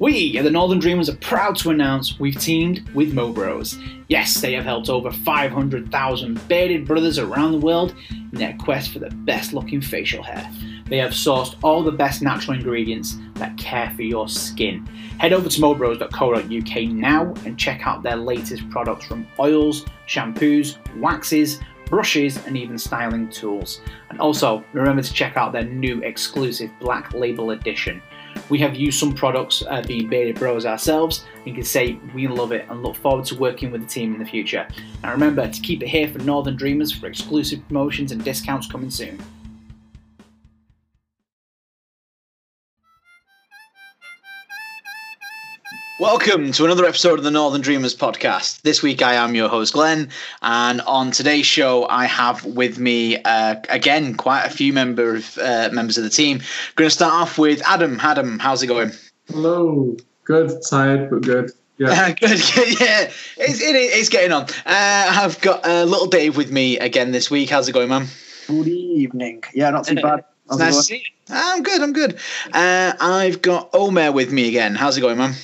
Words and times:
We 0.00 0.38
at 0.38 0.44
the 0.44 0.50
Northern 0.50 0.78
Dreamers 0.78 1.10
are 1.10 1.16
proud 1.16 1.56
to 1.56 1.68
announce 1.68 2.18
we've 2.18 2.40
teamed 2.40 2.88
with 2.94 3.12
Mobros. 3.12 3.78
Yes, 4.08 4.40
they 4.40 4.54
have 4.54 4.64
helped 4.64 4.88
over 4.88 5.10
500,000 5.10 6.48
bearded 6.48 6.86
brothers 6.86 7.18
around 7.18 7.52
the 7.52 7.58
world 7.58 7.94
in 8.10 8.30
their 8.32 8.56
quest 8.58 8.94
for 8.94 8.98
the 8.98 9.10
best 9.10 9.52
looking 9.52 9.82
facial 9.82 10.22
hair. 10.22 10.50
They 10.86 10.96
have 10.96 11.10
sourced 11.10 11.54
all 11.62 11.82
the 11.82 11.92
best 11.92 12.22
natural 12.22 12.56
ingredients 12.56 13.18
that 13.34 13.58
care 13.58 13.92
for 13.94 14.00
your 14.00 14.26
skin. 14.26 14.86
Head 15.18 15.34
over 15.34 15.50
to 15.50 15.60
mobros.co.uk 15.60 16.82
now 16.88 17.34
and 17.44 17.58
check 17.58 17.86
out 17.86 18.02
their 18.02 18.16
latest 18.16 18.70
products 18.70 19.04
from 19.04 19.26
oils, 19.38 19.84
shampoos, 20.08 20.78
waxes, 20.98 21.60
brushes, 21.84 22.38
and 22.46 22.56
even 22.56 22.78
styling 22.78 23.28
tools. 23.28 23.82
And 24.08 24.18
also, 24.18 24.64
remember 24.72 25.02
to 25.02 25.12
check 25.12 25.36
out 25.36 25.52
their 25.52 25.64
new 25.64 26.00
exclusive 26.02 26.70
Black 26.80 27.12
Label 27.12 27.50
Edition. 27.50 28.00
We 28.50 28.58
have 28.58 28.74
used 28.74 28.98
some 28.98 29.14
products 29.14 29.62
uh, 29.68 29.82
being 29.86 30.08
Bearded 30.08 30.36
Bros 30.36 30.66
ourselves 30.66 31.24
and 31.46 31.54
can 31.54 31.64
say 31.64 31.98
we 32.12 32.26
love 32.26 32.50
it 32.50 32.66
and 32.68 32.82
look 32.82 32.96
forward 32.96 33.24
to 33.26 33.36
working 33.36 33.70
with 33.70 33.82
the 33.82 33.86
team 33.86 34.12
in 34.12 34.18
the 34.18 34.26
future. 34.26 34.66
And 35.02 35.12
remember 35.12 35.48
to 35.48 35.60
keep 35.60 35.82
it 35.82 35.88
here 35.88 36.08
for 36.08 36.18
Northern 36.18 36.56
Dreamers 36.56 36.90
for 36.92 37.06
exclusive 37.06 37.66
promotions 37.68 38.10
and 38.10 38.22
discounts 38.24 38.66
coming 38.66 38.90
soon. 38.90 39.18
Welcome 46.00 46.52
to 46.52 46.64
another 46.64 46.86
episode 46.86 47.18
of 47.18 47.26
the 47.26 47.30
Northern 47.30 47.60
Dreamers 47.60 47.94
podcast. 47.94 48.62
This 48.62 48.82
week 48.82 49.02
I 49.02 49.16
am 49.16 49.34
your 49.34 49.50
host 49.50 49.74
Glenn, 49.74 50.08
and 50.40 50.80
on 50.80 51.10
today's 51.10 51.44
show 51.44 51.86
I 51.90 52.06
have 52.06 52.42
with 52.42 52.78
me 52.78 53.18
uh, 53.18 53.56
again 53.68 54.14
quite 54.14 54.46
a 54.46 54.48
few 54.48 54.72
members 54.72 55.36
uh, 55.36 55.68
members 55.74 55.98
of 55.98 56.04
the 56.04 56.08
team. 56.08 56.40
Going 56.76 56.88
to 56.88 56.94
start 56.94 57.12
off 57.12 57.36
with 57.36 57.60
Adam. 57.68 58.00
Adam, 58.00 58.38
how's 58.38 58.62
it 58.62 58.68
going? 58.68 58.92
Hello. 59.28 59.94
Good. 60.24 60.62
Tired, 60.70 61.10
but 61.10 61.20
good. 61.20 61.50
Yeah. 61.76 62.12
good, 62.18 62.40
good. 62.54 62.80
Yeah, 62.80 63.10
it's, 63.36 63.60
it, 63.60 63.76
it's 63.76 64.08
getting 64.08 64.32
on. 64.32 64.44
Uh, 64.44 64.46
I've 64.64 65.38
got 65.42 65.66
uh, 65.66 65.84
little 65.84 66.06
Dave 66.06 66.34
with 66.34 66.50
me 66.50 66.78
again 66.78 67.10
this 67.10 67.30
week. 67.30 67.50
How's 67.50 67.68
it 67.68 67.72
going, 67.72 67.90
man? 67.90 68.06
Good 68.46 68.68
evening. 68.68 69.44
Yeah, 69.52 69.68
not 69.68 69.84
too 69.84 69.96
bad. 69.96 70.24
It's 70.46 70.56
nice 70.56 70.76
to 70.76 70.82
see 70.82 70.96
you. 70.96 71.02
I'm 71.28 71.62
good. 71.62 71.82
I'm 71.82 71.92
good. 71.92 72.18
Uh, 72.54 72.94
I've 72.98 73.42
got 73.42 73.68
Omer 73.74 74.12
with 74.12 74.32
me 74.32 74.48
again. 74.48 74.74
How's 74.74 74.96
it 74.96 75.02
going, 75.02 75.18
man? 75.18 75.34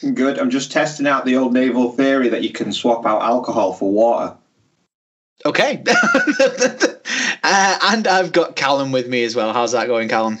Good. 0.00 0.38
I'm 0.38 0.50
just 0.50 0.70
testing 0.70 1.06
out 1.06 1.24
the 1.24 1.36
old 1.36 1.52
naval 1.52 1.92
theory 1.92 2.28
that 2.28 2.42
you 2.42 2.50
can 2.50 2.72
swap 2.72 3.04
out 3.04 3.22
alcohol 3.22 3.72
for 3.72 3.90
water. 3.90 4.36
Okay. 5.44 5.82
uh, 7.42 7.78
and 7.82 8.06
I've 8.06 8.32
got 8.32 8.56
Callum 8.56 8.92
with 8.92 9.08
me 9.08 9.24
as 9.24 9.34
well. 9.34 9.52
How's 9.52 9.72
that 9.72 9.86
going, 9.86 10.08
Callum? 10.08 10.38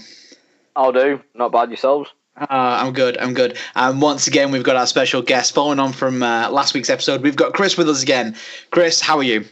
I'll 0.76 0.92
do. 0.92 1.20
Not 1.34 1.52
bad 1.52 1.70
yourselves. 1.70 2.10
Uh, 2.36 2.46
I'm 2.50 2.92
good. 2.92 3.18
I'm 3.18 3.34
good. 3.34 3.58
And 3.74 3.94
um, 3.94 4.00
once 4.00 4.28
again, 4.28 4.52
we've 4.52 4.62
got 4.62 4.76
our 4.76 4.86
special 4.86 5.22
guest 5.22 5.54
following 5.54 5.80
on 5.80 5.92
from 5.92 6.22
uh, 6.22 6.50
last 6.50 6.72
week's 6.74 6.90
episode. 6.90 7.22
We've 7.22 7.34
got 7.34 7.52
Chris 7.52 7.76
with 7.76 7.88
us 7.88 8.02
again. 8.02 8.36
Chris, 8.70 9.00
how 9.00 9.18
are 9.18 9.24
you? 9.24 9.44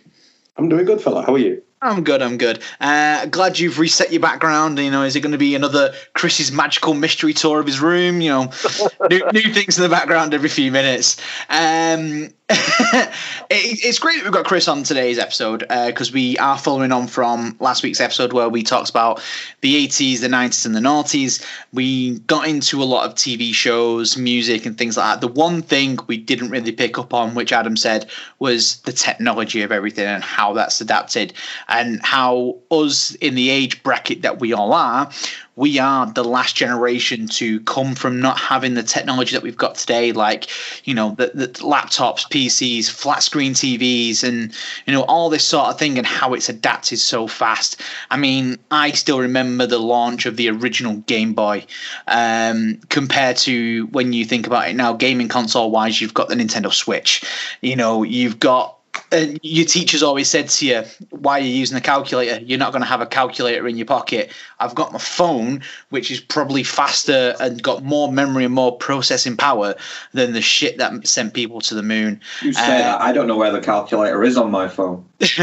I'm 0.56 0.68
doing 0.68 0.84
good, 0.84 1.00
fella. 1.00 1.22
How 1.22 1.34
are 1.34 1.38
you? 1.38 1.62
I'm 1.82 2.04
good. 2.04 2.22
I'm 2.22 2.38
good. 2.38 2.62
Uh, 2.80 3.26
glad 3.26 3.58
you've 3.58 3.78
reset 3.78 4.10
your 4.10 4.20
background. 4.20 4.78
You 4.78 4.90
know, 4.90 5.02
is 5.02 5.14
it 5.14 5.20
going 5.20 5.32
to 5.32 5.38
be 5.38 5.54
another 5.54 5.92
Chris's 6.14 6.50
magical 6.50 6.94
mystery 6.94 7.34
tour 7.34 7.60
of 7.60 7.66
his 7.66 7.80
room? 7.80 8.22
You 8.22 8.30
know, 8.30 8.50
new, 9.10 9.20
new, 9.32 9.52
things 9.52 9.76
in 9.76 9.82
the 9.82 9.90
background 9.90 10.32
every 10.32 10.48
few 10.48 10.72
minutes. 10.72 11.20
Um, 11.50 12.30
it, 12.48 13.10
it's 13.50 13.98
great 13.98 14.18
that 14.18 14.24
we've 14.24 14.32
got 14.32 14.46
Chris 14.46 14.68
on 14.68 14.84
today's 14.84 15.18
episode 15.18 15.60
because 15.60 16.10
uh, 16.10 16.14
we 16.14 16.38
are 16.38 16.56
following 16.56 16.92
on 16.92 17.08
from 17.08 17.56
last 17.58 17.82
week's 17.82 18.00
episode 18.00 18.32
where 18.32 18.48
we 18.48 18.62
talked 18.62 18.88
about 18.88 19.20
the 19.62 19.86
80s, 19.88 20.20
the 20.20 20.28
90s, 20.28 20.64
and 20.64 20.74
the 20.74 20.80
noughties. 20.80 21.44
We 21.72 22.20
got 22.20 22.46
into 22.46 22.82
a 22.82 22.84
lot 22.84 23.04
of 23.04 23.16
TV 23.16 23.52
shows, 23.52 24.16
music, 24.16 24.64
and 24.64 24.78
things 24.78 24.96
like 24.96 25.14
that. 25.14 25.20
The 25.20 25.32
one 25.32 25.60
thing 25.60 25.98
we 26.06 26.16
didn't 26.16 26.50
really 26.50 26.70
pick 26.70 26.98
up 26.98 27.12
on, 27.12 27.34
which 27.34 27.52
Adam 27.52 27.76
said, 27.76 28.08
was 28.38 28.76
the 28.82 28.92
technology 28.92 29.62
of 29.62 29.72
everything 29.72 30.06
and 30.06 30.22
how 30.22 30.52
that's 30.52 30.80
adapted 30.80 31.32
and 31.68 32.00
how 32.02 32.56
us 32.70 33.14
in 33.16 33.34
the 33.34 33.50
age 33.50 33.82
bracket 33.82 34.22
that 34.22 34.40
we 34.40 34.52
all 34.52 34.72
are 34.72 35.10
we 35.56 35.78
are 35.78 36.06
the 36.12 36.22
last 36.22 36.54
generation 36.54 37.26
to 37.26 37.60
come 37.60 37.94
from 37.94 38.20
not 38.20 38.38
having 38.38 38.74
the 38.74 38.82
technology 38.82 39.34
that 39.34 39.42
we've 39.42 39.56
got 39.56 39.74
today, 39.74 40.12
like 40.12 40.48
you 40.86 40.94
know 40.94 41.14
the, 41.16 41.32
the, 41.34 41.48
laptops, 41.48 42.30
PCs, 42.30 42.90
flat 42.90 43.22
screen 43.22 43.54
TVs, 43.54 44.22
and 44.22 44.54
you 44.86 44.92
know 44.92 45.02
all 45.04 45.30
this 45.30 45.46
sort 45.46 45.68
of 45.68 45.78
thing, 45.78 45.96
and 45.96 46.06
how 46.06 46.34
it's 46.34 46.50
adapted 46.50 46.98
so 46.98 47.26
fast. 47.26 47.80
I 48.10 48.18
mean, 48.18 48.58
I 48.70 48.90
still 48.90 49.18
remember 49.18 49.66
the 49.66 49.78
launch 49.78 50.26
of 50.26 50.36
the 50.36 50.50
original 50.50 50.96
Game 50.98 51.32
Boy, 51.32 51.64
um, 52.06 52.78
compared 52.90 53.38
to 53.38 53.86
when 53.86 54.12
you 54.12 54.26
think 54.26 54.46
about 54.46 54.68
it 54.68 54.76
now, 54.76 54.92
gaming 54.92 55.28
console 55.28 55.70
wise, 55.70 56.00
you've 56.00 56.14
got 56.14 56.28
the 56.28 56.34
Nintendo 56.34 56.72
Switch. 56.72 57.24
You 57.62 57.76
know, 57.76 58.02
you've 58.02 58.38
got 58.38 58.75
and 59.12 59.38
your 59.42 59.66
teachers 59.66 60.02
always 60.02 60.28
said 60.28 60.48
to 60.48 60.66
you, 60.66 60.82
"Why 61.10 61.38
are 61.38 61.42
you 61.42 61.50
using 61.50 61.76
a 61.76 61.80
calculator? 61.80 62.42
You're 62.44 62.58
not 62.58 62.72
going 62.72 62.82
to 62.82 62.88
have 62.88 63.00
a 63.00 63.06
calculator 63.06 63.68
in 63.68 63.76
your 63.76 63.86
pocket." 63.86 64.32
I've 64.58 64.74
got 64.74 64.92
my 64.92 64.98
phone, 64.98 65.62
which 65.90 66.10
is 66.10 66.20
probably 66.20 66.62
faster 66.62 67.34
and 67.40 67.62
got 67.62 67.84
more 67.84 68.10
memory 68.10 68.44
and 68.44 68.54
more 68.54 68.76
processing 68.76 69.36
power 69.36 69.74
than 70.12 70.32
the 70.32 70.40
shit 70.40 70.78
that 70.78 71.06
sent 71.06 71.34
people 71.34 71.60
to 71.62 71.74
the 71.74 71.82
moon. 71.82 72.20
You 72.42 72.52
say 72.52 72.62
uh, 72.62 72.78
that. 72.78 73.00
I 73.00 73.12
don't 73.12 73.26
know 73.26 73.36
where 73.36 73.52
the 73.52 73.60
calculator 73.60 74.22
is 74.24 74.36
on 74.36 74.50
my 74.50 74.68
phone. 74.68 75.04
There's 75.18 75.38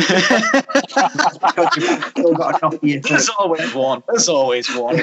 always 3.38 3.74
one. 3.74 4.04
There's 4.08 4.30
always 4.30 4.76
one. 4.76 4.98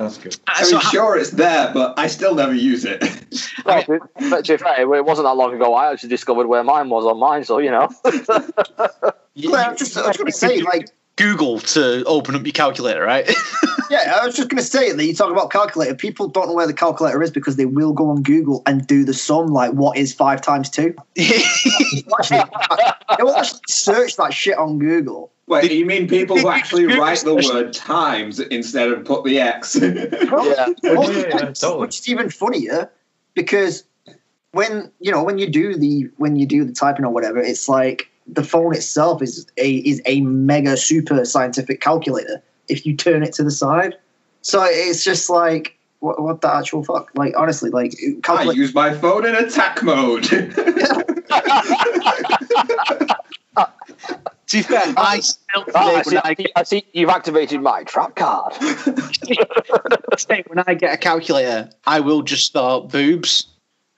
That's 0.00 0.16
good. 0.16 0.34
I 0.46 0.62
mean, 0.62 0.70
so 0.70 0.80
sure, 0.80 1.18
it's 1.18 1.32
there, 1.32 1.70
but 1.74 1.98
I 1.98 2.06
still 2.06 2.34
never 2.34 2.54
use 2.54 2.86
it. 2.86 3.04
Well, 3.66 3.84
but 4.30 4.46
to 4.46 4.54
be 4.54 4.56
fair, 4.56 4.94
it 4.94 5.04
wasn't 5.04 5.26
that 5.26 5.36
long 5.36 5.54
ago. 5.54 5.74
I 5.74 5.92
actually 5.92 6.08
discovered 6.08 6.46
where 6.46 6.64
mine 6.64 6.88
was 6.88 7.04
on 7.04 7.18
mine, 7.18 7.44
so 7.44 7.58
you 7.58 7.70
know. 7.70 7.90
well, 8.04 9.14
I'm 9.54 9.76
just, 9.76 9.96
I 9.98 10.08
was 10.08 10.16
going 10.16 10.26
to 10.26 10.32
say, 10.32 10.62
like 10.62 10.88
Google 11.20 11.60
to 11.60 12.02
open 12.04 12.34
up 12.34 12.44
your 12.44 12.52
calculator, 12.52 13.02
right? 13.02 13.28
yeah, 13.90 14.18
I 14.20 14.26
was 14.26 14.34
just 14.34 14.48
going 14.48 14.62
to 14.62 14.68
say 14.68 14.92
that 14.92 15.04
you 15.04 15.14
talk 15.14 15.30
about 15.30 15.50
calculator. 15.50 15.94
People 15.94 16.28
don't 16.28 16.48
know 16.48 16.54
where 16.54 16.66
the 16.66 16.72
calculator 16.72 17.22
is 17.22 17.30
because 17.30 17.56
they 17.56 17.66
will 17.66 17.92
go 17.92 18.08
on 18.08 18.22
Google 18.22 18.62
and 18.66 18.86
do 18.86 19.04
the 19.04 19.14
sum, 19.14 19.48
like 19.48 19.72
what 19.72 19.96
is 19.96 20.14
five 20.14 20.40
times 20.40 20.70
two. 20.70 20.94
they 21.16 21.32
will 23.18 23.34
actually 23.34 23.60
search 23.68 24.16
that 24.16 24.32
shit 24.32 24.56
on 24.56 24.78
Google 24.78 25.32
Wait, 25.50 25.72
you 25.72 25.84
mean 25.84 26.06
people 26.06 26.38
who 26.38 26.48
actually 26.48 26.86
write 26.98 27.18
the 27.24 27.34
word 27.34 27.72
times 27.72 28.38
instead 28.38 28.88
of 28.88 29.04
put 29.04 29.24
the 29.24 29.40
X? 29.40 29.74
yeah. 29.74 29.88
yeah, 30.12 31.52
totally. 31.52 31.80
Which 31.80 31.98
is 31.98 32.08
even 32.08 32.30
funnier 32.30 32.88
because 33.34 33.82
when 34.52 34.92
you 35.00 35.10
know 35.10 35.24
when 35.24 35.38
you 35.38 35.50
do 35.50 35.74
the 35.74 36.08
when 36.18 36.36
you 36.36 36.46
do 36.46 36.64
the 36.64 36.72
typing 36.72 37.04
or 37.04 37.10
whatever, 37.10 37.40
it's 37.40 37.68
like 37.68 38.09
the 38.26 38.44
phone 38.44 38.74
itself 38.74 39.22
is 39.22 39.46
a 39.56 39.76
is 39.76 40.00
a 40.06 40.20
mega 40.22 40.76
super 40.76 41.24
scientific 41.24 41.80
calculator. 41.80 42.42
If 42.68 42.86
you 42.86 42.96
turn 42.96 43.22
it 43.22 43.32
to 43.34 43.42
the 43.42 43.50
side, 43.50 43.96
so 44.42 44.62
it's 44.64 45.04
just 45.04 45.28
like 45.28 45.76
what, 46.00 46.22
what 46.22 46.40
the 46.40 46.54
actual 46.54 46.84
fuck? 46.84 47.10
Like 47.14 47.34
honestly, 47.36 47.70
like 47.70 47.92
calculate- 48.22 48.56
I 48.56 48.60
use 48.60 48.74
my 48.74 48.94
phone 48.94 49.26
in 49.26 49.34
attack 49.34 49.82
mode. 49.82 50.26
To 54.50 54.56
be 54.56 54.62
fair, 54.64 54.82
I 54.96 55.20
still 55.20 55.64
oh, 55.76 55.96
I, 55.96 56.02
see, 56.02 56.16
I, 56.24 56.34
get, 56.34 56.50
I, 56.56 56.64
see, 56.64 56.84
you've 56.92 57.08
activated 57.08 57.62
my 57.62 57.84
trap 57.84 58.16
card. 58.16 58.52
when 60.48 60.58
I 60.66 60.74
get 60.74 60.92
a 60.92 60.96
calculator, 60.96 61.70
I 61.86 62.00
will 62.00 62.22
just 62.22 62.46
start 62.46 62.88
boobs. 62.88 63.46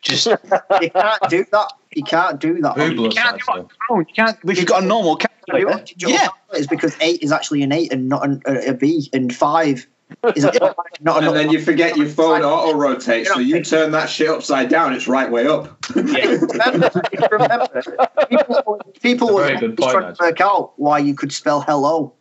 Just 0.03 0.27
you 0.27 0.91
can't 0.91 1.31
do 1.31 1.47
that. 1.53 1.73
You 1.95 2.05
can't 2.05 2.41
do 2.41 2.61
that. 2.61 2.75
Oh, 2.79 2.87
you 2.87 3.11
can't 3.11 3.41
do 3.47 3.61
it 3.61 3.67
You 3.91 4.15
can't. 4.15 4.39
If 4.45 4.59
you've 4.59 4.67
got 4.67 4.83
a 4.83 4.87
normal 4.87 5.17
calculator, 5.17 5.85
yeah, 5.97 6.29
it's 6.53 6.67
because 6.67 6.97
eight 7.01 7.23
is 7.23 7.33
actually 7.33 7.63
an 7.63 7.73
eight 7.73 7.93
and 7.93 8.09
not 8.09 8.25
an, 8.25 8.43
a, 8.47 8.71
a 8.71 8.75
B, 8.75 9.09
and 9.13 9.35
five 9.35 9.87
is 10.35 10.45
a, 10.45 10.53
not. 11.01 11.25
And 11.25 11.37
then 11.37 11.51
you 11.51 11.61
forget 11.61 11.97
your 11.97 12.09
phone 12.09 12.43
auto 12.43 12.77
rotates, 12.77 13.33
so 13.33 13.39
you 13.39 13.63
turn 13.63 13.93
that 13.93 14.09
shit 14.09 14.29
upside 14.29 14.69
down. 14.69 14.93
It's 14.95 15.09
right 15.09 15.31
way 15.31 15.47
up. 15.47 15.77
Yeah. 15.95 16.03
remember, 16.41 16.91
remember, 17.31 17.83
people, 18.29 18.81
people 19.03 19.35
were 19.35 19.57
trying 19.57 20.15
to 20.15 20.17
work 20.21 20.41
out 20.41 20.73
why 20.77 20.99
you 20.99 21.15
could 21.15 21.33
spell 21.33 21.61
hello. 21.61 22.15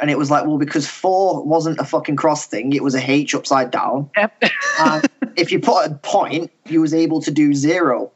And 0.00 0.10
it 0.10 0.18
was 0.18 0.32
like, 0.32 0.46
well, 0.46 0.58
because 0.58 0.88
four 0.88 1.44
wasn't 1.44 1.78
a 1.78 1.84
fucking 1.84 2.16
cross 2.16 2.46
thing; 2.46 2.72
it 2.72 2.82
was 2.82 2.94
a 2.94 3.10
H 3.10 3.34
upside 3.34 3.70
down. 3.70 4.10
and 4.80 5.08
if 5.36 5.52
you 5.52 5.60
put 5.60 5.86
a 5.86 5.94
point, 5.94 6.50
you 6.66 6.80
was 6.80 6.92
able 6.92 7.20
to 7.22 7.30
do 7.30 7.54
zero, 7.54 8.10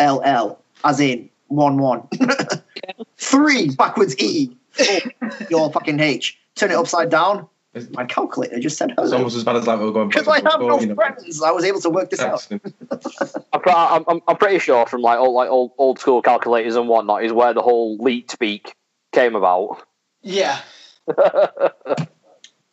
LL, 0.00 0.58
as 0.84 1.00
in 1.00 1.28
one 1.48 1.78
one. 1.78 2.08
Three 3.16 3.70
backwards 3.70 4.16
E, 4.18 4.56
four, 4.70 5.00
your 5.50 5.72
fucking 5.72 6.00
H. 6.00 6.38
Turn 6.54 6.70
it 6.70 6.74
upside 6.74 7.10
down, 7.10 7.48
my 7.92 8.04
calculator 8.04 8.58
just 8.58 8.76
said 8.76 8.90
hello. 8.90 9.04
It's 9.04 9.12
almost 9.14 9.36
as 9.36 9.44
bad 9.44 9.56
as 9.56 9.66
like 9.66 9.78
we 9.80 9.86
are 9.86 9.92
going. 9.92 10.08
Because 10.08 10.28
I 10.28 10.40
have 10.40 10.60
no 10.60 10.78
you 10.78 10.88
know. 10.88 10.94
friends, 10.94 11.42
I 11.42 11.50
was 11.52 11.64
able 11.64 11.80
to 11.80 11.90
work 11.90 12.10
this 12.10 12.20
Excellent. 12.20 12.62
out. 12.90 13.66
I'm, 13.66 14.04
I'm, 14.06 14.20
I'm 14.28 14.36
pretty 14.36 14.58
sure 14.58 14.86
from 14.86 15.00
like 15.00 15.18
old 15.18 15.34
like 15.34 15.48
old 15.48 15.72
old 15.78 15.98
school 15.98 16.20
calculators 16.20 16.76
and 16.76 16.86
whatnot 16.88 17.24
is 17.24 17.32
where 17.32 17.54
the 17.54 17.62
whole 17.62 17.96
leet 17.96 18.30
speak 18.30 18.74
came 19.12 19.34
about. 19.34 19.82
Yeah. 20.20 20.60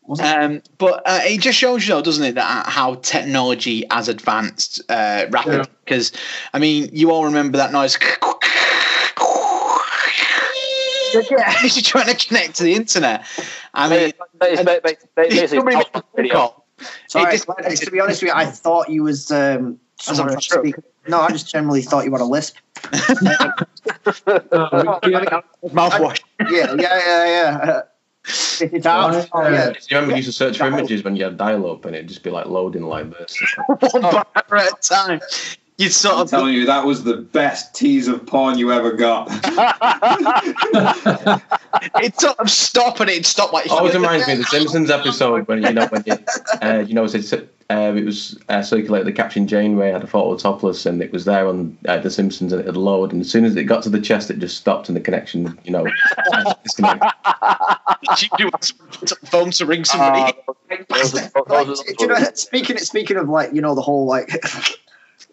wasn't 0.09 0.27
Um, 0.27 0.61
but 0.79 1.03
uh, 1.05 1.19
it 1.23 1.39
just 1.39 1.57
shows 1.57 1.87
you, 1.87 1.93
though, 1.93 2.01
doesn't 2.01 2.25
it, 2.25 2.35
that 2.35 2.65
uh, 2.65 2.69
how 2.69 2.95
technology 2.95 3.85
has 3.91 4.09
advanced 4.09 4.81
uh, 4.89 5.27
rapidly. 5.29 5.57
Yeah. 5.59 5.65
Because 5.85 6.11
I 6.51 6.57
mean, 6.57 6.89
you 6.91 7.11
all 7.11 7.25
remember 7.25 7.59
that 7.59 7.71
noise. 7.71 7.95
Yeah, 11.13 11.53
you're 11.63 11.83
trying 11.83 12.07
to 12.07 12.15
connect 12.27 12.55
to 12.55 12.63
the 12.63 12.73
internet. 12.73 13.25
I 13.73 13.89
mean, 13.89 14.09
It's. 14.09 14.17
Sorry, 17.07 17.35
It 17.35 17.45
just- 17.45 17.83
to 17.83 17.91
be 17.91 17.99
honest 17.99 18.21
with 18.23 18.29
you, 18.29 18.35
I 18.35 18.45
thought 18.45 18.89
you 18.89 19.03
was 19.03 19.31
um, 19.31 19.79
someone 19.99 20.29
on 20.29 20.37
a 20.37 20.41
trying 20.41 20.63
to 20.63 20.69
speak. 20.71 20.75
No, 21.07 21.19
I 21.21 21.29
just 21.29 21.49
generally 21.51 21.81
thought 21.81 22.05
you 22.05 22.11
had 22.11 22.21
a 22.21 22.25
lisp. 22.25 22.55
We- 22.93 22.99
yeah. 26.39 26.49
Yeah, 26.49 26.75
yeah, 26.77 27.25
yeah, 27.25 27.81
yeah. 28.29 28.35
Uh, 28.35 28.35
Spit 28.35 28.73
it 28.73 28.85
out. 28.85 29.29
Oh, 29.33 29.49
yeah. 29.49 29.71
Do 29.71 29.79
you 29.89 29.97
remember 29.97 30.11
you 30.11 30.17
used 30.17 30.29
to 30.29 30.33
search 30.33 30.57
for 30.57 30.67
images 30.67 31.03
when 31.03 31.15
you 31.15 31.23
had 31.23 31.37
dial 31.37 31.69
up 31.71 31.85
and 31.85 31.95
it'd 31.95 32.07
just 32.07 32.23
be 32.23 32.29
like 32.29 32.45
loading 32.45 32.83
like 32.83 33.09
this? 33.11 33.37
One 33.67 34.01
bar 34.01 34.27
at 34.35 34.51
a 34.51 34.75
time. 34.81 35.21
You'd 35.79 35.93
sort 35.93 36.15
I'm 36.15 36.21
of 36.23 36.29
telling 36.29 36.55
you, 36.55 36.65
that 36.65 36.85
was 36.85 37.05
the 37.05 37.15
best 37.15 37.73
tease 37.73 38.09
of 38.09 38.25
porn 38.25 38.57
you 38.57 38.73
ever 38.73 38.91
got. 38.91 39.29
it'd 42.01 42.19
sort 42.19 42.37
of 42.37 42.49
stop 42.49 42.99
and 42.99 43.09
it'd 43.09 43.25
stop 43.25 43.53
like 43.53 43.71
Always 43.71 43.93
reminds 43.93 44.27
me 44.27 44.33
of 44.33 44.39
the 44.39 44.43
Simpsons 44.43 44.91
episode 44.91 45.47
when 45.47 45.63
you 45.63 45.71
know 45.71 45.87
when 45.87 46.03
you, 46.05 46.17
uh, 46.61 46.83
you 46.85 46.93
know 46.93 47.05
it, 47.05 47.33
uh, 47.69 47.93
it 47.95 48.03
was 48.03 48.37
uh, 48.49 48.61
circulated 48.61 49.07
the 49.07 49.13
Captain 49.13 49.47
Janeway 49.47 49.89
had 49.89 50.03
a 50.03 50.07
photo 50.07 50.35
topless 50.35 50.85
and 50.85 51.01
it 51.01 51.13
was 51.13 51.23
there 51.23 51.47
on 51.47 51.77
uh, 51.87 51.97
the 51.97 52.11
Simpsons 52.11 52.51
and 52.51 52.59
it 52.59 52.65
had 52.65 52.75
load 52.75 53.13
and 53.13 53.21
as 53.21 53.31
soon 53.31 53.45
as 53.45 53.55
it 53.55 53.63
got 53.63 53.81
to 53.83 53.89
the 53.89 54.01
chest 54.01 54.29
it 54.29 54.39
just 54.39 54.57
stopped 54.57 54.89
and 54.89 54.97
the 54.97 55.01
connection 55.01 55.57
you 55.63 55.71
know 55.71 55.87
disconnected. 56.63 57.09
you 58.21 58.27
do 58.37 58.49
phone 59.27 59.51
to 59.51 59.65
ring 59.65 59.85
somebody. 59.85 60.33
Uh, 60.45 60.53
Like, 61.47 61.67
do 61.97 61.99
you 61.99 62.07
know, 62.07 62.17
speaking 62.33 62.77
speaking 62.79 63.15
of 63.15 63.29
like 63.29 63.53
you 63.53 63.61
know 63.61 63.75
the 63.75 63.81
whole 63.81 64.05
like 64.05 64.29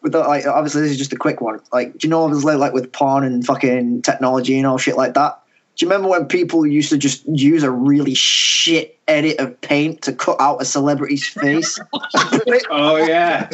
with 0.06 0.12
the, 0.12 0.20
like 0.20 0.46
obviously 0.46 0.82
this 0.82 0.92
is 0.92 0.98
just 0.98 1.12
a 1.12 1.16
quick 1.16 1.40
one. 1.40 1.60
Like, 1.72 1.98
do 1.98 2.06
you 2.06 2.10
know 2.10 2.22
obviously 2.22 2.54
like 2.54 2.72
with 2.72 2.92
porn 2.92 3.24
and 3.24 3.44
fucking 3.44 4.02
technology 4.02 4.56
and 4.56 4.64
all 4.64 4.78
shit 4.78 4.96
like 4.96 5.14
that? 5.14 5.42
Do 5.74 5.84
you 5.84 5.90
remember 5.90 6.08
when 6.08 6.26
people 6.26 6.64
used 6.64 6.90
to 6.90 6.96
just 6.96 7.26
use 7.26 7.64
a 7.64 7.72
really 7.72 8.14
shit 8.14 9.00
edit 9.08 9.40
of 9.40 9.60
paint 9.62 10.02
to 10.02 10.12
cut 10.12 10.40
out 10.40 10.62
a 10.62 10.64
celebrity's 10.64 11.26
face? 11.26 11.80
oh 12.70 12.98
yeah. 12.98 13.50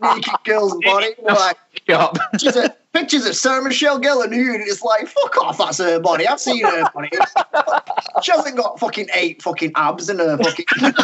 Naked 0.00 0.34
girl's 0.44 0.76
body, 0.84 1.08
like 1.20 1.58
Up. 1.88 2.16
pictures 2.30 2.56
of, 2.56 2.92
pictures 2.92 3.26
of 3.26 3.34
Sarah 3.34 3.64
Michelle 3.64 4.00
Gellar 4.00 4.30
nude, 4.30 4.60
and 4.60 4.68
it's 4.68 4.82
like, 4.82 5.08
fuck 5.08 5.36
off, 5.38 5.58
that's 5.58 5.78
her 5.78 5.98
body. 5.98 6.28
I've 6.28 6.38
seen 6.38 6.64
her 6.64 6.88
body. 6.94 7.10
she 8.22 8.30
hasn't 8.30 8.56
got 8.56 8.78
fucking 8.78 9.08
eight 9.14 9.42
fucking 9.42 9.72
abs 9.74 10.08
in 10.08 10.20
her 10.20 10.38
fucking. 10.38 10.64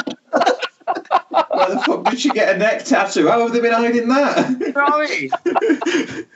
Where 1.30 1.68
the 1.70 1.82
fuck 1.84 2.04
did 2.04 2.20
she 2.20 2.30
get 2.30 2.54
a 2.54 2.58
neck 2.58 2.84
tattoo? 2.84 3.28
How 3.28 3.40
have 3.40 3.52
they 3.52 3.60
been 3.60 3.72
hiding 3.72 4.08
that? 4.08 4.50
You 4.60 4.72
know 4.72 4.84
what 4.84 5.10
I 5.10 6.10
mean? 6.10 6.26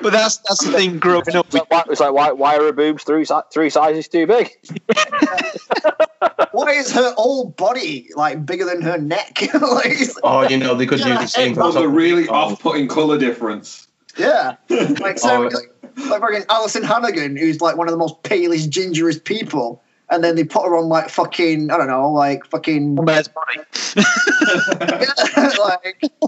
But 0.00 0.12
that's 0.12 0.38
that's 0.38 0.64
the 0.64 0.72
thing 0.72 0.98
growing 0.98 1.34
up. 1.34 1.46
It's 1.46 1.54
like, 1.54 1.70
why, 1.70 1.84
it's 1.88 2.00
like 2.00 2.12
why, 2.12 2.32
why 2.32 2.56
are 2.56 2.64
her 2.64 2.72
boobs 2.72 3.04
three, 3.04 3.26
three 3.52 3.70
sizes 3.70 4.08
too 4.08 4.26
big? 4.26 4.50
Why 6.52 6.72
is 6.72 6.92
her 6.92 7.12
whole 7.16 7.46
body 7.50 8.08
like 8.14 8.46
bigger 8.46 8.64
than 8.64 8.82
her 8.82 8.98
neck? 8.98 9.40
like, 9.60 9.98
Oh, 10.22 10.48
you 10.48 10.56
know 10.56 10.74
they 10.74 10.86
could 10.86 11.00
use 11.00 11.18
the 11.18 11.26
same. 11.26 11.54
That 11.54 11.64
was 11.64 11.76
a 11.76 11.88
really 11.88 12.28
off-putting 12.28 12.88
colour 12.88 13.18
difference. 13.18 13.88
yeah, 14.16 14.56
like 14.68 15.18
so, 15.18 15.36
Oh, 15.36 15.40
like, 15.42 15.54
like 16.08 16.20
fucking 16.20 16.42
Alyson 16.48 16.82
Hannigan, 16.84 17.36
who's 17.36 17.60
like 17.60 17.76
one 17.76 17.88
of 17.88 17.92
the 17.92 17.98
most 17.98 18.22
palest, 18.22 18.70
gingerest 18.70 19.24
people, 19.24 19.82
and 20.10 20.22
then 20.22 20.36
they 20.36 20.44
put 20.44 20.64
her 20.66 20.76
on 20.76 20.88
like 20.88 21.08
fucking 21.08 21.70
I 21.70 21.76
don't 21.76 21.88
know, 21.88 22.10
like 22.10 22.44
fucking 22.46 22.94
Bear's 23.04 23.28
body. 23.28 23.60
like 25.58 26.02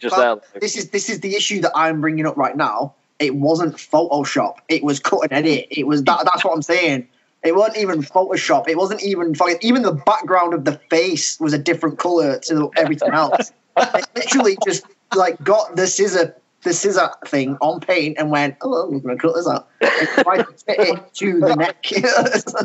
Just 0.00 0.16
that. 0.16 0.42
This 0.60 0.76
is 0.76 0.90
this 0.90 1.08
is 1.10 1.20
the 1.20 1.36
issue 1.36 1.60
that 1.60 1.72
I'm 1.74 2.00
bringing 2.00 2.26
up 2.26 2.36
right 2.36 2.56
now. 2.56 2.94
It 3.18 3.34
wasn't 3.34 3.76
Photoshop. 3.76 4.56
It 4.68 4.82
was 4.82 4.98
cut 4.98 5.20
and 5.24 5.32
edit. 5.32 5.66
It 5.70 5.86
was 5.86 6.02
that. 6.04 6.24
That's 6.24 6.42
what 6.44 6.54
I'm 6.54 6.62
saying. 6.62 7.06
It 7.44 7.54
wasn't 7.54 7.78
even 7.78 8.02
Photoshop. 8.02 8.68
It 8.68 8.78
wasn't 8.78 9.02
even 9.02 9.34
fucking. 9.34 9.58
Even 9.60 9.82
the 9.82 9.92
background 9.92 10.54
of 10.54 10.64
the 10.64 10.80
face 10.90 11.38
was 11.38 11.52
a 11.52 11.58
different 11.58 11.98
color 11.98 12.38
to 12.40 12.70
everything 12.76 13.12
else. 13.12 13.52
it 13.76 14.06
literally 14.16 14.56
just 14.64 14.86
like 15.14 15.42
got 15.44 15.76
the 15.76 15.86
scissor 15.86 16.34
the 16.62 16.72
scissor 16.72 17.10
thing 17.26 17.56
on 17.60 17.80
paint 17.80 18.18
and 18.18 18.30
went, 18.30 18.56
oh, 18.62 18.90
we're 18.90 19.00
gonna 19.00 19.16
cut 19.16 19.34
this 19.34 19.48
out. 19.48 19.68
And 19.80 20.08
to 20.26 20.44
fit 20.66 20.80
it 20.80 21.14
to 21.14 21.40
the 21.40 21.56
neck. 21.56 21.86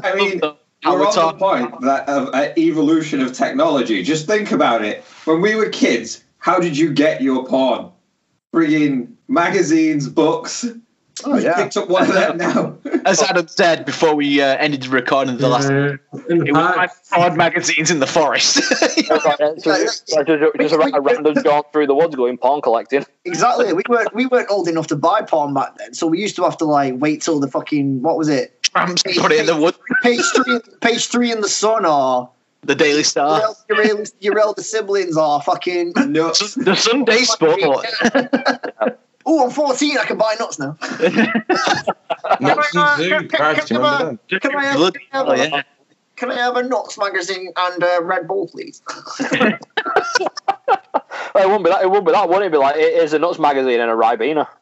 I 0.04 0.16
mean, 0.16 0.40
we're 0.42 0.56
we're 0.86 1.08
on 1.08 1.34
the 1.34 1.40
point 1.40 1.82
that 1.82 2.08
of 2.10 2.30
uh, 2.34 2.50
evolution 2.58 3.22
of 3.22 3.34
technology. 3.34 4.04
Just 4.04 4.28
think 4.28 4.52
about 4.52 4.84
it. 4.84 5.04
When 5.26 5.42
we 5.42 5.56
were 5.56 5.70
kids, 5.70 6.24
how 6.38 6.60
did 6.60 6.78
you 6.78 6.94
get 6.94 7.22
your 7.22 7.46
porn? 7.46 7.92
Frigging 8.54 9.14
magazines, 9.28 10.08
books. 10.08 10.66
Oh 11.24 11.38
yeah. 11.38 11.56
Picked 11.64 11.78
up 11.78 11.88
one 11.90 12.04
of 12.04 12.14
them 12.14 12.38
now. 12.38 12.78
As 13.06 13.22
Adam 13.22 13.48
said 13.48 13.86
before 13.86 14.16
we 14.16 14.42
uh, 14.42 14.58
ended 14.58 14.84
the 14.84 14.90
recording 14.90 15.38
the 15.38 15.48
last, 15.48 15.70
yeah, 15.70 15.96
in 16.30 16.40
the 16.40 16.46
it 16.48 16.52
was 16.52 16.76
my 16.76 16.88
fraud 17.04 17.38
magazines 17.38 17.90
in 17.92 18.00
the 18.00 18.08
forest. 18.08 18.58
It's 18.58 19.10
like- 19.10 19.40
it's 19.40 19.64
just, 19.64 20.04
it's 20.08 20.28
just, 20.28 20.56
just 20.60 20.74
a, 20.74 20.96
a 20.96 21.02
random 21.02 21.36
jaunt 21.44 21.72
through 21.72 21.88
the 21.88 21.96
woods 21.96 22.16
going 22.16 22.38
porn 22.38 22.62
collecting. 22.62 23.06
Exactly. 23.24 23.72
We 23.74 23.84
weren't 23.88 24.14
we 24.14 24.26
weren't 24.26 24.50
old 24.50 24.68
enough 24.68 24.88
to 24.88 24.96
buy 24.96 25.22
porn 25.22 25.54
back 25.54 25.78
then, 25.78 25.94
so 25.94 26.08
we 26.08 26.20
used 26.20 26.36
to 26.38 26.44
have 26.44 26.58
to 26.58 26.66
like 26.66 26.96
wait 26.98 27.22
till 27.22 27.40
the 27.40 27.48
fucking 27.48 28.02
what 28.02 28.18
was 28.18 28.28
it? 28.30 28.64
Tramps 28.64 29.04
put 29.04 29.32
it 29.32 29.40
in 29.42 29.46
the 29.46 29.56
wood. 29.56 29.76
Page 30.04 30.22
three, 30.36 30.60
page 30.82 31.08
three 31.08 31.32
in 31.32 31.42
the 31.42 31.48
Sun, 31.50 31.86
or 31.86 32.30
The 32.64 32.76
Daily 32.76 33.04
Star. 33.04 33.42
el- 33.42 33.58
your, 33.70 33.82
el- 33.82 34.04
your 34.20 34.40
elder 34.40 34.62
siblings, 34.64 35.16
are 35.18 35.42
fucking. 35.42 35.94
Nuts. 35.96 36.56
The 36.56 36.76
Sunday 36.76 37.24
Sport. 37.24 37.86
Oh, 39.26 39.44
I'm 39.46 39.50
14. 39.52 39.98
I 39.98 40.06
can 40.06 40.18
buy 40.18 40.36
nuts 40.40 40.60
now. 40.60 40.78
Nuts 42.40 42.76
and 42.76 42.84
uh, 42.84 42.98
Zoo. 42.98 43.28
Christ, 43.28 43.68
do 43.68 43.74
you 43.76 43.80
remember 43.80 44.06
them? 44.06 44.20
Can 44.40 44.56
I 44.56 44.64
have, 44.66 44.78
Bloody 44.78 45.00
can 45.00 45.08
I 45.12 45.18
have, 45.18 45.26
hell, 45.28 45.32
a, 45.36 45.38
yeah. 45.58 45.64
can 46.16 46.32
I 46.32 46.36
have 46.36 46.56
a 46.58 46.64
nuts 46.64 46.98
magazine 46.98 47.52
and 47.56 47.84
a 47.84 48.00
Red 48.04 48.28
Bull, 48.28 48.48
please? 48.48 48.82
It 51.38 51.46
wouldn't 51.48 51.66
be 51.66 51.70
that. 51.70 51.82
It 51.82 51.88
wouldn't 51.90 52.06
be 52.06 52.14
that. 52.14 52.30
Wouldn't 52.30 52.46
it 52.46 52.52
be 52.52 52.58
like 52.58 52.78
it 52.78 52.94
is 53.04 53.12
a 53.14 53.20
nuts 53.20 53.40
magazine 53.40 53.80
and 53.82 53.92
a 53.92 53.94
Ribena? 53.96 54.48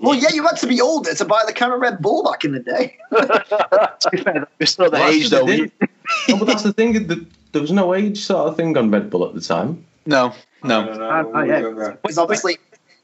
Well, 0.00 0.14
yeah, 0.14 0.28
you 0.32 0.44
had 0.46 0.56
to 0.58 0.68
be 0.68 0.80
older 0.80 1.12
to 1.12 1.24
buy 1.24 1.42
the 1.44 1.52
can 1.52 1.72
of 1.72 1.80
Red 1.80 1.98
Bull 2.00 2.22
back 2.22 2.44
in 2.44 2.52
the 2.52 2.60
day. 2.60 2.96
We're 3.10 4.66
still 4.66 4.84
at 4.84 4.92
the 4.92 4.98
Well, 4.98 5.08
age 5.10 5.28
that's 5.28 5.30
though. 5.30 5.40
what 5.44 5.46
they 5.48 5.60
we- 5.62 5.72
did. 5.80 5.88
No, 6.28 6.36
but 6.38 6.44
that's 6.46 6.62
the 6.62 6.72
thing. 6.72 6.92
the- 7.08 7.26
There 7.50 7.60
was 7.60 7.72
no 7.72 7.92
age 7.94 8.20
sort 8.20 8.46
of 8.48 8.56
thing 8.56 8.76
on 8.76 8.92
Red 8.92 9.10
Bull 9.10 9.26
at 9.26 9.34
the 9.34 9.40
time. 9.40 9.84
No, 10.06 10.32
no. 10.62 10.84
no, 10.94 11.32
Oh, 11.34 11.42
yeah. 11.42 11.96
Because 12.00 12.16
obviously, 12.16 12.58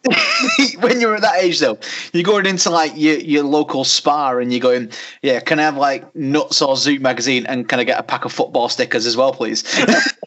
when 0.80 1.00
you're 1.00 1.14
at 1.14 1.22
that 1.22 1.36
age 1.42 1.60
though, 1.60 1.78
you're 2.12 2.22
going 2.22 2.46
into 2.46 2.70
like 2.70 2.92
your, 2.96 3.18
your 3.18 3.42
local 3.44 3.84
Spar 3.84 4.40
and 4.40 4.52
you're 4.52 4.60
going, 4.60 4.90
yeah, 5.22 5.40
can 5.40 5.58
I 5.58 5.62
have 5.62 5.76
like 5.76 6.14
Nuts 6.14 6.60
or 6.62 6.76
Zoo 6.76 7.00
magazine 7.00 7.46
and 7.46 7.68
can 7.68 7.80
I 7.80 7.84
get 7.84 7.98
a 7.98 8.02
pack 8.02 8.24
of 8.24 8.32
football 8.32 8.68
stickers 8.68 9.06
as 9.06 9.16
well, 9.16 9.32
please? 9.32 9.64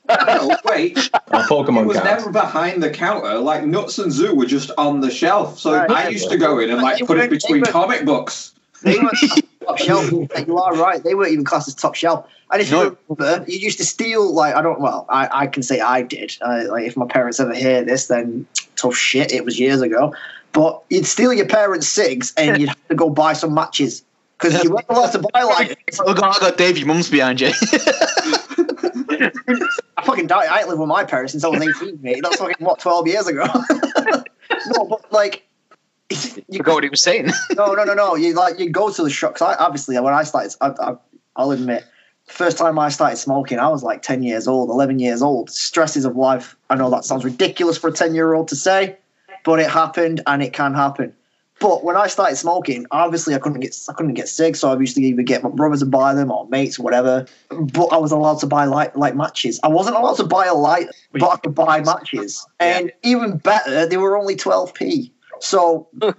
No, 0.09 0.57
wait. 0.65 0.97
Or 1.29 1.41
It 1.69 1.85
was 1.85 1.97
cards. 1.97 2.03
never 2.03 2.31
behind 2.31 2.81
the 2.81 2.89
counter. 2.89 3.35
Like 3.39 3.65
Nuts 3.65 3.99
and 3.99 4.11
Zoo 4.11 4.33
were 4.33 4.45
just 4.45 4.71
on 4.77 5.01
the 5.01 5.11
shelf. 5.11 5.59
So 5.59 5.73
Right. 5.73 5.89
I 5.91 6.07
used 6.09 6.29
to 6.29 6.37
go 6.37 6.59
in 6.59 6.69
and 6.69 6.81
like 6.81 7.05
put 7.05 7.17
it 7.19 7.29
between 7.29 7.63
comic 7.63 8.05
books. 8.05 8.53
they 8.81 8.97
weren't 8.97 9.17
top 9.65 9.77
shelf. 9.77 10.09
You 10.11 10.57
are 10.57 10.75
right. 10.75 11.03
They 11.03 11.13
weren't 11.15 11.31
even 11.31 11.45
classed 11.45 11.67
as 11.67 11.75
top 11.75 11.95
shelf. 11.95 12.25
And 12.51 12.61
if 12.61 12.71
No. 12.71 12.83
you 12.83 12.97
remember, 13.09 13.45
you 13.51 13.59
used 13.59 13.77
to 13.79 13.85
steal 13.85 14.33
like 14.33 14.55
I 14.55 14.61
don't. 14.61 14.79
Well, 14.79 15.05
I, 15.09 15.27
I 15.43 15.47
can 15.47 15.61
say 15.63 15.79
I 15.81 16.01
did. 16.01 16.35
Uh, 16.41 16.63
like 16.69 16.85
if 16.87 16.95
my 16.95 17.05
parents 17.05 17.39
ever 17.39 17.53
hear 17.53 17.83
this, 17.83 18.07
then 18.07 18.45
tough 18.77 18.95
shit. 18.95 19.31
It 19.33 19.43
was 19.43 19.59
years 19.59 19.81
ago. 19.81 20.13
But 20.53 20.81
you'd 20.89 21.05
steal 21.05 21.33
your 21.33 21.45
parents' 21.47 21.87
cigs 21.87 22.33
and 22.37 22.57
you'd 22.61 22.69
have 22.69 22.87
to 22.87 22.95
go 22.95 23.09
buy 23.09 23.33
some 23.33 23.53
matches 23.53 24.03
because 24.39 24.63
you 24.63 24.71
weren't 24.71 24.85
allowed 24.89 25.11
to 25.11 25.19
buy 25.19 25.43
like. 25.43 25.93
oh 25.99 26.13
god, 26.13 26.35
I 26.37 26.39
got 26.39 26.57
Dave, 26.57 26.77
your 26.77 26.87
mum's 26.87 27.09
behind 27.09 27.41
you. 27.41 27.51
I 29.09 30.03
fucking 30.03 30.27
died. 30.27 30.47
I 30.47 30.59
ain't 30.59 30.67
lived 30.67 30.79
with 30.79 30.89
my 30.89 31.03
parents 31.03 31.31
since 31.33 31.43
I 31.43 31.47
was 31.47 31.61
eighteen, 31.61 31.99
mate. 32.01 32.19
That's 32.23 32.37
fucking 32.37 32.65
what 32.65 32.79
twelve 32.79 33.07
years 33.07 33.27
ago. 33.27 33.45
no, 34.75 34.85
but 34.85 35.11
like. 35.11 35.43
You 36.09 36.59
Forgot 36.59 36.73
what 36.75 36.83
he 36.85 36.89
was 36.89 37.03
saying. 37.03 37.31
No, 37.57 37.73
no, 37.73 37.83
no, 37.83 37.93
no. 37.93 38.15
You 38.15 38.33
like 38.33 38.59
you 38.59 38.69
go 38.69 38.89
to 38.89 39.03
the 39.03 39.09
shop. 39.09 39.35
'cause 39.35 39.41
I 39.41 39.55
obviously 39.61 39.99
when 39.99 40.13
I 40.13 40.23
started, 40.23 40.55
I, 40.61 40.69
I, 40.79 40.95
I'll 41.35 41.51
admit, 41.51 41.83
first 42.27 42.57
time 42.57 42.77
I 42.77 42.89
started 42.89 43.17
smoking, 43.17 43.59
I 43.59 43.69
was 43.69 43.83
like 43.83 44.01
ten 44.01 44.23
years 44.23 44.47
old, 44.47 44.69
eleven 44.69 44.99
years 44.99 45.21
old. 45.21 45.49
Stresses 45.49 46.05
of 46.05 46.15
life. 46.15 46.55
I 46.69 46.75
know 46.75 46.89
that 46.89 47.05
sounds 47.05 47.25
ridiculous 47.25 47.77
for 47.77 47.89
a 47.89 47.93
ten 47.93 48.13
year 48.13 48.33
old 48.33 48.47
to 48.49 48.55
say, 48.55 48.97
but 49.43 49.59
it 49.59 49.69
happened 49.69 50.21
and 50.27 50.43
it 50.43 50.53
can 50.53 50.73
happen. 50.73 51.13
But 51.59 51.83
when 51.83 51.97
I 51.97 52.05
started 52.05 52.35
smoking, 52.35 52.85
obviously 52.91 53.33
I 53.33 53.39
couldn't 53.39 53.61
get 53.61 53.75
I 53.89 53.93
couldn't 53.93 54.13
get 54.13 54.27
sick, 54.27 54.55
so 54.55 54.71
I 54.71 54.79
used 54.79 54.95
to 54.95 55.01
either 55.01 55.23
get 55.23 55.41
my 55.41 55.49
brothers 55.49 55.79
to 55.79 55.87
buy 55.87 56.13
them 56.13 56.31
or 56.31 56.47
mates 56.49 56.77
or 56.77 56.83
whatever. 56.83 57.25
But 57.49 57.87
I 57.87 57.97
was 57.97 58.11
allowed 58.11 58.39
to 58.39 58.45
buy 58.45 58.65
light 58.65 58.95
light 58.95 59.15
matches. 59.15 59.59
I 59.63 59.69
wasn't 59.69 59.95
allowed 59.95 60.17
to 60.17 60.25
buy 60.25 60.45
a 60.45 60.53
light, 60.53 60.87
but 61.13 61.23
I 61.23 61.37
could 61.37 61.55
buy 61.55 61.81
matches. 61.81 62.45
And 62.59 62.91
even 63.03 63.37
better, 63.37 63.87
they 63.87 63.97
were 63.97 64.17
only 64.17 64.35
twelve 64.35 64.73
p. 64.75 65.11
So 65.41 65.87
You 66.01 66.13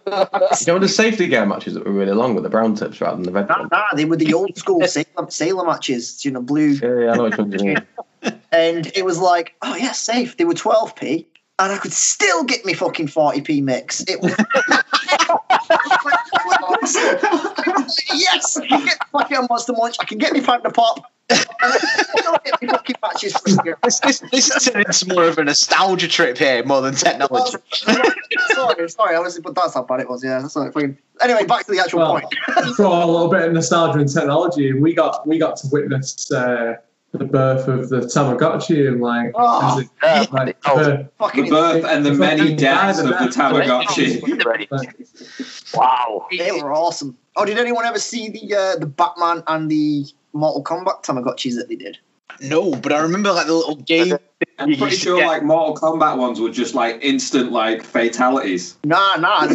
know 0.67 0.79
the 0.79 0.89
safety 0.89 1.27
gear 1.27 1.47
matches 1.47 1.75
that 1.75 1.85
were 1.85 1.93
really 1.93 2.13
long 2.13 2.35
with 2.35 2.45
the 2.45 2.51
brown 2.51 2.75
tips 2.75 3.01
rather 3.01 3.17
than 3.17 3.25
the 3.25 3.33
red 3.33 3.49
nah, 3.49 3.59
ones. 3.61 3.71
nah, 3.71 3.85
they 3.95 4.05
were 4.05 4.17
the 4.17 4.35
old 4.35 4.57
school 4.57 4.81
sailor, 4.87 5.31
sailor 5.31 5.65
matches, 5.65 6.25
you 6.25 6.31
know, 6.31 6.43
blue. 6.43 6.71
Yeah, 6.71 7.01
yeah, 7.01 7.13
I 7.13 7.17
know 7.17 7.25
which 7.25 7.39
ones 7.39 7.55
you 7.55 7.69
mean. 7.69 7.87
And 8.51 8.91
it 8.97 9.05
was 9.05 9.21
like, 9.21 9.55
oh 9.63 9.77
yeah, 9.77 9.93
safe. 9.93 10.37
They 10.37 10.45
were 10.45 10.55
12p, 10.55 11.27
and 11.61 11.73
I 11.73 11.79
could 11.79 11.93
still 11.93 12.43
get 12.45 12.65
me 12.65 12.73
fucking 12.73 13.07
40p 13.07 13.63
mix. 13.63 14.05
It 14.09 14.21
was 14.21 14.35
yes, 18.15 18.57
I 18.57 18.67
can 18.67 18.85
get 18.85 18.99
fucking 19.13 19.37
on 19.37 19.47
Monster 19.51 19.73
Munch. 19.75 19.97
I 20.01 20.05
can 20.05 20.19
get 20.19 20.33
me 20.33 20.41
Panda 20.41 20.71
Pop. 20.71 21.05
I 21.31 21.37
can 21.79 22.05
still 22.05 22.39
get 22.45 22.63
me 22.63 22.69
fucking 22.69 22.97
matches 23.03 23.33
for. 23.35 23.77
This, 23.83 24.01
this, 24.01 24.21
this 24.33 24.51
is 24.57 24.65
turning 24.65 24.87
into 24.87 25.09
more 25.15 25.25
of 25.25 25.37
a 25.39 25.45
nostalgia 25.45 26.09
trip 26.09 26.39
here 26.39 26.65
more 26.65 26.81
than 26.81 26.95
technology. 26.95 27.59
sorry, 28.51 28.89
sorry, 28.89 29.17
I 29.17 29.19
was, 29.19 29.39
but 29.41 29.55
that's 29.55 29.75
how 29.75 29.83
bad 29.83 30.01
it 30.01 30.09
was. 30.09 30.25
Yeah, 30.25 30.47
sorry. 30.49 30.73
Fucking. 30.73 30.97
Anyway, 31.21 31.45
back 31.45 31.67
to 31.67 31.73
the 31.73 31.81
actual 31.81 31.99
Well, 31.99 32.21
point. 32.21 32.35
for 32.77 32.85
a 32.85 33.05
little 33.07 33.29
bit 33.29 33.43
of 33.43 33.53
nostalgia 33.53 33.99
and 33.99 34.09
technology, 34.09 34.73
we 34.73 34.95
got 34.95 35.27
we 35.27 35.39
got 35.39 35.57
to 35.59 35.69
witness 35.71 36.31
uh, 36.33 36.77
the 37.12 37.25
birth 37.25 37.69
of 37.69 37.88
the 37.88 38.00
Tamagotchi 38.00 38.87
and 38.87 39.00
like, 39.00 39.33
Oh, 39.35 39.79
as 39.79 39.85
it- 39.85 39.91
Yeah, 40.03 40.27
like 40.31 40.59
oh, 40.67 40.79
the- 40.83 41.09
Fucking 41.19 41.45
The 41.45 41.50
birth 41.50 41.85
and 41.85 42.05
the 42.05 42.12
many 42.12 42.55
deaths 42.55 42.99
of 42.99 43.09
the 43.09 43.15
Tamagotchi. 43.15 44.23
wow. 45.75 46.27
They 46.31 46.53
were 46.53 46.73
awesome. 46.73 47.17
Oh, 47.37 47.45
did 47.45 47.59
anyone 47.59 47.85
ever 47.85 47.99
see 47.99 48.29
the 48.29 48.55
uh, 48.55 48.77
the 48.77 48.87
Batman 48.87 49.43
and 49.47 49.71
the 49.71 50.07
Mortal 50.33 50.62
Kombat 50.62 51.05
Tamagotchis 51.05 51.55
that 51.57 51.69
they 51.69 51.77
did? 51.77 51.99
No, 52.41 52.73
but 52.73 52.93
I 52.93 53.00
remember 53.00 53.33
like 53.33 53.47
the 53.47 53.55
little 53.55 53.77
game. 53.77 54.17
I'm 54.59 54.77
pretty 54.77 54.97
sure 54.97 55.25
like 55.25 55.43
Mortal 55.43 55.77
Kombat 55.77 56.19
ones 56.19 56.41
were 56.41 56.50
just 56.50 56.75
like 56.75 56.99
instant 57.03 57.53
like 57.53 57.83
fatalities. 57.83 58.77
Nah, 58.85 59.17
nah. 59.17 59.49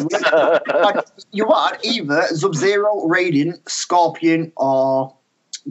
like, 0.73 1.05
you 1.31 1.47
had 1.49 1.77
either 1.83 2.23
Sub 2.27 2.55
Zero, 2.55 3.07
Raiden, 3.07 3.57
Scorpion, 3.69 4.51
or 4.57 5.15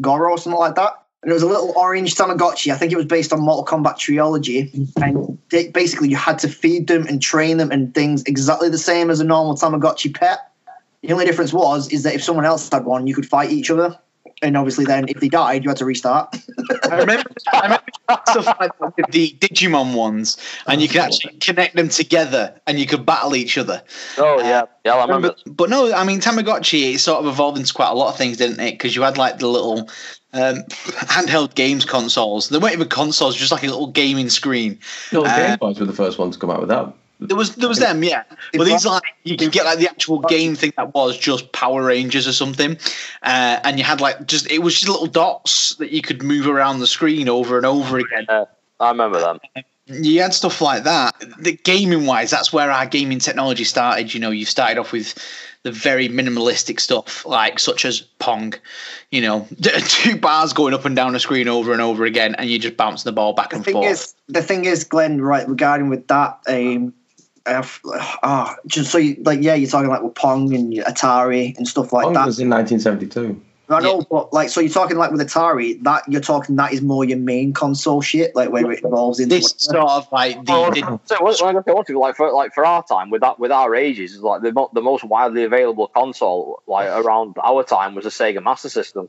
Goro 0.01 0.31
or 0.33 0.39
something 0.39 0.61
like 0.61 0.77
that. 0.77 1.02
And 1.23 1.31
it 1.31 1.35
was 1.35 1.43
a 1.43 1.47
little 1.47 1.73
orange 1.76 2.17
Tamagotchi. 2.17 2.73
I 2.73 2.76
think 2.76 2.93
it 2.93 2.97
was 2.97 3.07
based 3.07 3.33
on 3.33 3.41
Mortal 3.41 3.64
Kombat 3.64 3.97
Trilogy. 3.97 4.71
And 5.00 5.38
they, 5.50 5.69
basically, 5.69 6.09
you 6.09 6.17
had 6.17 6.38
to 6.41 6.49
feed 6.49 6.88
them 6.88 7.07
and 7.07 7.23
train 7.23 7.59
them 7.59 7.71
and 7.71 7.95
things 7.95 8.25
exactly 8.25 8.69
the 8.69 8.79
same 8.79 9.09
as 9.09 9.21
a 9.21 9.25
normal 9.25 9.55
Tamagotchi 9.55 10.12
pet. 10.14 10.41
The 11.02 11.12
only 11.12 11.25
difference 11.25 11.52
was 11.52 11.88
is 11.93 12.02
that 12.02 12.14
if 12.14 12.25
someone 12.25 12.45
else 12.45 12.69
had 12.69 12.85
one, 12.85 13.07
you 13.07 13.14
could 13.14 13.26
fight 13.26 13.50
each 13.50 13.71
other. 13.71 13.97
And 14.41 14.57
obviously, 14.57 14.85
then 14.85 15.09
if 15.09 15.21
they 15.21 15.29
died, 15.29 15.62
you 15.62 15.71
had 15.71 15.76
to 15.76 15.85
restart. 15.85 16.37
I 16.91 16.97
remember, 16.97 17.31
I 17.52 17.62
remember 17.62 17.85
stuff 18.29 18.47
like 18.59 18.76
that 18.79 18.97
with 18.97 19.07
the 19.12 19.37
Digimon 19.38 19.95
ones, 19.95 20.37
and 20.67 20.83
you 20.83 20.88
could 20.88 21.00
actually 21.00 21.35
connect 21.35 21.76
them 21.76 21.88
together, 21.88 22.61
and 22.67 22.76
you 22.76 22.87
could 22.87 23.07
battle 23.07 23.37
each 23.37 23.57
other. 23.57 23.83
Oh 24.19 24.41
yeah, 24.41 24.62
uh, 24.62 24.67
yeah. 24.85 24.95
I 24.95 25.02
remember. 25.02 25.37
But 25.47 25.71
no, 25.71 25.93
I 25.93 26.02
mean 26.02 26.19
Tamagotchi. 26.21 26.95
It 26.95 26.99
sort 26.99 27.21
of 27.21 27.33
evolved 27.33 27.57
into 27.57 27.73
quite 27.73 27.91
a 27.91 27.95
lot 27.95 28.09
of 28.09 28.17
things, 28.17 28.37
didn't 28.37 28.59
it? 28.59 28.73
Because 28.73 28.97
you 28.97 29.02
had 29.02 29.17
like 29.17 29.38
the 29.38 29.47
little 29.47 29.88
um, 30.33 30.62
handheld 30.65 31.55
games 31.55 31.85
consoles. 31.85 32.49
They 32.49 32.59
weren't 32.59 32.75
even 32.75 32.89
consoles, 32.89 33.37
just 33.37 33.53
like 33.53 33.62
a 33.62 33.67
little 33.67 33.89
gaming 33.89 34.31
screen. 34.31 34.79
No, 35.12 35.25
Uh, 35.25 35.37
Game 35.37 35.59
Boys 35.59 35.79
were 35.79 35.87
the 35.87 35.93
first 35.93 36.19
ones 36.19 36.37
to 36.37 36.41
come 36.41 36.51
out 36.51 36.61
with 36.61 36.69
that. 36.69 36.93
There 37.21 37.37
was 37.37 37.55
there 37.55 37.69
was 37.69 37.79
them, 37.79 38.03
yeah. 38.03 38.25
But 38.53 38.65
these 38.65 38.85
like 38.85 39.03
you 39.23 39.37
can 39.37 39.51
get 39.51 39.65
like 39.65 39.79
the 39.79 39.89
actual 39.89 40.19
game 40.21 40.57
thing 40.57 40.73
that 40.77 40.93
was 40.93 41.17
just 41.17 41.53
Power 41.53 41.85
Rangers 41.85 42.27
or 42.27 42.33
something, 42.33 42.77
uh, 43.23 43.61
and 43.62 43.79
you 43.79 43.85
had 43.85 44.01
like 44.01 44.27
just 44.27 44.51
it 44.51 44.59
was 44.59 44.75
just 44.75 44.89
little 44.89 45.07
dots 45.07 45.77
that 45.77 45.93
you 45.93 46.03
could 46.03 46.23
move 46.23 46.49
around 46.49 46.81
the 46.81 46.87
screen 46.87 47.29
over 47.29 47.57
and 47.57 47.65
over 47.65 47.99
again. 47.99 48.27
I 48.81 48.89
remember 48.89 49.21
them. 49.21 49.39
You 49.87 50.21
had 50.23 50.35
stuff 50.35 50.61
like 50.61 50.85
that. 50.85 51.15
The 51.39 51.53
gaming 51.53 52.07
wise, 52.07 52.31
that's 52.31 52.53
where 52.53 52.71
our 52.71 52.87
gaming 52.87 53.21
technology 53.21 53.65
started. 53.65 54.12
You 54.15 54.19
know, 54.21 54.31
you 54.31 54.45
started 54.45 54.79
off 54.79 54.91
with 54.91 55.15
the 55.62 55.73
very 55.73 56.09
minimalistic 56.09 56.81
stuff, 56.81 57.25
like 57.25 57.59
such 57.59 57.85
as 57.85 58.00
Pong. 58.19 58.54
You 59.11 59.23
know, 59.23 59.49
two 59.88 60.16
bars 60.16 60.52
going 60.52 60.75
up 60.75 60.85
and 60.85 60.97
down 60.97 61.14
a 61.14 61.21
screen 61.21 61.49
over 61.49 61.73
and 61.73 61.81
over 61.81 62.04
again, 62.04 62.35
and 62.37 62.50
you 62.50 62.59
just 62.59 62.76
bouncing 62.76 63.09
the 63.09 63.14
ball 63.14 63.33
back 63.33 63.50
the 63.50 63.57
and 63.57 63.64
thing 63.64 63.75
forth. 63.75 63.87
is, 63.87 64.14
the 64.28 64.42
thing 64.42 64.64
is, 64.64 64.85
Glenn, 64.85 65.21
right? 65.21 65.49
Regarding 65.49 65.88
with 65.88 66.07
that, 66.09 66.40
um, 66.49 66.92
uh, 67.47 67.62
ah, 68.23 68.57
just 68.66 68.90
so 68.90 68.99
you, 68.99 69.16
like, 69.25 69.40
yeah, 69.42 69.54
you're 69.54 69.71
talking 69.71 69.90
like 69.90 70.02
with 70.02 70.14
Pong 70.14 70.52
and 70.54 70.73
Atari 70.73 71.57
and 71.57 71.66
stuff 71.66 71.92
like 71.92 72.04
Pong 72.04 72.14
that. 72.14 72.26
was 72.26 72.40
in 72.40 72.49
1972. 72.49 73.40
I 73.75 73.81
know, 73.81 74.02
but 74.11 74.33
like, 74.33 74.49
so 74.50 74.61
you're 74.61 74.71
talking 74.71 74.97
like 74.97 75.11
with 75.11 75.21
Atari, 75.21 75.83
that 75.85 76.02
you're 76.09 76.21
talking 76.21 76.57
that 76.57 76.73
is 76.73 76.83
more 76.83 77.05
your 77.05 77.19
main 77.19 77.52
console 77.52 78.00
shit, 78.02 78.35
like 78.35 78.50
where 78.50 78.71
it 78.71 78.85
evolves 78.85 79.21
into. 79.21 79.35
this 79.37 79.55
sort 79.59 79.76
of 79.88 80.11
like 80.12 80.37
the, 80.45 80.52
Well, 80.52 80.71
the 80.71 80.81
so 81.05 81.23
what, 81.23 81.41
what 81.41 81.69
I 81.69 81.73
want 81.73 81.87
to 81.87 81.99
like 81.99 82.17
for 82.17 82.33
like 82.33 82.55
for 82.55 82.64
our 82.64 82.85
time 82.85 83.11
with 83.11 83.21
that 83.23 83.38
with 83.38 83.52
our 83.52 83.75
ages 83.75 84.12
is 84.14 84.21
like 84.21 84.43
the 84.43 84.52
mo- 84.52 84.71
the 84.73 84.83
most 84.83 85.05
widely 85.05 85.45
available 85.45 85.88
console 85.88 86.62
like 86.67 86.88
around 86.88 87.37
our 87.43 87.62
time 87.64 87.95
was 87.95 88.05
the 88.05 88.11
Sega 88.11 88.43
Master 88.43 88.69
System. 88.69 89.09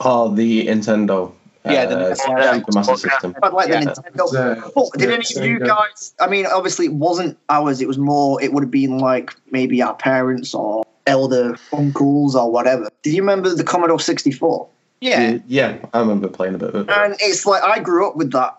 Oh, 0.00 0.34
the 0.34 0.66
Nintendo. 0.66 1.32
Yeah, 1.64 1.84
the 1.86 1.96
uh, 1.98 2.14
Nintendo. 2.14 2.54
Super 2.54 2.72
Master 2.74 2.96
System. 2.96 3.36
I'd 3.42 3.52
like 3.52 3.68
Yeah. 3.68 3.80
the 3.84 3.90
Nintendo. 3.90 4.64
Uh, 4.64 4.70
But 4.74 4.92
did 4.98 5.10
any 5.10 5.24
of 5.36 5.44
you 5.44 5.58
guys? 5.60 6.14
I 6.18 6.26
mean, 6.26 6.46
obviously, 6.46 6.86
it 6.86 6.94
wasn't 6.94 7.36
ours. 7.50 7.80
It 7.82 7.88
was 7.88 7.98
more. 7.98 8.42
It 8.42 8.52
would 8.52 8.62
have 8.62 8.70
been 8.70 8.98
like 8.98 9.34
maybe 9.50 9.82
our 9.82 9.94
parents 9.94 10.54
or 10.54 10.84
elder 11.06 11.56
uncles 11.72 12.36
or 12.36 12.50
whatever. 12.50 12.88
Do 13.02 13.10
you 13.10 13.22
remember 13.22 13.54
the 13.54 13.64
Commodore 13.64 14.00
64? 14.00 14.68
yeah. 15.00 15.38
Yeah, 15.46 15.78
I 15.94 16.00
remember 16.00 16.28
playing 16.28 16.54
a 16.54 16.58
bit 16.58 16.74
of 16.74 16.88
it. 16.88 16.90
And 16.90 17.16
it's 17.20 17.46
like 17.46 17.62
I 17.62 17.78
grew 17.80 18.06
up 18.08 18.16
with 18.16 18.32
that. 18.32 18.56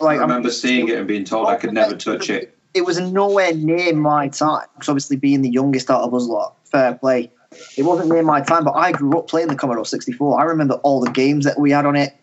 Like 0.00 0.18
I 0.18 0.22
remember 0.22 0.50
seeing 0.50 0.88
it 0.88 0.98
and 0.98 1.06
being 1.08 1.24
told 1.24 1.48
I 1.48 1.56
could 1.56 1.72
never 1.72 1.96
touch 1.96 2.28
it. 2.28 2.56
it 2.74 2.84
was 2.84 2.98
nowhere 3.00 3.54
near 3.54 3.94
my 3.94 4.28
time. 4.28 4.66
Because 4.74 4.88
obviously, 4.88 5.16
being 5.16 5.42
the 5.42 5.48
youngest 5.48 5.90
out 5.90 6.02
of 6.02 6.12
us 6.12 6.24
lot, 6.24 6.56
fair 6.64 6.94
play. 6.94 7.30
It 7.78 7.84
wasn't 7.84 8.10
near 8.10 8.22
my 8.22 8.42
time, 8.42 8.64
but 8.64 8.72
I 8.72 8.92
grew 8.92 9.16
up 9.18 9.28
playing 9.28 9.48
the 9.48 9.54
Commodore 9.54 9.86
64. 9.86 10.38
I 10.38 10.44
remember 10.44 10.74
all 10.82 11.00
the 11.00 11.10
games 11.10 11.46
that 11.46 11.58
we 11.58 11.70
had 11.70 11.86
on 11.86 11.96
it 11.96 12.14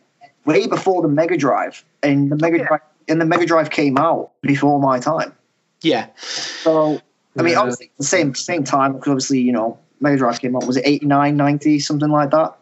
way 0.46 0.68
before 0.68 1.02
the 1.02 1.08
Mega 1.08 1.38
Drive, 1.38 1.84
and 2.04 2.32
the 2.32 2.36
Mega 2.36 2.64
Drive 2.64 2.82
and 3.08 3.20
the 3.20 3.26
Mega 3.26 3.46
Drive 3.46 3.70
came 3.72 3.98
out 3.98 4.32
before 4.42 4.80
my 4.80 5.00
time. 5.00 5.34
yeah. 5.82 6.08
So 6.18 7.02
I 7.38 7.42
mean, 7.42 7.58
obviously, 7.58 7.92
the 7.98 8.04
same 8.04 8.36
same 8.36 8.64
time 8.64 8.94
because 8.94 9.10
obviously, 9.10 9.40
you 9.40 9.52
know, 9.52 9.80
Mega 10.00 10.18
Drive 10.18 10.40
came 10.40 10.56
out. 10.56 10.68
Was 10.68 10.78
it 10.78 10.84
89, 10.86 11.36
90, 11.36 11.80
something 11.80 12.10
like 12.10 12.32
that? 12.32 12.56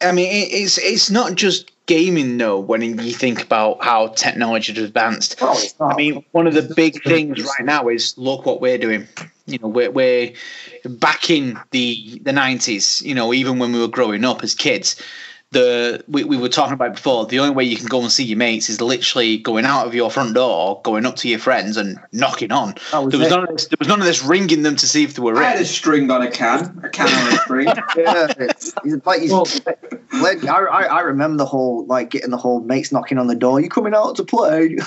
I 0.00 0.12
mean, 0.12 0.28
it's 0.30 0.78
it's 0.78 1.10
not 1.10 1.34
just 1.34 1.70
gaming 1.86 2.38
though. 2.38 2.58
When 2.58 2.82
you 2.82 3.12
think 3.12 3.42
about 3.42 3.82
how 3.84 4.08
technology 4.08 4.72
has 4.72 4.84
advanced, 4.84 5.36
Oh. 5.40 5.60
I 5.80 5.94
mean, 5.94 6.24
one 6.32 6.46
of 6.46 6.54
the 6.54 6.72
big 6.74 7.02
things 7.02 7.42
right 7.42 7.64
now 7.64 7.88
is 7.88 8.16
look 8.16 8.46
what 8.46 8.60
we're 8.60 8.78
doing. 8.78 9.06
You 9.46 9.58
know, 9.58 9.68
we're, 9.68 9.90
we're 9.90 10.32
back 10.84 11.30
in 11.30 11.58
the 11.70 12.18
the 12.22 12.32
nineties. 12.32 13.02
You 13.02 13.14
know, 13.14 13.32
even 13.34 13.58
when 13.58 13.72
we 13.72 13.80
were 13.80 13.88
growing 13.88 14.24
up 14.24 14.42
as 14.42 14.54
kids, 14.54 15.00
the 15.54 16.04
we, 16.06 16.24
we 16.24 16.36
were 16.36 16.50
talking 16.50 16.74
about 16.74 16.94
before. 16.94 17.24
The 17.24 17.38
only 17.38 17.54
way 17.54 17.64
you 17.64 17.76
can 17.76 17.86
go 17.86 18.02
and 18.02 18.12
see 18.12 18.24
your 18.24 18.36
mates 18.36 18.68
is 18.68 18.80
literally 18.80 19.38
going 19.38 19.64
out 19.64 19.86
of 19.86 19.94
your 19.94 20.10
front 20.10 20.34
door, 20.34 20.82
going 20.84 21.06
up 21.06 21.16
to 21.16 21.28
your 21.28 21.38
friends, 21.38 21.78
and 21.78 21.98
knocking 22.12 22.52
on. 22.52 22.74
Was 22.92 23.10
There 23.12 23.20
was 23.20 23.30
none 23.30 23.44
of 23.44 23.48
this. 23.48 23.66
There 23.68 23.76
was 23.78 23.88
none 23.88 24.00
of 24.00 24.06
this 24.06 24.22
ringing 24.22 24.62
them 24.62 24.76
to 24.76 24.86
see 24.86 25.04
if 25.04 25.14
they 25.14 25.22
were 25.22 25.36
I 25.36 25.44
had 25.44 25.60
a 25.62 25.64
string 25.64 26.10
on 26.10 26.20
a 26.20 26.30
can, 26.30 26.80
a 26.84 26.90
can 26.90 27.08
on 27.08 27.32
a 27.32 27.36
string. 27.38 27.66
yeah, 27.96 28.32
it's, 28.38 28.74
it's 28.84 29.06
like 29.06 29.20
he's, 29.20 29.30
Well- 29.30 29.46
Glenn, 30.20 30.48
I, 30.48 30.58
I, 30.58 30.82
I 30.82 31.00
remember 31.00 31.38
the 31.38 31.46
whole 31.46 31.86
like 31.86 32.10
getting 32.10 32.30
the 32.30 32.36
whole 32.36 32.60
mates 32.60 32.92
knocking 32.92 33.18
on 33.18 33.26
the 33.26 33.34
door. 33.34 33.60
You 33.60 33.68
coming 33.68 33.94
out 33.94 34.16
to 34.16 34.24
play? 34.24 34.76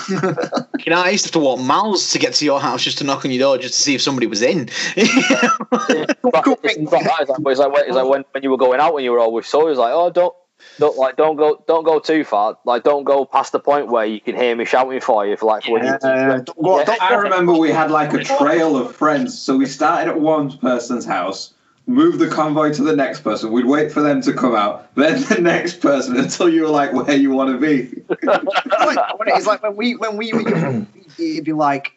You 0.84 0.94
know, 0.94 1.02
I 1.02 1.10
used 1.10 1.24
to 1.24 1.28
have 1.28 1.32
to 1.32 1.38
walk 1.40 1.60
miles 1.60 2.12
to 2.12 2.18
get 2.18 2.34
to 2.34 2.44
your 2.44 2.60
house 2.60 2.84
just 2.84 2.98
to 2.98 3.04
knock 3.04 3.24
on 3.24 3.30
your 3.30 3.40
door 3.40 3.58
just 3.58 3.74
to 3.74 3.82
see 3.82 3.94
if 3.94 4.00
somebody 4.00 4.26
was 4.26 4.42
in. 4.42 4.68
But 4.98 6.46
it's, 6.62 6.76
it's 6.76 6.92
not 6.92 7.02
that. 7.04 7.16
It's 7.20 7.30
like, 7.30 7.46
it's 7.46 7.58
like, 7.58 7.72
when, 7.72 8.08
when, 8.08 8.24
when 8.32 8.42
you 8.42 8.50
were 8.50 8.56
going 8.56 8.80
out 8.80 8.94
when 8.94 9.04
you 9.04 9.12
were 9.12 9.18
always 9.18 9.46
so 9.46 9.66
was 9.66 9.78
like 9.78 9.92
oh 9.92 10.10
don't 10.10 10.34
don't 10.78 10.96
like 10.96 11.16
don't 11.16 11.36
go 11.36 11.62
don't 11.66 11.84
go 11.84 11.98
too 11.98 12.24
far 12.24 12.56
like 12.64 12.84
don't 12.84 13.04
go 13.04 13.24
past 13.24 13.52
the 13.52 13.58
point 13.58 13.88
where 13.88 14.06
you 14.06 14.20
can 14.20 14.36
hear 14.36 14.54
me 14.54 14.64
shouting 14.64 15.00
for 15.00 15.26
you 15.26 15.36
for 15.36 15.46
like 15.46 15.64
for 15.64 15.72
when 15.72 15.84
you 15.84 15.90
Uh, 15.90 16.38
don't 16.38 16.62
go, 16.62 16.84
don't, 16.84 17.02
I 17.02 17.14
remember 17.14 17.52
we 17.52 17.70
had 17.70 17.90
like 17.90 18.14
a 18.14 18.22
trail 18.22 18.76
of 18.76 18.94
friends. 18.94 19.38
So 19.38 19.56
we 19.56 19.66
started 19.66 20.08
at 20.08 20.20
one 20.20 20.56
person's 20.58 21.04
house, 21.04 21.54
moved 21.86 22.18
the 22.18 22.28
convoy 22.28 22.72
to 22.74 22.82
the 22.82 22.94
next 22.94 23.20
person. 23.20 23.50
We'd 23.52 23.66
wait 23.66 23.90
for 23.90 24.00
them 24.00 24.22
to 24.22 24.32
come 24.32 24.54
out, 24.54 24.94
then 24.94 25.22
the 25.24 25.40
next 25.40 25.80
person 25.80 26.16
until 26.24 26.48
you 26.48 26.62
were 26.62 26.68
like 26.68 26.92
where 26.92 27.16
you 27.16 27.30
want 27.30 27.50
to 27.50 27.58
be. 27.58 28.02
it's 28.10 28.24
like, 28.24 29.18
when 29.18 29.28
it's 29.28 29.46
like 29.46 29.62
when 29.62 29.76
we 29.76 29.96
when 29.96 30.16
we 30.16 30.32
were 30.32 30.48
young, 30.48 30.86
it'd 31.18 31.44
be 31.44 31.52
like 31.52 31.92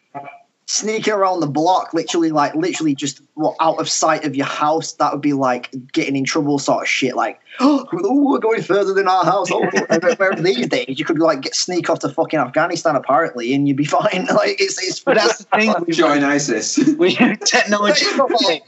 sneaking 0.66 1.12
around 1.12 1.40
the 1.40 1.46
block, 1.46 1.92
literally 1.92 2.30
like 2.30 2.54
literally 2.54 2.94
just 2.94 3.20
well, 3.34 3.56
out 3.60 3.78
of 3.80 3.88
sight 3.88 4.24
of 4.24 4.34
your 4.36 4.46
house. 4.46 4.92
That 4.94 5.12
would 5.12 5.20
be 5.20 5.32
like 5.32 5.70
getting 5.92 6.16
in 6.16 6.24
trouble, 6.24 6.58
sort 6.58 6.82
of 6.82 6.88
shit. 6.88 7.14
Like, 7.16 7.40
oh, 7.60 7.86
we're 7.92 8.38
going 8.38 8.62
further 8.62 8.94
than 8.94 9.08
our 9.08 9.24
house. 9.24 9.48
Oh, 9.50 9.68
where 10.16 10.34
these 10.34 10.66
days 10.68 10.98
you 10.98 11.04
could 11.04 11.18
like 11.18 11.40
get 11.42 11.54
sneak 11.54 11.90
off 11.90 12.00
to 12.00 12.08
fucking 12.08 12.38
Afghanistan 12.38 12.96
apparently, 12.96 13.54
and 13.54 13.66
you'd 13.68 13.76
be 13.76 13.84
fine. 14.00 14.26
Like 14.34 14.60
it's 14.60 14.82
it's. 14.82 15.00
but 15.00 15.16
that's 15.16 15.38
the 15.38 15.44
thing. 15.44 15.74
we- 15.86 15.92
Join 16.02 16.24
ISIS. 16.24 16.78
We 17.02 17.16
technology. 17.16 18.06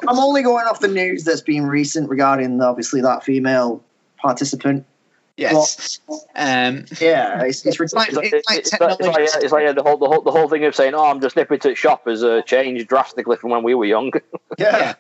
I'm 0.09 0.19
only 0.19 0.43
going 0.43 0.67
off 0.67 0.81
the 0.81 0.89
news 0.89 1.25
that's 1.25 1.41
been 1.41 1.67
recent 1.67 2.09
regarding 2.09 2.61
obviously 2.61 3.01
that 3.03 3.23
female 3.23 3.83
participant. 4.17 4.85
Yes. 5.37 6.01
um, 6.37 6.85
yeah, 7.01 7.43
it's, 7.45 7.67
it's 7.67 7.81
it's 7.81 7.93
like, 7.93 8.13
ridiculous. 8.13 8.33
it's 8.33 8.49
like 8.49 8.59
It's 8.61 8.73
like, 8.73 8.99
technology. 8.99 9.33
like, 9.33 9.43
it's 9.43 9.53
like 9.53 9.65
yeah, 9.65 9.73
the 9.73 9.83
whole 9.83 9.97
the 9.97 10.07
whole 10.07 10.23
the 10.23 10.31
whole 10.31 10.49
thing 10.49 10.65
of 10.65 10.75
saying, 10.75 10.95
"Oh, 10.95 11.11
I'm 11.11 11.21
just 11.21 11.35
nipping 11.37 11.59
to 11.61 11.69
the 11.71 11.75
shop" 11.75 12.07
has 12.07 12.23
uh, 12.23 12.43
changed 12.43 12.87
drastically 12.89 13.37
from 13.37 13.51
when 13.51 13.63
we 13.63 13.75
were 13.75 13.85
young. 13.85 14.13
yeah. 14.59 14.95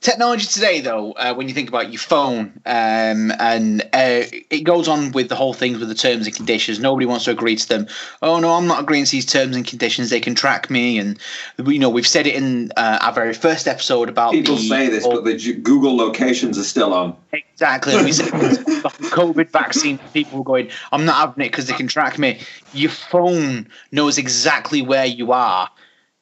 Technology 0.00 0.46
today, 0.46 0.80
though, 0.80 1.10
uh, 1.12 1.34
when 1.34 1.48
you 1.48 1.54
think 1.54 1.68
about 1.68 1.90
your 1.90 1.98
phone, 1.98 2.60
um, 2.64 3.32
and 3.40 3.82
uh, 3.92 4.22
it 4.48 4.62
goes 4.62 4.86
on 4.86 5.10
with 5.10 5.28
the 5.28 5.34
whole 5.34 5.52
thing 5.52 5.78
with 5.80 5.88
the 5.88 5.94
terms 5.94 6.26
and 6.26 6.36
conditions. 6.36 6.78
Nobody 6.78 7.04
wants 7.04 7.24
to 7.24 7.32
agree 7.32 7.56
to 7.56 7.68
them. 7.68 7.88
Oh 8.22 8.38
no, 8.38 8.54
I'm 8.54 8.68
not 8.68 8.80
agreeing 8.80 9.06
to 9.06 9.10
these 9.10 9.26
terms 9.26 9.56
and 9.56 9.66
conditions. 9.66 10.10
They 10.10 10.20
can 10.20 10.36
track 10.36 10.70
me, 10.70 10.98
and 10.98 11.18
you 11.66 11.80
know 11.80 11.90
we've 11.90 12.06
said 12.06 12.28
it 12.28 12.36
in 12.36 12.70
uh, 12.76 12.98
our 13.02 13.12
very 13.12 13.34
first 13.34 13.66
episode 13.66 14.08
about 14.08 14.34
People 14.34 14.54
the 14.54 14.68
say 14.68 14.88
this, 14.88 15.04
but 15.04 15.24
the 15.24 15.54
Google 15.54 15.96
locations 15.96 16.58
are 16.58 16.64
still 16.64 16.94
on. 16.94 17.16
Exactly. 17.32 17.96
We 18.04 18.12
said 18.12 18.26
the 18.26 19.10
COVID 19.10 19.50
vaccine. 19.50 19.98
People 20.14 20.44
going, 20.44 20.70
I'm 20.92 21.06
not 21.06 21.16
having 21.16 21.44
it 21.44 21.50
because 21.50 21.66
they 21.66 21.74
can 21.74 21.88
track 21.88 22.20
me. 22.20 22.40
Your 22.72 22.90
phone 22.90 23.68
knows 23.90 24.16
exactly 24.16 24.80
where 24.80 25.06
you 25.06 25.32
are, 25.32 25.68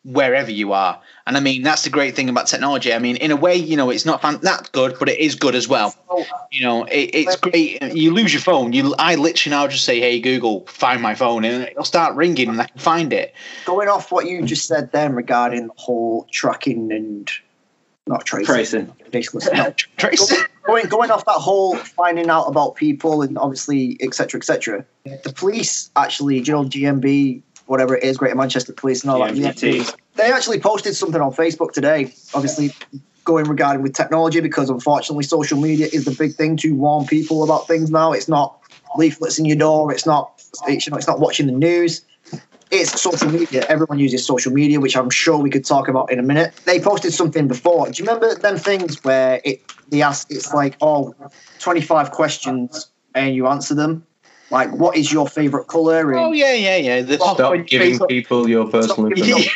wherever 0.03 0.51
you 0.51 0.73
are. 0.73 0.99
And 1.27 1.37
I 1.37 1.41
mean, 1.41 1.63
that's 1.63 1.83
the 1.83 1.91
great 1.91 2.15
thing 2.15 2.29
about 2.29 2.47
technology. 2.47 2.93
I 2.95 3.01
mean, 3.01 3.17
in 3.17 3.33
a 3.33 3.37
way, 3.37 3.57
you 3.57 3.77
know, 3.77 3.91
it's 3.91 4.07
not 4.07 4.23
fan- 4.23 4.39
that 4.43 4.71
good, 4.71 4.97
but 4.99 5.09
it 5.09 5.19
is 5.19 5.35
good 5.35 5.57
as 5.57 5.67
well. 5.67 5.93
You 6.53 6.63
know, 6.63 6.85
it, 6.85 7.11
it's 7.15 7.37
great. 7.37 7.83
You 7.83 8.13
lose 8.15 8.33
your 8.33 8.43
phone. 8.43 8.73
You, 8.73 8.95
I 8.97 9.17
literally 9.17 9.57
now 9.57 9.67
just 9.67 9.85
say, 9.85 9.99
"Hey 9.99 10.21
Google, 10.21 10.65
find 10.67 11.03
my 11.03 11.17
phone," 11.17 11.45
and 11.45 11.65
it'll 11.65 11.83
start 11.85 12.15
ringing, 12.15 12.49
and 12.49 12.61
I 12.61 12.67
can 12.67 12.79
find 12.79 13.13
it. 13.13 13.35
Going 13.65 13.89
off 13.89 14.13
what 14.13 14.27
you 14.27 14.43
just 14.43 14.69
said 14.69 14.93
then 14.93 15.15
regarding 15.15 15.67
the 15.67 15.73
whole 15.77 16.29
tracking 16.31 16.93
and 16.93 17.29
not 18.07 18.25
tracing, 18.25 18.47
Tracing. 18.47 18.93
ridiculous. 19.05 19.49
No, 19.53 19.75
Tracy. 19.97 20.37
going 20.65 20.87
going 20.87 21.11
off 21.11 21.25
that 21.25 21.33
whole 21.33 21.77
finding 21.77 22.31
out 22.31 22.45
about 22.45 22.77
people 22.77 23.23
and 23.23 23.37
obviously 23.37 23.97
etc 24.01 24.39
etc. 24.39 24.85
The 25.05 25.33
police 25.33 25.91
actually, 25.97 26.41
do 26.41 26.53
you 26.53 26.57
know, 26.57 26.65
GMB, 26.69 27.43
whatever 27.67 27.97
it 27.97 28.05
is, 28.05 28.17
Greater 28.17 28.37
Manchester 28.37 28.73
Police 28.73 29.03
and 29.03 29.11
all 29.11 29.19
that. 29.21 29.35
GMT. 29.35 29.95
They 30.15 30.33
actually 30.33 30.61
posted 30.61 30.97
something 30.97 31.21
on 31.21 31.33
Facebook 31.33 31.73
today. 31.73 32.13
Obviously, 32.35 32.73
going 33.25 33.47
regarding 33.47 33.83
with 33.83 33.93
technology 33.93 34.41
because 34.41 34.71
unfortunately 34.71 35.25
social 35.25 35.61
media 35.61 35.89
is 35.93 36.05
the 36.05 36.13
big 36.13 36.35
thing 36.35 36.57
to 36.57 36.73
warn 36.75 37.07
people 37.07 37.45
about 37.45 37.67
things 37.67 37.91
now. 37.91 38.13
It's 38.13 38.29
not 38.29 38.59
leaflets 38.97 39.39
in 39.39 39.45
your 39.45 39.57
door. 39.57 39.93
It's 39.93 40.07
not 40.07 40.33
it's, 40.67 40.87
you 40.87 40.91
know 40.91 40.97
it's 40.97 41.07
not 41.07 41.21
watching 41.21 41.47
the 41.47 41.53
news. 41.53 42.03
It's 42.71 43.01
social 43.01 43.31
media. 43.31 43.65
Everyone 43.69 43.99
uses 43.99 44.27
social 44.27 44.53
media, 44.53 44.81
which 44.81 44.97
I'm 44.97 45.11
sure 45.11 45.39
we 45.39 45.51
could 45.51 45.65
talk 45.65 45.87
about 45.87 46.11
in 46.11 46.19
a 46.19 46.23
minute. 46.23 46.53
They 46.65 46.81
posted 46.81 47.13
something 47.13 47.47
before. 47.47 47.89
Do 47.91 48.03
you 48.03 48.09
remember 48.09 48.35
them 48.35 48.57
things 48.57 49.05
where 49.05 49.41
it 49.45 49.63
they 49.89 50.03
ask 50.03 50.31
it's 50.31 50.53
like 50.53 50.77
oh 50.81 51.15
25 51.59 52.11
questions 52.11 52.91
and 53.15 53.35
you 53.35 53.47
answer 53.47 53.75
them 53.75 54.07
like 54.51 54.71
what 54.73 54.97
is 54.97 55.13
your 55.13 55.29
favorite 55.29 55.67
color 55.67 56.13
and 56.13 56.21
Oh 56.21 56.33
yeah, 56.33 56.55
yeah, 56.55 56.77
yeah. 56.77 57.03
The 57.03 57.17
Stop 57.17 57.67
giving 57.67 57.99
people 58.07 58.49
your 58.49 58.71
personal 58.71 59.11
information. 59.11 59.53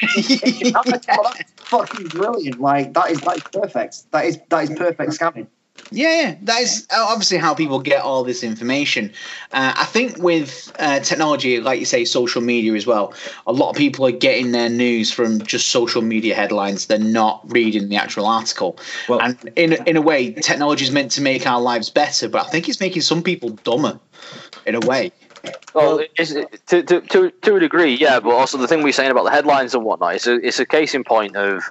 that's, 0.73 1.07
that's 1.07 1.55
fucking 1.71 2.09
brilliant. 2.09 2.61
Like 2.61 2.93
that 2.95 3.11
is 3.11 3.21
that 3.21 3.37
is 3.37 3.43
perfect. 3.53 4.11
That 4.13 4.25
is 4.27 4.39
that 4.49 4.65
is 4.65 4.79
perfect 4.79 5.13
scamming. 5.13 5.47
Yeah, 5.93 6.23
yeah, 6.23 6.37
that 6.43 6.61
is 6.61 6.87
obviously 6.93 7.39
how 7.39 7.53
people 7.55 7.81
get 7.81 8.03
all 8.03 8.23
this 8.23 8.45
information. 8.45 9.13
Uh, 9.53 9.73
I 9.77 9.85
think 9.87 10.19
with 10.19 10.71
uh, 10.79 11.01
technology, 11.01 11.61
like 11.61 11.81
you 11.81 11.85
say, 11.85 12.05
social 12.05 12.41
media 12.43 12.75
as 12.75 12.87
well, 12.87 13.13
a 13.47 13.53
lot 13.53 13.71
of 13.71 13.77
people 13.77 14.07
are 14.07 14.13
getting 14.13 14.53
their 14.53 14.69
news 14.69 15.11
from 15.11 15.41
just 15.41 15.69
social 15.69 16.01
media 16.01 16.35
headlines. 16.37 16.87
They're 16.87 16.99
not 17.01 17.43
reading 17.51 17.89
the 17.89 17.97
actual 17.97 18.27
article. 18.27 18.79
Well- 19.09 19.21
and 19.21 19.53
in 19.57 19.73
in 19.87 19.97
a 19.97 20.01
way, 20.01 20.33
technology 20.33 20.85
is 20.85 20.93
meant 20.93 21.11
to 21.13 21.23
make 21.23 21.45
our 21.47 21.61
lives 21.61 21.91
better, 21.91 22.29
but 22.29 22.47
I 22.47 22.51
think 22.51 22.69
it's 22.69 22.79
making 22.81 23.03
some 23.03 23.23
people 23.23 23.51
dumber. 23.65 23.99
In 24.67 24.75
a 24.75 24.81
way, 24.81 25.13
Well, 25.75 26.05
it's, 26.17 26.33
to, 26.67 26.83
to, 26.83 27.01
to, 27.01 27.31
to 27.31 27.57
a 27.57 27.61
degree, 27.61 27.95
yeah, 27.95 28.21
but 28.21 28.31
also 28.31 28.59
the 28.59 28.69
thing 28.69 28.83
we're 28.83 28.93
saying 28.93 29.11
about 29.11 29.25
the 29.25 29.31
headlines 29.31 29.75
and 29.75 29.85
whatnot, 29.85 30.15
it's 30.15 30.27
a, 30.27 30.35
it's 30.35 30.59
a 30.59 30.67
case 30.67 30.95
in 30.95 31.05
point 31.05 31.37
of, 31.37 31.63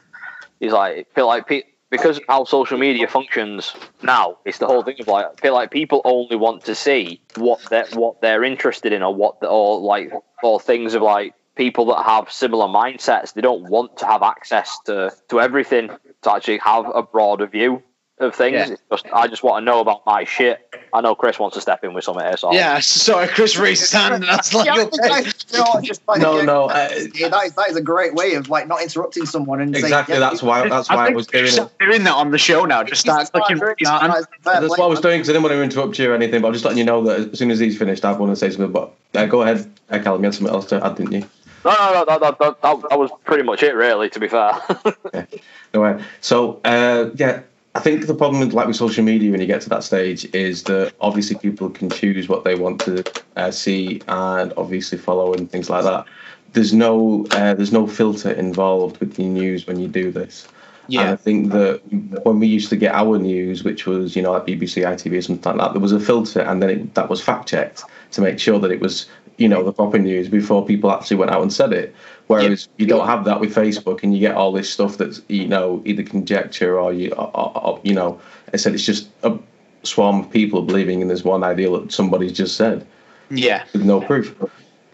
is 0.60 0.74
like, 0.74 1.14
feel 1.14 1.28
like 1.28 1.48
pe- 1.48 1.64
because 1.90 2.20
how 2.28 2.44
social 2.44 2.78
media 2.78 3.08
functions 3.08 3.76
now, 4.04 4.38
it's 4.46 4.60
the 4.60 4.68
whole 4.68 4.84
thing 4.84 4.96
of 5.00 5.08
like, 5.08 5.26
I 5.26 5.42
feel 5.42 5.54
like 5.54 5.72
people 5.72 6.02
only 6.06 6.36
want 6.36 6.66
to 6.66 6.76
see 6.76 7.22
what 7.36 7.62
they're, 7.70 7.88
what 7.94 8.22
they're 8.22 8.44
interested 8.44 8.94
in 8.94 9.02
or 9.04 9.14
what, 9.14 9.40
the, 9.40 9.48
or 9.48 9.80
like, 9.80 10.12
or 10.44 10.60
things 10.60 10.94
of 10.94 11.02
like 11.02 11.34
people 11.56 11.86
that 11.88 12.04
have 12.04 12.32
similar 12.32 12.68
mindsets. 12.68 13.34
They 13.34 13.42
don't 13.42 13.70
want 13.70 13.98
to 13.98 14.06
have 14.06 14.24
access 14.24 14.78
to, 14.86 15.12
to 15.30 15.42
everything 15.42 15.90
to 16.22 16.32
actually 16.32 16.60
have 16.60 16.86
a 16.94 17.02
broader 17.02 17.48
view 17.48 17.84
of 18.20 18.36
things. 18.36 18.54
Yeah. 18.54 18.70
It's 18.74 18.82
just, 18.90 19.06
I 19.14 19.28
just 19.28 19.44
want 19.44 19.62
to 19.62 19.66
know 19.66 19.80
about 19.80 20.06
my 20.06 20.24
shit. 20.24 20.66
I 20.94 21.02
know 21.02 21.16
Chris 21.16 21.40
wants 21.40 21.56
to 21.56 21.62
step 21.62 21.84
in 21.84 21.94
with 21.94 22.04
something 22.04 22.24
here, 22.24 22.38
so 22.38 22.52
yeah. 22.52 22.80
Sorry, 22.82 23.28
Chris 23.28 23.58
raised 23.58 23.82
his 23.82 23.92
hand, 23.92 24.16
and 24.16 24.24
that's 24.24 24.54
like, 24.54 24.66
Yeah, 24.66 24.84
okay. 24.84 24.90
that's, 25.00 25.46
you 25.52 25.60
know, 25.60 25.82
just 25.82 26.02
like, 26.08 26.22
No, 26.22 26.42
no, 26.42 26.66
uh, 26.66 26.90
yeah, 27.14 27.30
that 27.30 27.46
is 27.46 27.54
that 27.54 27.70
is 27.70 27.76
a 27.76 27.82
great 27.82 28.14
way 28.14 28.34
of 28.36 28.50
like 28.50 28.68
not 28.68 28.82
interrupting 28.82 29.26
someone 29.26 29.62
and 29.62 29.74
saying, 29.74 29.86
Exactly. 29.86 30.16
yeah, 30.16 30.20
That's 30.20 30.44
why. 30.44 30.68
That's 30.68 30.90
why 30.90 30.98
I 30.98 31.06
think 31.06 31.16
was 31.16 31.28
doing 31.28 31.46
it. 31.46 31.70
doing 31.80 32.04
that 32.04 32.14
on 32.16 32.32
the 32.32 32.38
show 32.38 32.66
now. 32.66 32.84
Just 32.84 33.02
start 33.02 33.28
start 33.28 33.46
clicking. 33.46 33.60
doing 33.60 33.76
his 33.78 33.88
that, 33.88 34.02
hand. 34.02 34.14
that 34.14 34.20
is 34.20 34.28
fair 34.44 34.68
what 34.70 34.80
I 34.80 34.86
was 34.86 35.02
doing 35.02 35.20
because 35.20 35.30
I 35.30 35.34
didn't 35.34 35.44
want 35.44 35.54
to 35.54 35.64
interrupt 35.64 36.00
you 36.00 36.12
or 36.12 36.16
anything. 36.16 36.42
But 36.42 36.48
I'm 36.48 36.54
just 36.54 36.66
letting 36.66 36.80
you 36.80 36.86
know 36.86 37.04
that 37.04 37.32
as 37.34 37.40
soon 37.40 37.52
as 37.52 37.60
he's 37.60 37.78
finished, 37.78 38.04
I 38.06 38.12
want 38.14 38.32
to 38.32 38.36
say 38.36 38.50
something. 38.50 38.72
But 38.72 38.92
uh, 39.16 39.26
go 39.26 39.42
ahead, 39.42 39.70
uh, 39.90 40.00
Callum. 40.00 40.22
You 40.22 40.26
had 40.26 40.36
something 40.36 40.54
else 40.54 40.66
to 40.68 40.86
add, 40.86 40.96
didn't 40.96 41.14
you? 41.14 41.30
No, 41.66 41.72
no, 41.72 41.94
no, 41.94 42.06
that, 42.06 42.20
that, 42.22 42.40
that, 42.40 42.62
that, 42.62 42.90
that 42.90 43.00
was 43.00 43.12
pretty 43.26 43.44
much 43.44 43.64
it, 43.64 43.76
really, 43.76 44.10
to 44.12 44.20
be 44.20 44.30
fair. 44.30 44.54
yeah. 45.14 45.26
No 45.74 45.82
way. 45.82 46.02
So 46.22 46.62
uh, 46.64 47.10
yeah, 47.16 47.42
I 47.80 47.82
think 47.82 48.08
the 48.08 48.14
problem 48.14 48.42
with 48.42 48.52
like 48.52 48.68
with 48.68 48.76
social 48.76 49.06
media 49.06 49.32
when 49.32 49.40
you 49.40 49.48
get 49.48 49.62
to 49.62 49.70
that 49.70 49.86
stage 49.86 50.26
is 50.36 50.64
that 50.64 50.92
obviously 51.00 51.38
people 51.38 51.70
can 51.70 51.90
choose 51.90 52.28
what 52.28 52.44
they 52.44 52.56
want 52.56 52.82
to 52.82 53.06
uh, 53.38 53.52
see 53.52 54.02
and 54.10 54.52
obviously 54.58 54.98
follow 54.98 55.34
and 55.34 55.50
things 55.50 55.70
like 55.70 55.86
that. 55.86 56.06
There's 56.52 56.74
no 56.74 57.26
uh, 57.32 57.54
there's 57.54 57.72
no 57.72 57.88
filter 57.88 58.32
involved 58.32 58.98
with 58.98 59.16
the 59.16 59.24
news 59.24 59.66
when 59.66 59.80
you 59.80 59.88
do 59.88 60.12
this. 60.12 60.46
Yeah. 60.90 61.04
And 61.04 61.10
I 61.12 61.16
think 61.16 61.54
that 61.54 61.80
when 62.26 62.40
we 62.40 62.48
used 62.48 62.70
to 62.72 62.76
get 62.76 62.94
our 62.94 63.18
news, 63.18 63.64
which 63.64 63.86
was 63.86 64.14
you 64.14 64.24
know 64.24 64.34
like 64.34 64.46
BBC, 64.46 64.84
ITV, 64.84 65.18
or 65.18 65.22
something 65.22 65.50
like 65.54 65.62
that, 65.62 65.72
there 65.72 65.82
was 65.82 65.94
a 65.94 66.02
filter, 66.02 66.42
and 66.42 66.62
then 66.62 66.70
it, 66.70 66.96
that 66.96 67.10
was 67.10 67.22
fact 67.22 67.48
checked 67.48 67.86
to 68.12 68.20
make 68.20 68.40
sure 68.40 68.60
that 68.60 68.72
it 68.72 68.82
was 68.82 69.08
you 69.38 69.48
know 69.48 69.64
the 69.64 69.72
proper 69.72 70.00
news 70.00 70.28
before 70.28 70.66
people 70.66 70.92
actually 70.92 71.16
went 71.16 71.32
out 71.32 71.42
and 71.42 71.54
said 71.54 71.72
it. 71.72 71.96
Whereas 72.30 72.70
you 72.78 72.86
don't 72.86 73.08
have 73.08 73.26
that 73.26 73.40
with 73.40 73.56
Facebook, 73.56 74.04
and 74.04 74.14
you 74.14 74.20
get 74.20 74.36
all 74.36 74.52
this 74.52 74.70
stuff 74.70 75.00
that's 75.00 75.20
you 75.30 75.48
know 75.48 75.82
either 75.84 76.04
conjecture 76.04 76.80
or 76.80 76.94
you 76.94 77.12
or, 77.14 77.58
or, 77.58 77.82
you 77.84 77.96
know 77.96 78.22
I 78.54 78.58
said 78.58 78.76
it's 78.76 78.86
just 78.86 79.10
a 79.24 79.36
swarm 79.82 80.20
of 80.20 80.30
people 80.30 80.62
believing 80.62 81.02
in 81.02 81.08
this 81.08 81.24
one 81.24 81.44
idea 81.44 81.72
that 81.72 81.92
somebody's 81.92 82.34
just 82.34 82.56
said 82.56 82.86
yeah. 83.32 83.66
with 83.74 83.84
no 83.84 84.00
proof. 84.00 84.36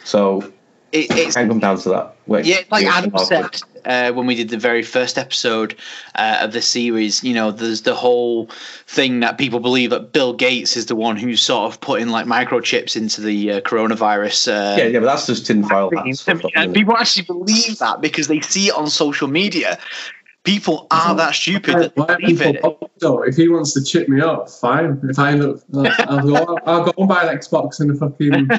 So 0.06 0.50
It, 0.95 1.12
it 1.12 1.17
it's 1.17 1.36
can 1.36 1.49
come 1.49 1.60
down 1.60 1.77
to 1.79 1.89
that. 1.89 2.15
Where 2.25 2.41
Yeah, 2.41 2.62
like 2.71 2.86
Adam 2.86 3.17
said 3.17 3.62
uh, 3.86 4.12
when 4.13 4.25
we 4.25 4.36
did 4.36 4.49
the 4.49 4.58
very 4.58 4.81
first 4.81 5.17
episode 5.17 5.75
uh, 6.15 6.39
of 6.41 6.53
the 6.53 6.62
series, 6.62 7.23
you 7.23 7.34
know, 7.34 7.51
there's 7.51 7.81
the 7.81 7.93
whole 7.93 8.47
thing 8.88 9.19
that 9.19 9.38
people 9.38 9.60
believe 9.60 9.89
that 9.89 10.13
Bill 10.13 10.34
Gates 10.34 10.77
is 10.77 10.86
the 10.86 10.95
one 10.95 11.17
who's 11.17 11.41
sort 11.41 11.71
of 11.71 11.81
putting 11.81 12.10
like 12.10 12.25
microchips 12.25 12.95
into 12.95 13.21
the 13.21 13.51
uh, 13.51 13.62
coronavirus. 13.62 14.47
Uh, 14.47 14.77
Yeah, 14.77 14.86
yeah, 14.86 14.99
but 14.99 15.05
that's 15.05 15.27
just 15.27 15.45
tinfoil 15.45 15.91
hat 15.95 16.15
stuff. 16.15 16.41
and 16.55 16.55
isn't 16.55 16.73
people 16.73 16.95
actually 16.97 17.25
believe 17.25 17.77
that 17.79 18.01
because 18.01 18.27
they 18.27 18.39
see 18.39 18.67
it 18.69 18.75
on 18.75 18.89
social 18.89 19.27
media. 19.27 19.77
People 20.45 20.88
are 20.91 21.15
that 21.15 21.34
stupid 21.36 21.75
that 21.75 21.97
Why 21.97 22.05
they 22.05 22.15
believe 22.17 22.41
it. 22.41 22.55
people? 22.55 23.23
If 23.23 23.36
he 23.36 23.49
wants 23.49 23.73
to 23.73 23.84
chip 23.84 24.08
me 24.08 24.21
up, 24.21 24.49
fine. 24.49 24.99
If 25.10 25.17
I 25.19 25.31
end 25.31 25.43
up, 25.43 25.58
I'll 26.08 26.21
go, 26.21 26.58
I'll 26.65 26.86
go 26.86 26.93
and 26.97 27.10
buy 27.10 27.23
an 27.23 27.38
Xbox 27.38 27.79
and 27.79 27.91
a 27.91 27.95
fucking 27.95 28.49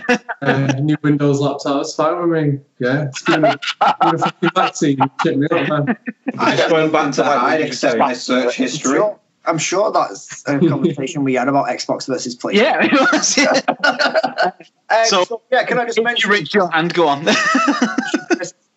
uh, 0.42 0.72
new 0.80 0.96
Windows 1.02 1.40
laptop. 1.40 1.76
That's 1.78 1.94
fine 1.94 2.28
with 2.30 2.42
me. 2.52 2.58
Yeah, 2.80 3.04
it's 3.04 3.22
gonna, 3.22 3.56
gonna 4.02 4.18
fucking 4.18 4.50
vaccine. 4.54 4.98
Chip 5.22 5.36
me 5.36 5.46
up, 5.50 5.68
man. 5.68 5.96
I 6.38 6.56
Just 6.56 6.68
don't 6.68 6.70
going 6.70 6.92
back 6.92 7.12
to 7.14 7.22
that 7.22 7.38
I'd 7.38 7.60
accept 7.62 7.98
my 7.98 8.12
search 8.12 8.58
I'm 8.58 8.64
history. 8.64 8.96
sure, 8.96 9.18
I'm 9.46 9.58
sure 9.58 9.92
that's 9.92 10.42
a 10.48 10.58
conversation 10.68 11.22
we 11.24 11.34
had 11.34 11.48
about 11.48 11.66
Xbox 11.68 12.06
versus 12.08 12.36
PlayStation. 12.36 12.54
Yeah, 12.54 12.84
it 12.84 13.12
was, 13.12 13.36
yeah. 13.38 14.52
Um, 14.88 15.04
So, 15.06 15.24
so, 15.24 15.42
yeah, 15.50 15.64
can 15.64 15.78
I 15.78 15.86
just 15.86 16.00
mention? 16.02 16.28
you 16.30 16.36
raise 16.36 16.52
your 16.54 16.70
hand, 16.70 16.94
go 16.94 17.08
on. 17.08 17.24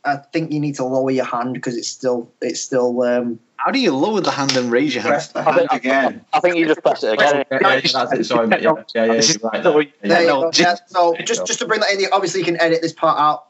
I 0.05 0.15
think 0.17 0.51
you 0.51 0.59
need 0.59 0.75
to 0.75 0.85
lower 0.85 1.11
your 1.11 1.25
hand 1.25 1.53
because 1.53 1.75
it's 1.75 1.87
still 1.87 2.31
it's 2.41 2.61
still 2.61 3.01
um, 3.03 3.39
How 3.57 3.71
do 3.71 3.79
you 3.79 3.93
lower 3.93 4.21
the 4.21 4.31
hand 4.31 4.55
and 4.55 4.71
raise 4.71 4.93
your 4.95 5.01
hand? 5.03 5.11
Press 5.13 5.27
the 5.29 5.43
hand 5.43 5.67
again. 5.71 6.25
I 6.31 6.39
think 6.39 6.55
you 6.55 6.65
just 6.67 6.81
press 6.81 7.03
it 7.03 7.13
again. 7.13 7.43
Yeah, 7.51 7.57
yeah, 7.61 7.67
yeah, 7.75 7.79
that's 8.05 8.13
it. 8.13 8.23
Sorry. 8.25 8.47
Yeah, 8.49 8.57
yeah, 8.95 9.05
yeah, 9.05 9.13
This 9.13 9.29
is 9.29 9.37
you're 9.41 9.49
right. 9.51 9.61
there. 9.63 9.81
Yeah, 9.81 9.89
there 10.01 10.27
no, 10.27 10.51
just- 10.51 10.89
so 10.89 11.15
just 11.25 11.45
just 11.45 11.59
to 11.59 11.67
bring 11.67 11.81
that 11.81 11.91
in, 11.91 12.05
obviously 12.13 12.39
you 12.39 12.45
can 12.45 12.59
edit 12.61 12.81
this 12.81 12.93
part 12.93 13.19
out. 13.19 13.47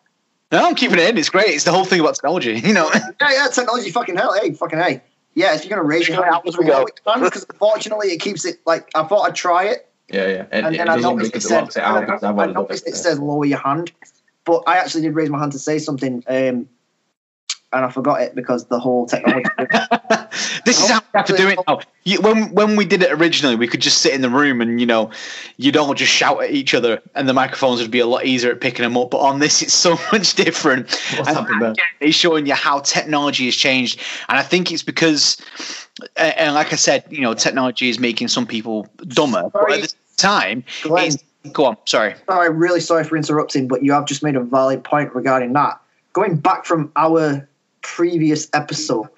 No, 0.52 0.66
I'm 0.68 0.74
keeping 0.74 0.98
it 0.98 1.08
in. 1.08 1.18
It's 1.20 1.30
great. 1.30 1.50
It's 1.50 1.64
the 1.66 1.72
whole 1.72 1.86
thing 1.86 2.00
about 2.00 2.16
technology, 2.16 2.60
you 2.64 2.74
know. 2.74 2.90
Yeah, 2.94 3.32
yeah, 3.32 3.48
technology, 3.54 3.92
fucking 3.92 4.18
hell, 4.18 4.34
hey, 4.40 4.54
fucking 4.54 4.80
hey. 4.80 5.02
Yeah, 5.36 5.54
if 5.54 5.64
you're 5.64 5.70
gonna 5.78 5.88
raise 5.88 6.08
your 6.08 6.18
hand, 6.24 6.34
out 6.36 6.44
we 6.44 6.66
go. 6.66 6.88
because 7.22 7.46
unfortunately 7.48 8.08
it 8.10 8.18
keeps 8.20 8.44
it 8.46 8.60
like 8.66 8.90
I 8.96 9.04
thought 9.04 9.22
I'd 9.22 9.36
try 9.36 9.66
it, 9.66 9.88
Yeah, 10.10 10.28
yeah. 10.28 10.46
And, 10.52 10.66
and 10.66 10.76
it 10.76 10.80
then 10.80 10.90
I 10.90 10.96
noticed 10.96 11.34
it 11.34 11.38
it 11.38 11.42
said 11.44 11.68
it 11.70 11.78
out 11.78 12.10
I've 12.24 12.40
I 12.40 12.46
noticed 12.48 12.88
it. 12.88 12.94
it 12.94 12.96
says 12.96 13.20
lower 13.20 13.46
your 13.46 13.60
hand, 13.60 13.92
but 14.50 14.64
I 14.66 14.78
actually 14.78 15.04
did 15.04 15.14
raise 15.14 15.30
my 15.30 15.38
hand 15.38 15.52
to 15.52 15.60
say 15.60 15.78
something. 15.78 16.24
Um, 16.28 16.68
and 17.72 17.86
I 17.86 17.92
forgot 17.92 18.24
it 18.24 18.34
because 18.34 18.66
the 18.66 18.80
whole 18.80 19.06
technology. 19.06 19.48
this 20.66 20.82
is 20.82 20.90
how 20.90 21.02
we 21.02 21.18
have 21.18 21.26
to 21.28 21.38
do 21.38 21.50
it 21.50 21.60
now. 21.68 21.82
You, 22.04 22.20
when 22.20 22.52
when 22.56 22.76
we 22.76 22.84
did 22.84 23.04
it 23.04 23.12
originally, 23.12 23.56
we 23.56 23.68
could 23.68 23.80
just 23.80 24.00
sit 24.00 24.12
in 24.14 24.22
the 24.22 24.30
room 24.30 24.60
and 24.60 24.80
you 24.80 24.88
know, 24.88 25.12
you'd 25.58 25.78
all 25.78 25.94
just 25.94 26.12
shout 26.12 26.42
at 26.44 26.50
each 26.50 26.74
other, 26.74 27.00
and 27.14 27.30
the 27.30 27.34
microphones 27.34 27.80
would 27.80 27.92
be 27.92 28.00
a 28.00 28.08
lot 28.08 28.26
easier 28.26 28.52
at 28.54 28.60
picking 28.60 28.82
them 28.82 28.98
up. 28.98 29.12
But 29.12 29.20
on 29.20 29.38
this, 29.38 29.62
it's 29.62 29.76
so 29.76 30.00
much 30.12 30.34
different. 30.34 30.90
What's 31.16 31.30
and? 31.30 31.78
It's 32.00 32.16
showing 32.16 32.48
you 32.48 32.56
how 32.56 32.80
technology 32.80 33.46
has 33.46 33.56
changed, 33.56 34.00
and 34.30 34.40
I 34.40 34.42
think 34.42 34.72
it's 34.72 34.82
because, 34.82 35.38
and 36.16 36.36
and 36.36 36.56
like 36.56 36.74
I 36.74 36.76
said, 36.76 37.06
you 37.12 37.22
know, 37.22 37.36
technology 37.36 37.90
is 37.90 38.00
making 38.00 38.30
some 38.30 38.48
people 38.48 38.88
dumber. 39.02 39.48
But 39.54 39.72
at 39.74 39.82
the 39.82 39.88
same 39.90 39.98
time, 40.18 40.64
Glenn. 40.82 41.08
it's, 41.10 41.24
go 41.52 41.66
on. 41.66 41.78
Sorry. 41.86 42.16
Sorry, 42.28 42.50
really 42.50 42.80
sorry 42.80 43.04
for 43.04 43.18
interrupting, 43.18 43.68
but 43.68 43.84
you 43.84 43.92
have 43.92 44.06
just 44.06 44.24
made 44.24 44.36
a 44.36 44.44
valid 44.44 44.84
point 44.84 45.14
regarding 45.16 45.54
that. 45.54 45.80
Going 46.14 46.38
back 46.38 46.66
from 46.66 46.92
our 46.96 47.48
previous 47.82 48.50
episode 48.54 49.10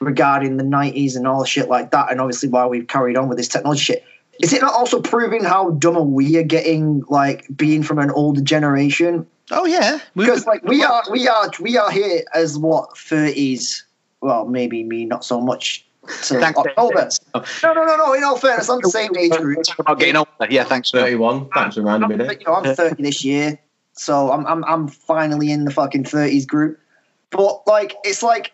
regarding 0.00 0.56
the 0.56 0.64
90s 0.64 1.16
and 1.16 1.26
all 1.26 1.40
the 1.40 1.46
shit 1.46 1.68
like 1.68 1.90
that, 1.92 2.10
and 2.10 2.20
obviously 2.20 2.48
why 2.48 2.66
we've 2.66 2.86
carried 2.86 3.16
on 3.16 3.28
with 3.28 3.38
this 3.38 3.48
technology 3.48 3.82
shit, 3.82 4.04
is 4.40 4.52
it 4.52 4.60
not 4.60 4.74
also 4.74 5.00
proving 5.00 5.44
how 5.44 5.70
dumber 5.70 6.02
we 6.02 6.36
are 6.36 6.42
getting, 6.42 7.04
like 7.08 7.46
being 7.56 7.82
from 7.82 7.98
an 7.98 8.10
older 8.10 8.40
generation? 8.40 9.26
Oh 9.50 9.66
yeah, 9.66 9.98
Because 10.16 10.46
like 10.46 10.62
we 10.64 10.82
are, 10.82 11.02
we 11.10 11.28
are, 11.28 11.50
we 11.60 11.76
are 11.76 11.90
here 11.90 12.24
as 12.34 12.58
what 12.58 12.90
30s. 12.94 13.82
Well, 14.20 14.46
maybe 14.46 14.82
me, 14.82 15.04
not 15.04 15.24
so 15.24 15.40
much. 15.40 15.86
To 16.24 16.40
Thanks. 16.40 16.58
October. 16.58 17.08
No, 17.34 17.72
no, 17.72 17.84
no, 17.84 17.96
no. 17.96 18.12
In 18.14 18.22
all 18.22 18.38
fairness, 18.38 18.68
I'm 18.68 18.80
the 18.80 18.90
same 18.90 19.16
age 19.16 19.32
group. 19.32 19.58
About 19.78 19.98
getting 19.98 20.16
older. 20.16 20.30
Yeah, 20.48 20.64
thanks. 20.64 20.90
Phil. 20.90 21.00
31. 21.02 21.48
Thanks 21.50 21.74
for 21.74 21.80
reminding 21.80 22.08
me 22.10 22.16
there. 22.16 22.32
you 22.32 22.46
know, 22.46 22.54
I'm 22.54 22.74
30 22.74 23.02
this 23.02 23.24
year, 23.24 23.58
so 23.92 24.30
I'm, 24.30 24.46
I'm 24.46 24.64
I'm 24.64 24.88
finally 24.88 25.50
in 25.50 25.64
the 25.64 25.70
fucking 25.70 26.04
30s 26.04 26.46
group. 26.46 26.78
But 27.30 27.66
like, 27.66 27.96
it's 28.04 28.22
like 28.22 28.52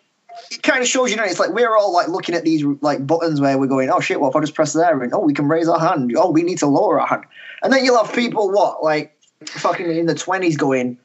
it 0.50 0.62
kind 0.62 0.80
of 0.80 0.88
shows 0.88 1.10
you 1.10 1.16
know, 1.16 1.24
it's 1.24 1.38
like 1.38 1.50
we're 1.50 1.76
all 1.76 1.92
like 1.92 2.08
looking 2.08 2.34
at 2.34 2.44
these 2.44 2.64
like 2.80 3.06
buttons 3.06 3.40
where 3.40 3.58
we're 3.58 3.66
going, 3.66 3.90
oh 3.90 4.00
shit, 4.00 4.20
what 4.20 4.30
if 4.30 4.36
I 4.36 4.40
just 4.40 4.54
press 4.54 4.72
there 4.72 5.02
and 5.02 5.12
oh 5.12 5.18
we 5.20 5.34
can 5.34 5.48
raise 5.48 5.68
our 5.68 5.78
hand, 5.78 6.12
oh 6.16 6.30
we 6.30 6.42
need 6.42 6.58
to 6.58 6.66
lower 6.66 7.00
our 7.00 7.06
hand, 7.06 7.24
and 7.62 7.72
then 7.72 7.84
you'll 7.84 8.02
have 8.02 8.14
people 8.14 8.50
what 8.50 8.82
like 8.82 9.14
fucking 9.46 9.90
in 9.90 10.06
the 10.06 10.14
20s 10.14 10.56
going. 10.56 10.98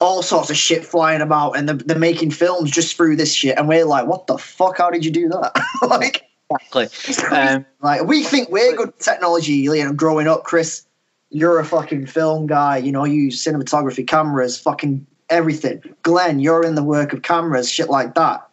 All 0.00 0.22
sorts 0.22 0.50
of 0.50 0.56
shit 0.56 0.84
flying 0.84 1.20
about, 1.22 1.52
and 1.52 1.68
they're, 1.68 1.76
they're 1.76 1.98
making 1.98 2.32
films 2.32 2.70
just 2.70 2.96
through 2.96 3.14
this 3.16 3.32
shit, 3.32 3.56
and 3.56 3.68
we're 3.68 3.84
like, 3.86 4.06
"What 4.06 4.26
the 4.26 4.36
fuck? 4.36 4.76
How 4.76 4.90
did 4.90 5.04
you 5.04 5.10
do 5.10 5.28
that?" 5.28 5.52
like, 5.88 6.24
Exactly. 6.50 6.88
Um, 7.30 7.66
Like 7.80 8.04
we 8.04 8.22
think 8.22 8.50
we're 8.50 8.76
good 8.76 8.98
technology, 8.98 9.52
you 9.54 9.84
know, 9.84 9.92
growing 9.92 10.28
up, 10.28 10.44
Chris. 10.44 10.86
You're 11.30 11.58
a 11.58 11.64
fucking 11.64 12.06
film 12.06 12.46
guy, 12.46 12.76
you 12.76 12.92
know, 12.92 13.04
you 13.04 13.22
use 13.24 13.42
cinematography, 13.44 14.06
cameras, 14.06 14.58
fucking 14.60 15.04
everything. 15.30 15.82
Glenn, 16.02 16.38
you're 16.38 16.64
in 16.64 16.76
the 16.76 16.82
work 16.84 17.12
of 17.12 17.22
cameras, 17.22 17.68
shit 17.70 17.90
like 17.90 18.14
that. 18.14 18.46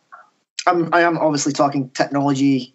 I'm 0.65 0.91
I 0.93 1.01
am 1.01 1.17
obviously 1.17 1.53
talking 1.53 1.89
technology 1.89 2.73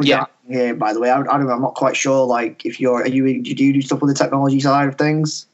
Yeah. 0.00 0.26
here, 0.48 0.74
by 0.74 0.92
the 0.92 1.00
way. 1.00 1.10
I, 1.10 1.20
I 1.20 1.22
don't, 1.22 1.50
I'm 1.50 1.62
not 1.62 1.74
quite 1.74 1.96
sure 1.96 2.26
like 2.26 2.66
if 2.66 2.78
you're 2.80 3.02
are 3.02 3.08
you 3.08 3.42
do 3.42 3.50
you 3.64 3.72
do 3.72 3.80
stuff 3.82 4.02
with 4.02 4.10
the 4.14 4.22
technology 4.22 4.60
side 4.60 4.88
of 4.88 4.96
things? 4.96 5.46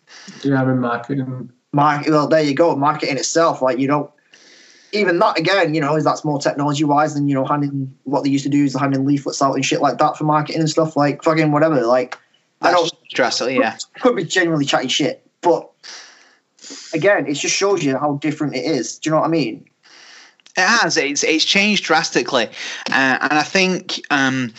Yeah, 0.42 0.61
I'm 0.61 0.70
in 0.70 0.81
marketing. 0.81 1.51
Market 1.72 2.11
well 2.11 2.27
there 2.27 2.42
you 2.42 2.55
go, 2.55 2.74
marketing 2.74 3.16
itself, 3.18 3.62
like 3.62 3.79
you 3.79 3.87
don't 3.87 4.11
even 4.92 5.18
that 5.18 5.38
again, 5.38 5.74
you 5.74 5.81
know, 5.81 5.96
is 5.96 6.05
that's 6.05 6.24
more 6.24 6.38
technology 6.38 6.85
wise 6.85 7.14
than 7.14 7.29
you 7.29 7.35
know 7.35 7.44
handing 7.44 7.94
what 8.05 8.24
they 8.24 8.31
used 8.31 8.44
to 8.44 8.51
do 8.51 8.64
is 8.64 8.74
handing 8.74 9.05
leaflets 9.05 9.42
out 9.42 9.55
and 9.55 9.64
shit 9.64 9.81
like 9.81 9.98
that 9.98 10.16
for 10.16 10.24
marketing 10.24 10.61
and 10.61 10.70
stuff 10.70 10.96
like 10.96 11.22
fucking 11.22 11.53
whatever. 11.53 11.85
Like 11.87 12.18
I 12.62 12.70
don't 12.70 12.92
drastically, 13.11 13.59
yeah. 13.59 13.77
could 14.01 14.16
be 14.16 14.24
genuinely 14.24 14.64
chatty 14.64 14.88
shit, 14.88 15.27
but 15.40 15.70
again, 16.92 17.27
it 17.27 17.35
just 17.35 17.55
shows 17.55 17.85
you 17.85 17.98
how 17.98 18.14
different 18.14 18.57
it 18.57 18.64
is. 18.64 18.98
Do 18.98 19.09
you 19.09 19.14
know 19.14 19.20
what 19.20 19.27
I 19.27 19.31
mean? 19.31 19.68
It 20.57 20.66
has. 20.66 20.96
It's 20.96 21.22
it's 21.22 21.44
changed 21.44 21.85
drastically, 21.85 22.46
uh, 22.90 23.18
and 23.20 23.33
I 23.33 23.42
think 23.42 24.01
um, 24.11 24.53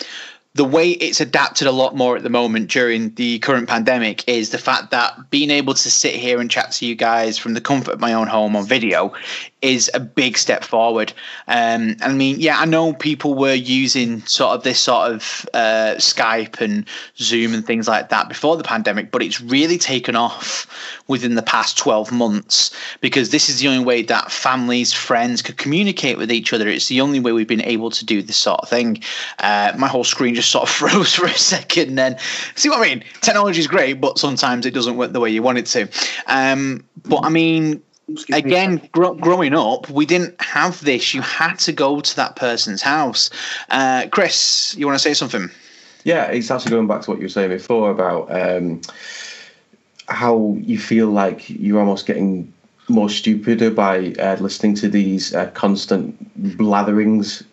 the 0.59 0.65
way 0.65 0.89
it's 0.89 1.21
adapted 1.21 1.67
a 1.67 1.71
lot 1.71 1.95
more 1.95 2.17
at 2.17 2.23
the 2.23 2.29
moment 2.29 2.69
during 2.69 3.13
the 3.15 3.39
current 3.39 3.69
pandemic 3.69 4.27
is 4.27 4.49
the 4.49 4.57
fact 4.57 4.91
that 4.91 5.29
being 5.29 5.51
able 5.51 5.73
to 5.73 5.89
sit 5.89 6.13
here 6.13 6.41
and 6.41 6.51
chat 6.51 6.69
to 6.69 6.85
you 6.85 6.95
guys 6.95 7.37
from 7.37 7.53
the 7.53 7.61
comfort 7.61 7.93
of 7.93 8.01
my 8.01 8.11
own 8.11 8.27
home 8.27 8.57
on 8.57 8.65
video 8.65 9.13
is 9.61 9.89
a 9.93 10.01
big 10.01 10.37
step 10.37 10.65
forward. 10.65 11.13
Um, 11.47 11.95
I 12.01 12.13
mean, 12.13 12.39
yeah, 12.39 12.59
I 12.59 12.65
know 12.65 12.93
people 12.93 13.35
were 13.35 13.53
using 13.53 14.21
sort 14.25 14.51
of 14.51 14.63
this 14.63 14.79
sort 14.79 15.11
of 15.11 15.47
uh, 15.53 15.95
Skype 15.95 16.59
and 16.59 16.85
Zoom 17.17 17.53
and 17.53 17.65
things 17.65 17.87
like 17.87 18.09
that 18.09 18.27
before 18.27 18.57
the 18.57 18.63
pandemic, 18.63 19.11
but 19.11 19.21
it's 19.21 19.39
really 19.39 19.77
taken 19.77 20.17
off 20.17 20.67
within 21.07 21.35
the 21.35 21.41
past 21.41 21.77
12 21.77 22.11
months 22.11 22.71
because 23.01 23.31
this 23.31 23.49
is 23.49 23.59
the 23.59 23.67
only 23.67 23.83
way 23.83 24.01
that 24.01 24.31
families, 24.31 24.93
friends 24.93 25.41
could 25.41 25.57
communicate 25.57 26.17
with 26.17 26.31
each 26.31 26.53
other. 26.53 26.67
It's 26.67 26.87
the 26.87 27.01
only 27.01 27.19
way 27.19 27.31
we've 27.31 27.47
been 27.47 27.63
able 27.63 27.91
to 27.91 28.05
do 28.05 28.21
this 28.21 28.37
sort 28.37 28.61
of 28.61 28.69
thing. 28.69 29.01
Uh, 29.39 29.73
my 29.77 29.87
whole 29.87 30.03
screen 30.03 30.35
just 30.35 30.48
sort 30.49 30.63
of 30.63 30.69
froze 30.75 31.15
for 31.15 31.25
a 31.25 31.33
second. 31.33 31.95
Then, 31.95 32.17
see 32.55 32.69
what 32.69 32.79
I 32.79 32.89
mean? 32.89 33.03
Technology 33.21 33.59
is 33.59 33.67
great, 33.67 34.01
but 34.01 34.17
sometimes 34.17 34.65
it 34.65 34.73
doesn't 34.73 34.97
work 34.97 35.13
the 35.13 35.19
way 35.19 35.29
you 35.29 35.43
want 35.43 35.57
it 35.57 35.65
to. 35.67 35.89
Um, 36.27 36.85
but 37.05 37.23
I 37.23 37.29
mean, 37.29 37.81
Excuse 38.11 38.39
again 38.39 38.89
gro- 38.91 39.13
growing 39.13 39.53
up 39.53 39.87
we 39.87 40.03
didn't 40.03 40.41
have 40.41 40.83
this 40.83 41.13
you 41.13 41.21
had 41.21 41.59
to 41.59 41.71
go 41.71 41.99
to 42.01 42.15
that 42.15 42.35
person's 42.35 42.81
house 42.81 43.29
uh, 43.69 44.07
chris 44.09 44.75
you 44.75 44.87
want 44.87 44.95
to 44.95 44.99
say 44.99 45.13
something 45.13 45.47
Yeah, 46.03 46.25
it's 46.25 46.49
actually 46.49 46.71
going 46.71 46.87
back 46.87 47.01
to 47.01 47.11
what 47.11 47.19
you 47.19 47.25
were 47.25 47.29
saying 47.29 47.49
before 47.49 47.91
about 47.91 48.31
um, 48.31 48.81
how 50.07 50.57
you 50.59 50.79
feel 50.79 51.09
like 51.09 51.49
you're 51.49 51.79
almost 51.79 52.05
getting 52.05 52.51
more 52.87 53.09
stupider 53.09 53.69
by 53.69 54.13
uh, 54.13 54.37
listening 54.39 54.75
to 54.75 54.89
these 54.89 55.35
uh, 55.35 55.47
constant 55.51 56.15
blatherings 56.57 57.43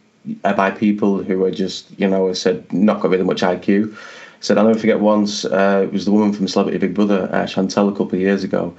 by 0.43 0.71
people 0.71 1.23
who 1.23 1.45
are 1.45 1.51
just, 1.51 1.87
you 1.99 2.09
know, 2.09 2.29
I 2.29 2.33
said, 2.33 2.73
not 2.73 3.01
got 3.01 3.11
really 3.11 3.25
much 3.25 3.43
IQ. 3.43 3.97
said, 4.41 4.59
I'll 4.59 4.67
never 4.67 4.79
forget 4.79 5.01
once, 5.01 5.45
uh, 5.45 5.83
it 5.85 5.93
was 5.93 6.05
the 6.05 6.12
woman 6.12 6.33
from 6.33 6.49
Celebrity 6.49 6.79
Big 6.79 6.95
Brother, 6.95 7.29
uh, 7.33 7.45
Chantel, 7.45 7.89
a 7.89 7.93
couple 7.93 8.15
of 8.15 8.21
years 8.21 8.45
ago. 8.45 8.77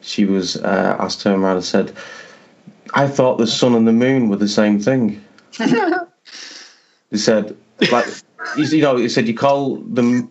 She 0.00 0.24
was 0.24 0.56
uh, 0.56 0.96
asked 0.98 1.18
to 1.18 1.24
turn 1.24 1.40
around 1.40 1.56
and 1.56 1.64
said, 1.64 1.92
I 2.94 3.06
thought 3.08 3.38
the 3.38 3.46
sun 3.46 3.74
and 3.74 3.86
the 3.86 3.92
moon 3.92 4.28
were 4.28 4.36
the 4.36 4.48
same 4.48 4.78
thing. 4.80 5.22
He 7.10 7.16
said, 7.16 7.56
like, 7.90 8.06
you 8.56 8.64
you 8.64 8.82
know, 8.82 8.96
he 8.96 9.08
said 9.08 9.26
you 9.26 9.34
call 9.34 9.76
them. 9.76 10.30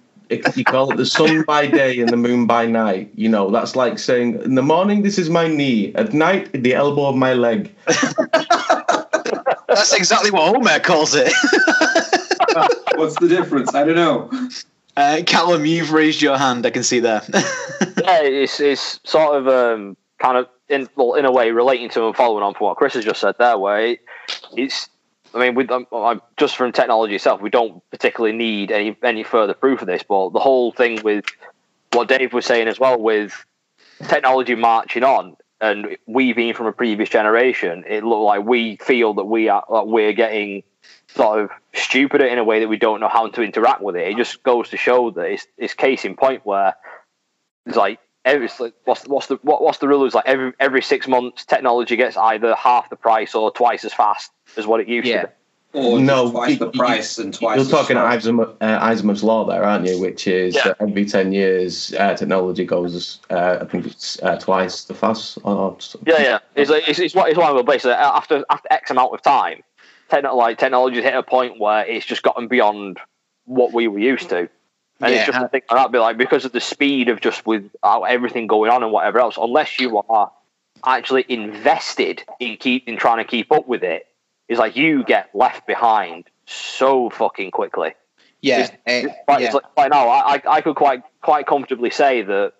You 0.55 0.65
call 0.65 0.91
it 0.91 0.97
the 0.97 1.05
sun 1.05 1.43
by 1.43 1.67
day 1.67 2.01
and 2.01 2.09
the 2.09 2.17
moon 2.17 2.47
by 2.47 2.65
night. 2.65 3.11
You 3.15 3.29
know, 3.29 3.49
that's 3.49 3.77
like 3.77 3.97
saying 3.97 4.41
in 4.43 4.55
the 4.55 4.61
morning 4.61 5.03
this 5.03 5.17
is 5.17 5.29
my 5.29 5.47
knee, 5.47 5.95
at 5.95 6.13
night 6.13 6.51
the 6.51 6.73
elbow 6.73 7.05
of 7.07 7.15
my 7.15 7.33
leg. 7.33 7.73
that's 9.77 9.93
exactly 9.93 10.31
what 10.31 10.53
homer 10.55 10.79
calls 10.79 11.13
it 11.15 11.31
What's 12.95 13.15
the 13.19 13.27
difference? 13.27 13.75
I 13.75 13.83
don't 13.83 13.95
know. 13.95 14.49
uh, 14.95 15.21
callum 15.25 15.65
you've 15.65 15.91
raised 15.91 16.21
your 16.21 16.37
hand 16.37 16.65
i 16.65 16.69
can 16.71 16.83
see 16.83 16.99
there 16.99 17.21
yeah, 18.03 18.21
it's 18.23 18.59
it's 18.59 18.99
sort 19.03 19.35
of 19.37 19.47
um, 19.47 19.95
kind 20.19 20.37
of 20.37 20.47
in 20.69 20.87
well, 20.95 21.13
in 21.15 21.25
a 21.25 21.31
way 21.31 21.51
relating 21.51 21.89
to 21.91 22.07
and 22.07 22.15
following 22.15 22.43
on 22.43 22.53
from 22.53 22.67
what 22.67 22.77
Chris 22.77 22.93
has 22.95 23.05
just 23.05 23.21
said 23.21 23.35
there, 23.39 23.57
where 23.57 23.79
it, 23.85 23.99
it's. 24.53 24.89
I 25.33 25.39
mean, 25.39 25.55
with 25.55 25.69
um, 25.71 25.85
I'm- 25.93 26.21
just 26.37 26.55
from 26.57 26.71
technology 26.71 27.15
itself, 27.15 27.41
we 27.41 27.49
don't 27.49 27.81
particularly 27.91 28.35
need 28.35 28.71
any 28.71 28.97
any 29.03 29.23
further 29.23 29.53
proof 29.53 29.81
of 29.81 29.87
this. 29.87 30.03
But 30.03 30.29
the 30.31 30.39
whole 30.39 30.71
thing 30.71 31.01
with 31.03 31.25
what 31.93 32.07
Dave 32.09 32.33
was 32.33 32.45
saying 32.45 32.67
as 32.67 32.79
well, 32.79 32.99
with 32.99 33.45
technology 34.07 34.55
marching 34.55 35.03
on, 35.03 35.37
and 35.59 35.97
we 36.05 36.33
being 36.33 36.53
from 36.53 36.67
a 36.67 36.71
previous 36.71 37.09
generation, 37.09 37.83
it 37.87 38.03
looked 38.03 38.23
like 38.23 38.45
we 38.45 38.77
feel 38.77 39.15
that 39.15 39.25
we 39.25 39.49
are 39.49 39.63
that 39.71 39.87
we're 39.87 40.13
getting 40.13 40.63
sort 41.07 41.39
of 41.41 41.49
stupider 41.73 42.25
in 42.25 42.37
a 42.37 42.43
way 42.43 42.59
that 42.59 42.67
we 42.67 42.77
don't 42.77 42.99
know 42.99 43.07
how 43.07 43.27
to 43.27 43.41
interact 43.41 43.81
with 43.81 43.95
it. 43.95 44.07
It 44.07 44.17
just 44.17 44.43
goes 44.43 44.69
to 44.69 44.77
show 44.77 45.11
that 45.11 45.23
it's 45.25 45.47
it's 45.57 45.73
case 45.73 46.05
in 46.05 46.15
point 46.15 46.45
where 46.45 46.75
it's 47.65 47.77
like 47.77 47.99
every 48.23 48.45
it's 48.45 48.59
like, 48.59 48.73
what's 48.85 49.07
what's 49.07 49.27
the 49.27 49.37
what, 49.41 49.61
what's 49.63 49.79
the 49.79 49.87
rule 49.87 50.05
is 50.05 50.13
like 50.13 50.27
every 50.27 50.53
every 50.59 50.81
six 50.81 51.07
months 51.07 51.45
technology 51.45 51.95
gets 51.95 52.17
either 52.17 52.53
half 52.55 52.89
the 52.89 52.95
price 52.95 53.33
or 53.33 53.51
twice 53.51 53.83
as 53.83 53.93
fast 53.93 54.31
as 54.57 54.67
what 54.67 54.79
it 54.79 54.87
used 54.87 55.07
Yeah. 55.07 55.21
to. 55.23 55.27
Be. 55.27 55.33
Or 55.73 55.99
No, 55.99 56.23
just 56.23 56.33
twice 56.33 56.49
you- 56.51 56.55
the 56.57 56.65
you- 56.65 56.71
price 56.79 57.17
and 57.17 57.33
twice. 57.33 57.55
You're 57.57 57.65
the 57.65 57.71
talking 57.71 57.95
slow. 57.97 58.05
Eisenhower, 58.05 58.53
uh, 58.61 58.79
Eisenhower's 58.81 59.23
law 59.23 59.43
there, 59.45 59.63
aren't 59.63 59.85
you? 59.85 59.99
Which 59.99 60.25
is 60.27 60.55
Yeah. 60.55 60.73
every 60.79 61.05
ten 61.05 61.33
years, 61.33 61.93
uh, 61.99 62.15
technology 62.15 62.65
goes. 62.65 63.19
Uh, 63.29 63.57
I 63.61 63.65
think 63.65 63.85
it's 63.85 64.17
uh, 64.23 64.37
twice 64.37 64.85
the 64.85 64.93
fast. 64.93 65.37
Or, 65.43 65.75
Yeah, 66.05 66.21
yeah. 66.21 66.39
It's 66.55 66.69
like, 66.69 66.87
it's, 66.87 66.99
it's 66.99 67.13
one 67.13 67.27
it's 67.29 67.37
one 67.37 67.51
of 67.51 67.57
the 67.57 67.63
basically 67.63 67.91
after 67.93 68.43
after 68.49 68.67
X 68.71 68.89
amount 68.91 69.13
of 69.13 69.21
time, 69.21 69.61
techno, 70.09 70.35
like 70.35 70.57
technology's 70.57 71.03
hit 71.03 71.13
a 71.13 71.21
point 71.21 71.59
where 71.59 71.85
it's 71.85 72.05
just 72.05 72.23
gotten 72.23 72.47
beyond 72.47 72.99
what 73.45 73.73
we 73.73 73.87
were 73.87 73.99
used 73.99 74.29
to. 74.29 74.49
And 74.99 75.13
Yeah. 75.13 75.17
it's 75.19 75.25
just 75.27 75.39
a 75.39 75.47
thing 75.49 75.61
like 75.69 75.79
that, 75.83 75.91
be 75.91 75.99
like 75.99 76.17
because 76.17 76.43
of 76.45 76.53
the 76.53 76.61
speed 76.61 77.09
of 77.09 77.21
just 77.21 77.45
with 77.45 77.69
uh, 77.83 78.01
everything 78.01 78.47
going 78.47 78.71
on 78.71 78.81
and 78.83 78.91
whatever 78.91 79.19
else, 79.19 79.37
unless 79.37 79.79
you 79.79 80.01
are 80.09 80.31
actually 80.85 81.25
invested 81.27 82.23
in 82.39 82.55
keep 82.57 82.87
in 82.87 82.97
trying 82.97 83.17
to 83.17 83.23
keep 83.23 83.51
up 83.51 83.67
with 83.67 83.83
it, 83.83 84.07
it's 84.47 84.59
like 84.59 84.75
you 84.75 85.03
get 85.03 85.29
left 85.33 85.67
behind 85.67 86.25
so 86.45 87.09
fucking 87.09 87.51
quickly. 87.51 87.93
yeah, 88.41 88.59
It's- 88.61 88.77
eh, 88.85 88.99
It's 89.07 89.15
like, 89.27 89.39
yeah. 89.39 89.45
it's 89.47 89.53
like, 89.55 89.63
like 89.75 89.91
now, 89.91 90.07
I, 90.09 90.35
I 90.35 90.41
I 90.57 90.61
could 90.61 90.75
quite 90.75 91.01
quite 91.21 91.45
comfortably 91.47 91.89
say 91.89 92.21
that, 92.21 92.53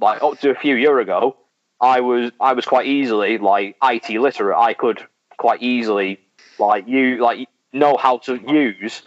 like 0.00 0.22
up 0.22 0.38
to 0.40 0.50
a 0.50 0.54
few 0.54 0.74
year 0.76 0.98
ago, 1.00 1.36
I 1.80 2.00
was 2.00 2.32
I 2.40 2.52
was 2.54 2.64
quite 2.64 2.86
easily 2.86 3.38
like 3.38 3.76
IT 3.82 4.08
literate. 4.20 4.58
I 4.58 4.74
could 4.74 5.04
quite 5.36 5.62
easily 5.62 6.18
like 6.58 6.88
you 6.88 7.18
like 7.22 7.48
know 7.72 7.96
how 7.96 8.18
to 8.18 8.34
use 8.36 9.02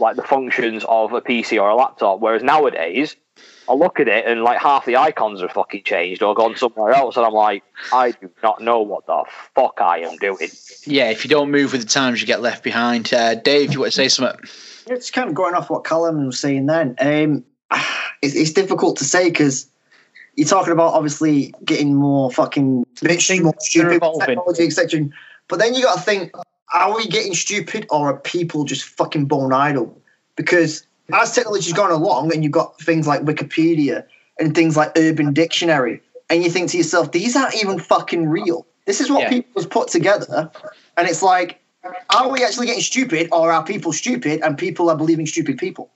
like 0.00 0.16
the 0.16 0.22
functions 0.22 0.84
of 0.88 1.12
a 1.12 1.20
PC 1.20 1.60
or 1.60 1.68
a 1.68 1.74
laptop. 1.76 2.20
Whereas 2.20 2.42
nowadays, 2.42 3.14
I 3.68 3.74
look 3.74 4.00
at 4.00 4.08
it 4.08 4.26
and 4.26 4.42
like 4.42 4.58
half 4.58 4.86
the 4.86 4.96
icons 4.96 5.42
are 5.42 5.48
fucking 5.48 5.82
changed 5.82 6.22
or 6.22 6.34
gone 6.34 6.56
somewhere 6.56 6.92
else, 6.92 7.16
and 7.16 7.26
I'm 7.26 7.34
like, 7.34 7.62
I 7.92 8.12
do 8.12 8.30
not 8.42 8.62
know 8.62 8.80
what 8.80 9.06
the 9.06 9.24
fuck 9.54 9.80
I 9.80 9.98
am 9.98 10.16
doing. 10.16 10.48
Yeah, 10.84 11.10
if 11.10 11.24
you 11.24 11.28
don't 11.28 11.50
move 11.50 11.72
with 11.72 11.82
the 11.82 11.88
times, 11.88 12.20
you 12.20 12.26
get 12.26 12.40
left 12.40 12.64
behind. 12.64 13.12
Uh, 13.12 13.34
Dave, 13.34 13.72
you 13.72 13.80
want 13.80 13.92
to 13.92 13.96
say 13.96 14.08
something? 14.08 14.40
It's 14.86 15.10
kind 15.10 15.28
of 15.28 15.34
going 15.34 15.54
off 15.54 15.68
what 15.68 15.84
Callum 15.84 16.24
was 16.24 16.40
saying 16.40 16.66
then. 16.66 16.96
Um, 16.98 17.44
it's, 18.22 18.34
it's 18.34 18.52
difficult 18.52 18.96
to 18.98 19.04
say 19.04 19.28
because 19.28 19.68
you're 20.34 20.48
talking 20.48 20.72
about 20.72 20.94
obviously 20.94 21.54
getting 21.64 21.94
more 21.94 22.30
fucking 22.30 22.84
Things 22.96 23.42
more 23.42 23.54
stupid 23.58 24.00
technology, 24.24 24.64
etc. 24.64 25.08
But 25.48 25.58
then 25.58 25.74
you 25.74 25.82
got 25.82 25.96
to 25.96 26.00
think: 26.00 26.32
Are 26.72 26.96
we 26.96 27.06
getting 27.06 27.34
stupid, 27.34 27.86
or 27.90 28.08
are 28.08 28.18
people 28.18 28.64
just 28.64 28.84
fucking 28.84 29.26
bone 29.26 29.52
idle? 29.52 30.00
Because 30.36 30.86
as 31.12 31.32
technology's 31.32 31.72
gone 31.72 31.90
along, 31.90 32.32
and 32.32 32.42
you've 32.42 32.52
got 32.52 32.80
things 32.80 33.06
like 33.06 33.22
Wikipedia 33.22 34.04
and 34.38 34.54
things 34.54 34.76
like 34.76 34.92
Urban 34.96 35.32
Dictionary, 35.32 36.00
and 36.30 36.42
you 36.42 36.50
think 36.50 36.70
to 36.70 36.76
yourself, 36.76 37.12
these 37.12 37.34
aren't 37.36 37.56
even 37.56 37.78
fucking 37.78 38.28
real. 38.28 38.66
This 38.86 39.00
is 39.00 39.10
what 39.10 39.22
Yeah. 39.22 39.28
people 39.30 39.62
have 39.62 39.70
put 39.70 39.88
together, 39.88 40.50
and 40.96 41.08
it's 41.08 41.22
like, 41.22 41.60
are 42.10 42.28
we 42.28 42.44
actually 42.44 42.66
getting 42.66 42.82
stupid, 42.82 43.28
or 43.32 43.50
are 43.50 43.64
people 43.64 43.92
stupid, 43.92 44.40
and 44.42 44.56
people 44.56 44.90
are 44.90 44.96
believing 44.96 45.26
stupid 45.26 45.58
people? 45.58 45.90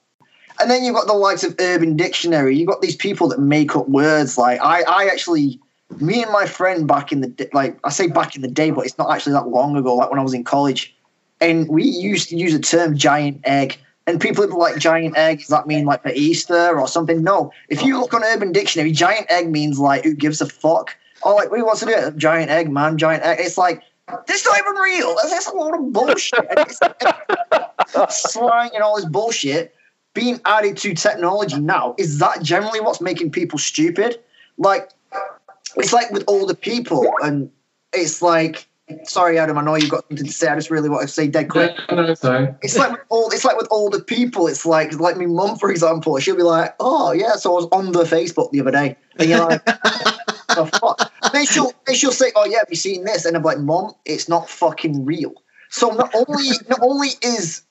And 0.61 0.71
then 0.71 0.85
you've 0.85 0.95
got 0.95 1.07
the 1.07 1.15
likes 1.15 1.45
of 1.45 1.57
Urban 1.59 1.97
Dictionary. 1.97 2.57
You've 2.57 2.69
got 2.69 2.83
these 2.83 2.95
people 2.97 3.27
that 3.29 3.41
make 3.41 3.75
up 3.75 3.89
words. 3.89 4.37
Like 4.37 4.61
I, 4.61 4.83
I 4.83 5.07
actually, 5.07 5.59
me 5.99 6.23
and 6.23 6.31
my 6.31 6.47
friend 6.47 6.87
back 6.87 7.11
in 7.11 7.21
the 7.23 7.49
like 7.53 7.79
I 7.85 7.91
say 7.91 8.07
back 8.07 8.37
in 8.37 8.43
the 8.43 8.49
day, 8.49 8.71
but 8.71 8.85
it's 8.85 8.99
not 8.99 9.11
actually 9.11 9.33
that 9.33 9.49
long 9.49 9.77
ago. 9.77 9.95
Like 9.95 10.11
when 10.11 10.19
I 10.19 10.23
was 10.23 10.35
in 10.35 10.45
college, 10.45 10.95
and 11.41 11.69
we 11.69 11.85
used 11.85 12.29
to 12.29 12.37
use 12.37 12.53
the 12.53 12.61
term 12.61 12.97
giant 12.97 13.41
egg. 13.45 13.79
And 14.07 14.21
people 14.21 14.47
like 14.59 14.79
giant 14.79 15.17
egg. 15.17 15.39
Does 15.39 15.49
that 15.49 15.67
mean 15.67 15.85
like 15.85 16.03
for 16.03 16.11
Easter 16.11 16.79
or 16.79 16.89
something? 16.89 17.23
No. 17.23 17.53
If 17.69 17.83
you 17.83 18.01
look 18.01 18.15
on 18.15 18.25
Urban 18.25 18.53
Dictionary, 18.53 18.93
giant 18.93 19.27
egg 19.31 19.51
means 19.51 19.79
like 19.79 20.05
who 20.05 20.15
gives 20.15 20.41
a 20.41 20.47
fuck. 20.47 20.97
Oh, 21.23 21.37
like 21.37 21.51
who 21.51 21.65
wants 21.65 21.81
to 21.81 21.87
do 21.87 21.93
it? 21.93 22.17
Giant 22.17 22.51
egg, 22.51 22.71
man. 22.71 22.99
Giant 22.99 23.23
egg. 23.23 23.39
It's 23.41 23.57
like 23.57 23.83
this 24.27 24.45
not 24.45 24.59
even 24.59 24.75
real. 24.75 25.15
That's, 25.31 25.47
a 25.47 25.55
lot 25.55 25.79
of 25.79 25.93
bullshit. 25.93 26.45
It's- 26.51 26.81
slang 28.09 28.71
and 28.75 28.83
all 28.83 28.97
this 28.97 29.05
bullshit 29.05 29.75
being 30.15 30.41
added 30.45 30.77
to 30.79 30.95
technology 30.95 31.59
now 31.61 31.95
is 31.99 32.19
that 32.19 32.43
generally 32.43 32.81
what's 32.81 33.01
making 33.01 33.31
people 33.31 33.59
stupid 33.59 34.21
like 34.59 34.91
it's 35.77 35.93
like 35.93 36.11
with 36.11 36.25
older 36.27 36.55
people 36.55 37.11
and 37.23 37.51
it's 37.93 38.23
like 38.23 38.67
sorry 39.05 39.39
adam 39.39 39.57
i 39.57 39.63
know 39.63 39.75
you've 39.75 39.91
got 39.91 40.07
something 40.09 40.27
to 40.27 40.33
say 40.33 40.49
i 40.49 40.55
just 40.55 40.71
really 40.71 40.89
want 40.89 41.03
to 41.03 41.09
say 41.09 41.27
dead 41.27 41.49
quick. 41.49 41.75
No, 41.91 42.03
it's 42.03 42.21
fine. 42.21 42.57
it's 42.63 42.77
like 42.77 42.91
with 42.93 43.01
old 43.11 43.33
it's 43.33 43.45
like 43.45 43.57
with 43.57 43.69
older 43.71 44.01
people 44.01 44.49
it's 44.49 44.67
like 44.67 44.93
like 44.99 45.17
my 45.17 45.27
mum 45.27 45.57
for 45.57 45.71
example 45.71 46.19
she'll 46.19 46.37
be 46.37 46.43
like 46.43 46.75
oh 46.81 47.13
yeah 47.13 47.37
so 47.37 47.53
i 47.53 47.55
was 47.55 47.69
on 47.73 47.93
the 47.93 48.05
facebook 48.05 48.51
the 48.51 48.61
other 48.61 48.73
day 48.73 48.97
and 49.19 49.29
you're 49.29 49.39
like 49.39 49.65
the 50.55 50.67
fuck? 50.67 51.13
Then 51.33 51.47
she'll 51.47 51.73
then 51.87 51.97
she'll 51.97 52.13
say 52.13 52.33
oh 52.37 52.45
yeah 52.45 52.59
have 52.59 52.69
you 52.71 52.77
seen 52.77 53.05
this? 53.05 53.25
And 53.25 53.37
i'm 53.37 53.43
like 53.43 53.59
mum 53.59 53.93
it's 54.05 54.29
not 54.29 54.49
fucking 54.49 55.05
real. 55.05 55.35
So 55.71 55.91
not 55.91 56.15
only 56.15 56.49
not 56.69 56.81
only 56.83 57.09
is 57.23 57.63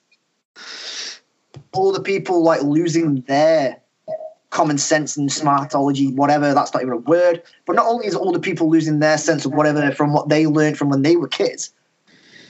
all 1.72 1.92
the 1.92 2.02
people 2.02 2.42
like 2.42 2.62
losing 2.62 3.22
their 3.22 3.81
common 4.52 4.78
sense 4.78 5.16
and 5.16 5.28
smartology, 5.28 6.14
whatever, 6.14 6.54
that's 6.54 6.72
not 6.72 6.82
even 6.82 6.94
a 6.94 6.98
word. 6.98 7.42
But 7.66 7.74
not 7.74 7.86
only 7.86 8.06
is 8.06 8.14
all 8.14 8.32
the 8.32 8.38
people 8.38 8.70
losing 8.70 9.00
their 9.00 9.18
sense 9.18 9.44
of 9.44 9.52
whatever 9.52 9.90
from 9.92 10.12
what 10.12 10.28
they 10.28 10.46
learned 10.46 10.78
from 10.78 10.90
when 10.90 11.02
they 11.02 11.16
were 11.16 11.26
kids, 11.26 11.72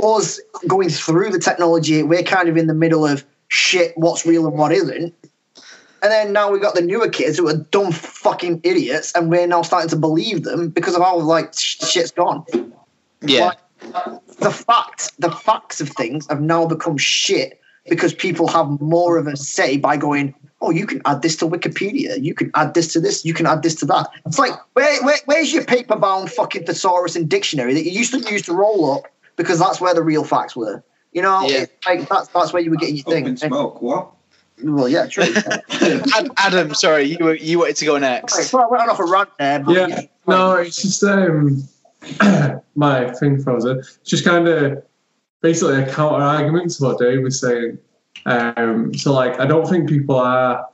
us 0.02 0.40
going 0.66 0.90
through 0.90 1.30
the 1.30 1.38
technology, 1.38 2.02
we're 2.02 2.24
kind 2.24 2.48
of 2.48 2.56
in 2.56 2.66
the 2.66 2.74
middle 2.74 3.06
of 3.06 3.24
shit, 3.48 3.92
what's 3.96 4.26
real 4.26 4.46
and 4.46 4.58
what 4.58 4.72
isn't. 4.72 5.14
And 6.02 6.10
then 6.10 6.32
now 6.32 6.50
we've 6.50 6.60
got 6.60 6.74
the 6.74 6.82
newer 6.82 7.08
kids 7.08 7.38
who 7.38 7.48
are 7.48 7.56
dumb 7.56 7.92
fucking 7.92 8.60
idiots, 8.64 9.12
and 9.14 9.30
we're 9.30 9.46
now 9.46 9.62
starting 9.62 9.88
to 9.90 9.96
believe 9.96 10.42
them 10.42 10.68
because 10.70 10.96
of 10.96 11.02
how 11.02 11.16
like 11.18 11.54
sh- 11.56 11.78
shit's 11.78 12.10
gone. 12.10 12.44
Yeah. 13.20 13.46
Like, 13.46 13.58
the 14.40 14.50
fact, 14.50 15.12
the 15.20 15.30
facts 15.30 15.80
of 15.80 15.88
things 15.90 16.26
have 16.28 16.40
now 16.40 16.66
become 16.66 16.96
shit 16.96 17.60
because 17.88 18.12
people 18.12 18.48
have 18.48 18.80
more 18.80 19.18
of 19.18 19.28
a 19.28 19.36
say 19.36 19.76
by 19.76 19.96
going, 19.96 20.34
oh, 20.62 20.70
you 20.70 20.86
can 20.86 21.02
add 21.04 21.20
this 21.22 21.36
to 21.36 21.46
Wikipedia, 21.46 22.22
you 22.22 22.34
can 22.34 22.50
add 22.54 22.72
this 22.74 22.92
to 22.92 23.00
this, 23.00 23.24
you 23.24 23.34
can 23.34 23.46
add 23.46 23.62
this 23.62 23.74
to 23.76 23.86
that. 23.86 24.08
It's 24.24 24.38
like, 24.38 24.52
where, 24.74 25.02
where, 25.04 25.16
where's 25.26 25.52
your 25.52 25.64
paper 25.64 25.96
bound 25.96 26.30
fucking 26.30 26.64
thesaurus 26.64 27.16
and 27.16 27.28
dictionary 27.28 27.74
that 27.74 27.84
you 27.84 27.90
used 27.90 28.12
to 28.12 28.20
use 28.32 28.42
to 28.42 28.54
roll 28.54 28.92
up 28.92 29.04
because 29.36 29.58
that's 29.58 29.80
where 29.80 29.92
the 29.92 30.02
real 30.02 30.24
facts 30.24 30.54
were. 30.56 30.82
You 31.12 31.20
know, 31.22 31.46
Yeah. 31.48 31.66
like 31.86 32.08
that's 32.08 32.28
that's 32.28 32.52
where 32.52 32.62
you 32.62 32.70
were 32.70 32.76
getting 32.76 32.96
your 32.96 33.06
Up 33.08 33.12
thing. 33.12 33.26
in 33.26 33.36
smoke. 33.36 33.82
What? 33.82 34.12
Well, 34.62 34.88
yeah, 34.88 35.06
true. 35.06 35.24
Adam, 36.38 36.72
sorry, 36.74 37.02
you 37.04 37.18
were, 37.24 37.34
you 37.34 37.58
wanted 37.58 37.76
to 37.76 37.84
go 37.84 37.94
Right, 37.94 38.00
next. 38.02 38.48
so 38.48 38.60
I 38.60 38.66
went 38.68 38.88
off 38.88 39.00
a 39.00 39.04
rant 39.04 39.30
there. 39.38 39.58
But 39.60 39.74
Yeah, 39.74 40.00
no, 40.28 40.54
it's 40.54 40.80
just 40.80 41.02
um, 41.02 41.64
my 42.76 43.10
thing 43.14 43.42
frozen. 43.42 43.78
It's 43.78 43.98
just 44.04 44.24
kind 44.24 44.46
of 44.48 44.82
basically 45.40 45.82
a 45.82 45.92
counter 45.92 46.22
argument 46.22 46.70
to 46.72 46.84
what 46.84 46.98
Dave 46.98 47.22
was 47.22 47.40
saying. 47.40 47.78
Um, 48.26 48.94
so 48.94 49.12
like, 49.12 49.40
I 49.40 49.46
don't 49.46 49.66
think 49.68 49.88
people 49.88 50.16
are 50.16 50.66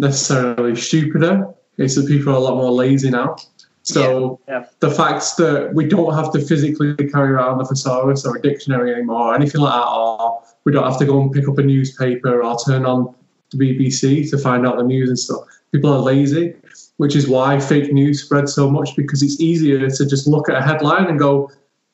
necessarily 0.00 0.74
stupider. 0.74 1.48
It's 1.78 1.94
that 1.94 2.06
people 2.06 2.32
are 2.32 2.36
a 2.36 2.40
lot 2.40 2.56
more 2.56 2.70
lazy 2.70 3.10
now. 3.10 3.36
So 3.82 4.40
Yeah, 4.48 4.60
yeah. 4.60 4.66
the 4.80 4.90
fact 4.90 5.36
that 5.38 5.72
we 5.72 5.86
don't 5.86 6.12
have 6.14 6.32
to 6.32 6.40
physically 6.40 6.94
carry 6.96 7.30
around 7.30 7.60
a 7.60 7.64
thesaurus 7.64 8.26
or 8.26 8.36
a 8.36 8.42
dictionary 8.42 8.92
anymore, 8.92 9.28
or 9.28 9.34
anything 9.34 9.60
like 9.60 9.72
that, 9.72 9.88
or 9.88 10.42
we 10.64 10.72
don't 10.72 10.84
have 10.84 10.98
to 10.98 11.04
go 11.04 11.20
and 11.20 11.30
pick 11.30 11.48
up 11.48 11.58
a 11.58 11.62
newspaper 11.62 12.42
or 12.42 12.56
turn 12.66 12.84
on 12.84 13.14
the 13.52 13.58
BBC 13.58 14.28
to 14.30 14.38
find 14.38 14.66
out 14.66 14.76
the 14.76 14.82
news 14.82 15.08
and 15.08 15.18
stuff. 15.18 15.42
People 15.70 15.92
are 15.92 16.00
lazy, 16.00 16.54
which 16.96 17.14
is 17.14 17.28
why 17.28 17.60
fake 17.60 17.92
news 17.92 18.24
spreads 18.24 18.54
so 18.54 18.68
much 18.68 18.96
because 18.96 19.22
it's 19.22 19.40
easier 19.40 19.88
to 19.88 20.06
just 20.06 20.26
look 20.26 20.48
at 20.48 20.56
a 20.56 20.62
headline 20.62 21.06
and 21.06 21.18
go, 21.18 21.48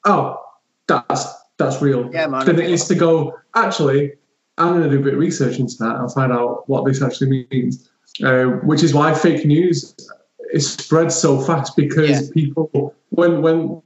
"Oh, 0.04 0.42
that's 0.86 1.26
that's 1.58 1.82
real," 1.82 2.08
Yeah, 2.10 2.26
man. 2.26 2.46
than 2.46 2.58
it 2.58 2.70
is 2.70 2.86
to 2.88 2.94
go, 2.94 3.38
"Actually, 3.54 4.12
I'm 4.58 4.72
going 4.72 4.82
to 4.82 4.90
do 4.90 5.00
a 5.00 5.04
bit 5.04 5.14
of 5.14 5.20
research 5.20 5.58
into 5.58 5.76
that 5.78 5.96
and 5.96 6.12
find 6.12 6.32
out 6.32 6.68
what 6.68 6.84
this 6.84 7.02
actually 7.02 7.46
means." 7.50 7.88
Uh, 8.22 8.44
which 8.68 8.82
is 8.82 8.92
why 8.92 9.14
fake 9.14 9.46
news 9.46 9.96
is 10.52 10.70
spread 10.70 11.10
so 11.10 11.40
fast 11.40 11.74
because 11.76 12.10
Yeah. 12.10 12.34
people 12.34 12.94
when 13.08 13.40
when 13.40 13.80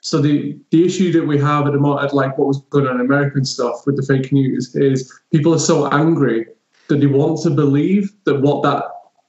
so 0.00 0.20
the 0.20 0.58
the 0.70 0.84
issue 0.86 1.12
that 1.12 1.26
we 1.26 1.38
have 1.38 1.66
at 1.66 1.72
the 1.72 1.78
moment, 1.78 2.14
like 2.14 2.38
what 2.38 2.48
was 2.48 2.62
going 2.70 2.86
on 2.86 2.94
in 2.94 3.00
American 3.02 3.44
stuff 3.44 3.84
with 3.86 3.96
the 3.96 4.02
fake 4.02 4.32
news, 4.32 4.74
is 4.74 5.12
people 5.30 5.52
are 5.54 5.58
so 5.58 5.88
angry 5.88 6.46
that 6.88 7.00
they 7.00 7.06
want 7.06 7.42
to 7.42 7.50
believe 7.50 8.12
that 8.24 8.40
what 8.40 8.62
that 8.62 8.84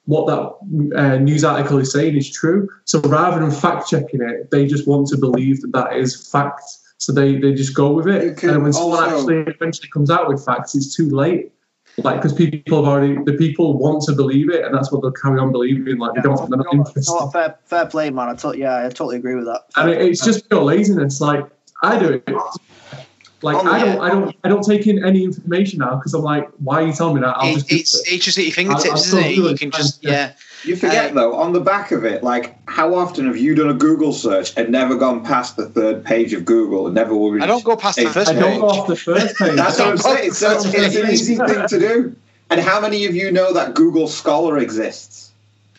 what 0.05 0.27
that 0.27 0.97
uh, 0.97 1.17
news 1.17 1.43
article 1.43 1.77
is 1.79 1.91
saying 1.91 2.15
is 2.15 2.29
true. 2.31 2.69
So 2.85 3.01
rather 3.01 3.41
than 3.41 3.51
fact 3.51 3.89
checking 3.89 4.21
it, 4.21 4.51
they 4.51 4.65
just 4.65 4.87
want 4.87 5.07
to 5.07 5.17
believe 5.17 5.61
that 5.61 5.73
that 5.73 5.97
is 5.97 6.29
fact. 6.31 6.61
So 6.99 7.11
they, 7.13 7.37
they 7.37 7.53
just 7.53 7.75
go 7.75 7.91
with 7.93 8.07
It 8.07 8.43
it. 8.43 8.43
And 8.43 8.63
when 8.63 8.73
someone 8.73 9.03
also- 9.03 9.17
actually 9.19 9.53
eventually 9.53 9.89
comes 9.89 10.09
out 10.09 10.27
with 10.27 10.43
facts, 10.43 10.75
it's 10.75 10.95
too 10.95 11.09
late. 11.09 11.51
Like 12.03 12.17
because 12.21 12.33
people 12.33 12.83
have 12.83 12.91
already 12.93 13.17
the 13.25 13.33
people 13.33 13.75
want 13.79 14.03
to 14.03 14.11
believe 14.13 14.51
it, 14.51 14.63
and 14.63 14.73
that's 14.75 14.91
what 14.91 15.01
they'll 15.01 15.11
carry 15.11 15.39
on 15.39 15.51
believing. 15.51 15.97
Like 15.97 16.13
they 16.13 16.21
don't, 16.21 16.37
they're 16.49 16.57
not 16.57 16.67
You 16.71 16.77
know 16.77 16.83
what- 16.83 16.87
interested. 16.89 17.11
you 17.11 17.17
know 17.19 17.25
what, 17.25 17.33
fair, 17.33 17.55
fair 17.65 17.85
play, 17.87 18.09
man. 18.11 18.29
I 18.29 18.35
tot- 18.35 18.57
yeah, 18.57 18.77
I 18.85 18.89
totally 18.89 19.15
agree 19.17 19.33
with 19.35 19.45
that. 19.45 19.61
and 19.77 19.89
it, 19.89 20.01
it's 20.01 20.23
just 20.23 20.47
pure 20.47 20.63
laziness. 20.63 21.19
Like 21.21 21.45
I 21.81 21.97
do 21.97 22.09
it. 22.13 22.23
Like 23.43 23.55
Oh, 23.57 23.67
I 23.71 23.79
don't, 23.79 23.99
I 24.01 24.09
don't, 24.09 24.35
I 24.43 24.47
don't 24.49 24.63
take 24.63 24.85
in 24.87 25.03
any 25.05 25.23
information 25.23 25.79
now 25.79 25.95
because 25.95 26.13
I'm 26.15 26.21
like, 26.23 26.49
why 26.57 26.81
are 26.83 26.87
you 26.87 26.93
telling 26.93 27.15
me 27.15 27.21
that? 27.21 27.35
I'll 27.37 27.51
It, 27.51 27.53
just 27.55 27.71
it's, 27.71 27.95
it. 28.07 28.13
it's 28.15 28.25
just 28.25 28.37
at 28.39 28.45
your 28.45 28.53
I'll- 28.67 28.75
I'll 28.75 28.79
fingertips, 28.81 29.07
isn't 29.07 29.23
it? 29.23 29.35
You 29.35 29.55
can 29.55 29.71
just, 29.71 30.03
yeah. 30.03 30.33
You 30.63 30.75
forget 30.75 31.11
Uh, 31.11 31.13
though, 31.13 31.35
on 31.35 31.53
the 31.53 31.59
back 31.59 31.91
of 31.91 32.03
it, 32.03 32.23
like 32.23 32.55
how 32.67 32.95
often 32.95 33.27
have 33.27 33.37
you 33.37 33.55
done 33.55 33.69
a 33.69 33.73
Google 33.73 34.11
search 34.11 34.53
and 34.57 34.69
never 34.69 34.95
gone 34.95 35.23
past 35.23 35.55
the 35.55 35.69
third 35.69 36.03
page 36.03 36.33
of 36.33 36.45
Google 36.45 36.87
and 36.87 36.95
never 36.95 37.15
will 37.15 37.41
I 37.41 37.45
don't 37.45 37.63
go 37.63 37.75
past 37.75 37.97
the 37.97 38.03
Hey, 38.03 38.09
first 38.09 38.31
I 38.31 38.33
don't 38.33 38.59
go 38.59 38.67
off 38.69 38.87
the 38.87 38.95
first 38.95 39.35
page. 39.37 39.55
That's 39.55 39.79
what 39.79 39.87
I'm 39.87 39.97
saying. 40.09 40.31
So 40.33 40.51
it's, 40.55 40.65
it's 40.65 40.95
an 40.95 41.09
easy 41.11 41.35
thing 41.35 41.67
to 41.67 41.79
do. 41.79 42.15
And 42.49 42.61
how 42.61 42.79
many 42.79 43.05
of 43.05 43.13
you 43.15 43.31
know 43.31 43.53
that 43.53 43.75
Google 43.75 44.07
Scholar 44.07 44.57
exists? 44.57 45.31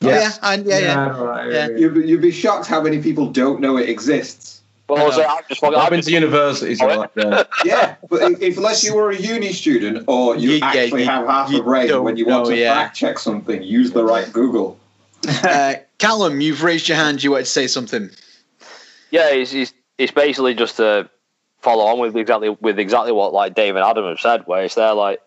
Oh, 0.02 0.08
yeah, 0.08 0.30
and, 0.42 0.64
yeah, 0.64 0.78
yeah. 0.78 1.00
I 1.00 1.08
know, 1.08 1.24
right, 1.24 1.50
Yeah. 1.52 1.68
yeah. 1.70 1.76
You'd, 1.76 1.94
be- 1.94 2.06
you'd 2.06 2.20
be 2.22 2.30
shocked 2.30 2.66
how 2.68 2.80
many 2.80 3.02
people 3.02 3.32
don't 3.32 3.60
know 3.60 3.78
it 3.78 3.88
exists. 3.88 4.57
But 4.88 5.00
also, 5.00 5.22
I'm 5.22 5.42
just 5.48 5.60
fucking. 5.60 5.76
I've 5.76 5.84
I'm 5.84 5.90
been 5.90 5.98
just, 5.98 6.08
to 6.08 6.14
universities 6.14 6.80
like 6.80 7.12
that. 7.14 7.48
Yeah, 7.64 7.96
but 8.08 8.32
if, 8.32 8.40
if 8.40 8.56
unless 8.56 8.82
you 8.82 8.94
were 8.96 9.10
a 9.10 9.16
uni 9.16 9.52
student 9.52 10.06
or 10.08 10.34
you 10.36 10.52
Yeah, 10.52 10.56
yeah, 10.72 10.80
actually 10.82 11.02
you- 11.02 11.08
have 11.10 11.26
half 11.26 11.50
you 11.50 11.60
a 11.60 11.62
brain 11.62 12.02
when 12.02 12.16
you 12.16 12.24
want 12.26 12.44
know, 12.46 12.50
to 12.50 12.56
yeah. 12.56 12.74
fact 12.74 12.96
check 12.96 13.18
something, 13.18 13.62
use 13.62 13.92
the 13.92 14.02
right 14.02 14.32
Google. 14.32 14.78
Uh, 15.44 15.74
Callum, 15.98 16.40
you've 16.40 16.62
raised 16.62 16.88
your 16.88 16.96
hand. 16.96 17.22
You 17.22 17.32
wanted 17.32 17.44
to 17.44 17.50
say 17.50 17.66
something. 17.66 18.08
yeah, 19.10 19.28
it's, 19.30 19.52
it's 19.52 19.74
it's 19.98 20.12
basically 20.12 20.54
just 20.54 20.76
to 20.78 21.10
follow 21.60 21.84
on 21.84 21.98
with 21.98 22.16
exactly 22.16 22.48
with 22.48 22.78
exactly 22.78 23.12
what 23.12 23.34
like 23.34 23.54
Dave 23.54 23.76
and 23.76 23.84
Adam 23.84 24.06
have 24.06 24.20
said, 24.20 24.46
where 24.46 24.64
it's 24.64 24.74
there 24.74 24.94
like. 24.94 25.20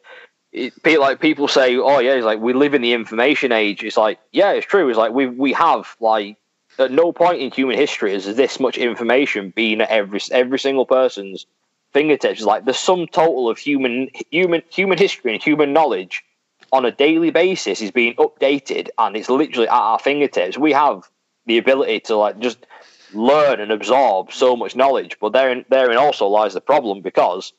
It, 0.53 0.73
like 0.99 1.21
people 1.21 1.47
say, 1.47 1.77
oh 1.77 1.99
yeah, 1.99 2.11
it's 2.15 2.25
like 2.25 2.39
we 2.41 2.51
live 2.51 2.73
in 2.73 2.81
the 2.81 2.91
information 2.91 3.53
age. 3.53 3.85
It's 3.85 3.95
like, 3.95 4.19
yeah, 4.33 4.51
it's 4.51 4.65
true. 4.65 4.89
It's 4.89 4.97
like 4.97 5.13
we 5.13 5.27
we 5.27 5.53
have 5.53 5.95
like 6.01 6.35
at 6.81 6.91
no 6.91 7.11
point 7.11 7.41
in 7.41 7.51
human 7.51 7.77
history 7.77 8.13
has 8.13 8.25
this 8.35 8.59
much 8.59 8.77
information 8.77 9.51
been 9.55 9.81
at 9.81 9.89
every 9.89 10.19
every 10.31 10.59
single 10.59 10.85
person's 10.85 11.45
fingertips. 11.93 12.39
It's 12.39 12.45
like 12.45 12.65
the 12.65 12.73
sum 12.73 13.07
total 13.07 13.49
of 13.49 13.57
human 13.57 14.09
human 14.29 14.63
human 14.69 14.97
history 14.97 15.33
and 15.33 15.43
human 15.43 15.73
knowledge 15.73 16.23
on 16.71 16.85
a 16.85 16.91
daily 16.91 17.31
basis 17.31 17.81
is 17.81 17.91
being 17.91 18.15
updated, 18.15 18.89
and 18.97 19.15
it's 19.15 19.29
literally 19.29 19.67
at 19.67 19.73
our 19.73 19.99
fingertips. 19.99 20.57
We 20.57 20.71
have 20.73 21.09
the 21.45 21.57
ability 21.57 22.01
to 22.01 22.15
like 22.15 22.39
just 22.39 22.65
learn 23.13 23.59
and 23.59 23.71
absorb 23.71 24.31
so 24.31 24.55
much 24.55 24.75
knowledge, 24.75 25.17
but 25.19 25.33
therein 25.33 25.65
therein 25.69 25.97
also 25.97 26.27
lies 26.27 26.53
the 26.53 26.61
problem 26.61 27.01
because 27.01 27.53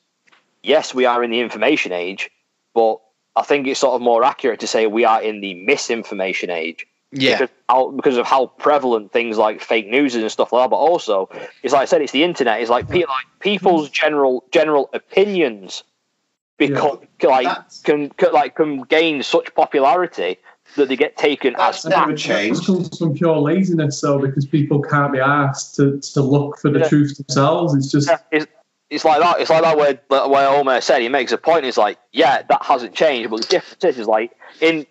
yes, 0.63 0.93
we 0.93 1.05
are 1.05 1.23
in 1.23 1.31
the 1.31 1.41
information 1.41 1.91
age, 1.91 2.31
but 2.73 2.99
I 3.35 3.43
think 3.43 3.67
it's 3.67 3.79
sort 3.79 3.95
of 3.95 4.01
more 4.01 4.23
accurate 4.23 4.61
to 4.61 4.67
say 4.67 4.87
we 4.87 5.05
are 5.05 5.21
in 5.21 5.41
the 5.41 5.53
misinformation 5.53 6.49
age. 6.49 6.87
Yeah. 7.15 7.37
Because, 7.37 7.55
how, 7.69 7.91
because 7.91 8.17
of 8.17 8.25
how 8.25 8.47
prevalent 8.47 9.11
things 9.11 9.37
like 9.37 9.61
fake 9.61 9.87
news 9.87 10.15
and 10.15 10.31
stuff 10.31 10.51
like 10.51 10.63
that, 10.63 10.69
but 10.69 10.77
also 10.77 11.29
it's 11.61 11.73
like 11.73 11.83
I 11.83 11.85
said, 11.85 12.01
it's 12.01 12.11
the 12.11 12.23
internet. 12.23 12.59
It's 12.61 12.69
like, 12.69 12.89
pe- 12.89 13.01
mm-hmm. 13.01 13.09
like 13.09 13.25
people's 13.39 13.89
general 13.89 14.43
general 14.51 14.89
opinions 14.93 15.83
become 16.57 16.99
like 17.21 17.47
can, 17.83 18.09
can 18.09 18.33
like 18.33 18.55
can 18.55 18.81
gain 18.83 19.21
such 19.23 19.53
popularity 19.55 20.37
that 20.75 20.87
they 20.87 20.95
get 20.95 21.17
taken 21.17 21.53
That's 21.57 21.85
as 21.85 21.91
never 21.91 22.15
changed. 22.15 22.65
Comes 22.65 22.97
from 22.97 23.13
pure 23.13 23.37
laziness, 23.37 23.99
though, 24.01 24.19
because 24.19 24.45
people 24.45 24.81
can't 24.81 25.11
be 25.13 25.19
asked 25.19 25.75
to, 25.75 25.99
to 25.99 26.21
look 26.21 26.57
for 26.57 26.71
the 26.71 26.79
Yeah. 26.79 26.89
truth 26.89 27.17
themselves. 27.17 27.75
It's 27.75 27.91
just 27.91 28.07
Yeah, 28.07 28.17
it's, 28.31 28.47
it's 28.89 29.05
like 29.05 29.19
that. 29.19 29.39
It's 29.39 29.49
like 29.49 29.63
that 29.63 29.77
where 29.77 29.99
where 30.07 30.49
Omer 30.49 30.81
said 30.81 31.01
he 31.01 31.09
makes 31.09 31.31
a 31.31 31.37
point. 31.37 31.65
It's 31.65 31.77
like, 31.77 31.97
yeah, 32.11 32.43
that 32.43 32.63
hasn't 32.63 32.93
changed, 32.93 33.29
but 33.29 33.41
the 33.41 33.47
difference 33.47 33.83
is, 33.83 33.99
is 33.99 34.07
like 34.07 34.31
in 34.61 34.85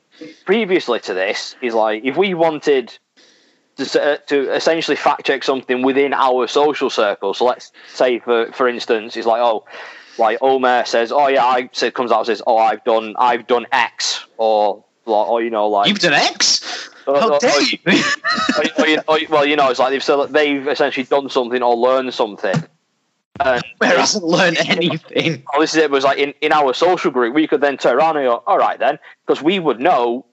previously 0.45 1.01
to 1.01 1.15
this 1.15 1.57
is 1.63 1.75
like 1.75 2.05
if 2.05 2.17
we 2.17 2.35
wanted 2.35 2.97
to 3.77 4.03
uh, 4.03 4.17
to 4.27 4.55
essentially 4.55 4.97
fact 4.97 5.27
check 5.27 5.43
something 5.45 5.83
within 5.83 6.13
our 6.13 6.47
social 6.47 6.91
circle. 6.91 7.35
So 7.35 7.45
let's 7.47 7.73
say 7.93 8.19
for 8.19 8.51
for 8.53 8.69
instance, 8.69 9.17
it's 9.17 9.27
like 9.27 9.41
oh. 9.41 9.65
Like 10.19 10.37
Omer 10.43 10.85
says, 10.85 11.11
oh 11.11 11.29
yeah, 11.29 11.43
I 11.43 11.71
so 11.73 11.91
comes 11.91 12.13
out 12.13 12.19
and 12.19 12.27
says, 12.27 12.43
oh 12.47 12.59
I've 12.59 12.85
done 12.85 13.15
I've 13.19 13.47
done 13.47 13.65
X 13.73 14.27
or 14.37 14.85
or, 15.07 15.27
or 15.27 15.43
you 15.43 15.49
know 15.49 15.69
like 15.69 15.89
You've 15.89 16.01
done 16.01 16.13
X? 16.13 16.91
or- 17.07 17.19
How 17.19 17.33
or- 17.33 17.39
dare 17.39 17.51
or- 19.09 19.19
you? 19.19 19.27
well, 19.31 19.47
you 19.47 19.57
know, 19.57 19.71
it's 19.71 19.79
like 19.79 19.89
they've 19.89 20.05
so 20.05 20.27
they've 20.27 20.69
essentially 20.69 21.05
done 21.05 21.31
something 21.31 21.63
or 21.63 21.75
learned 21.75 22.13
something. 22.13 22.63
Uh, 23.41 23.55
and 23.55 23.65
Where 23.79 23.99
hasn't 23.99 24.25
learned 24.25 24.57
anything? 24.67 25.45
well, 25.53 25.61
this 25.61 25.75
is 25.75 25.79
it 25.79 25.91
was 25.91 26.05
like 26.05 26.19
in, 26.19 26.35
in 26.41 26.53
our 26.53 26.75
social 26.75 27.11
group, 27.11 27.35
we 27.35 27.47
could 27.47 27.61
then 27.61 27.79
turn 27.79 27.97
around 27.97 28.17
and 28.17 28.27
go, 28.27 28.43
all 28.47 28.59
right 28.59 28.79
then, 28.79 28.99
because 29.27 29.43
we 29.43 29.59
would 29.59 29.81
know 29.81 30.27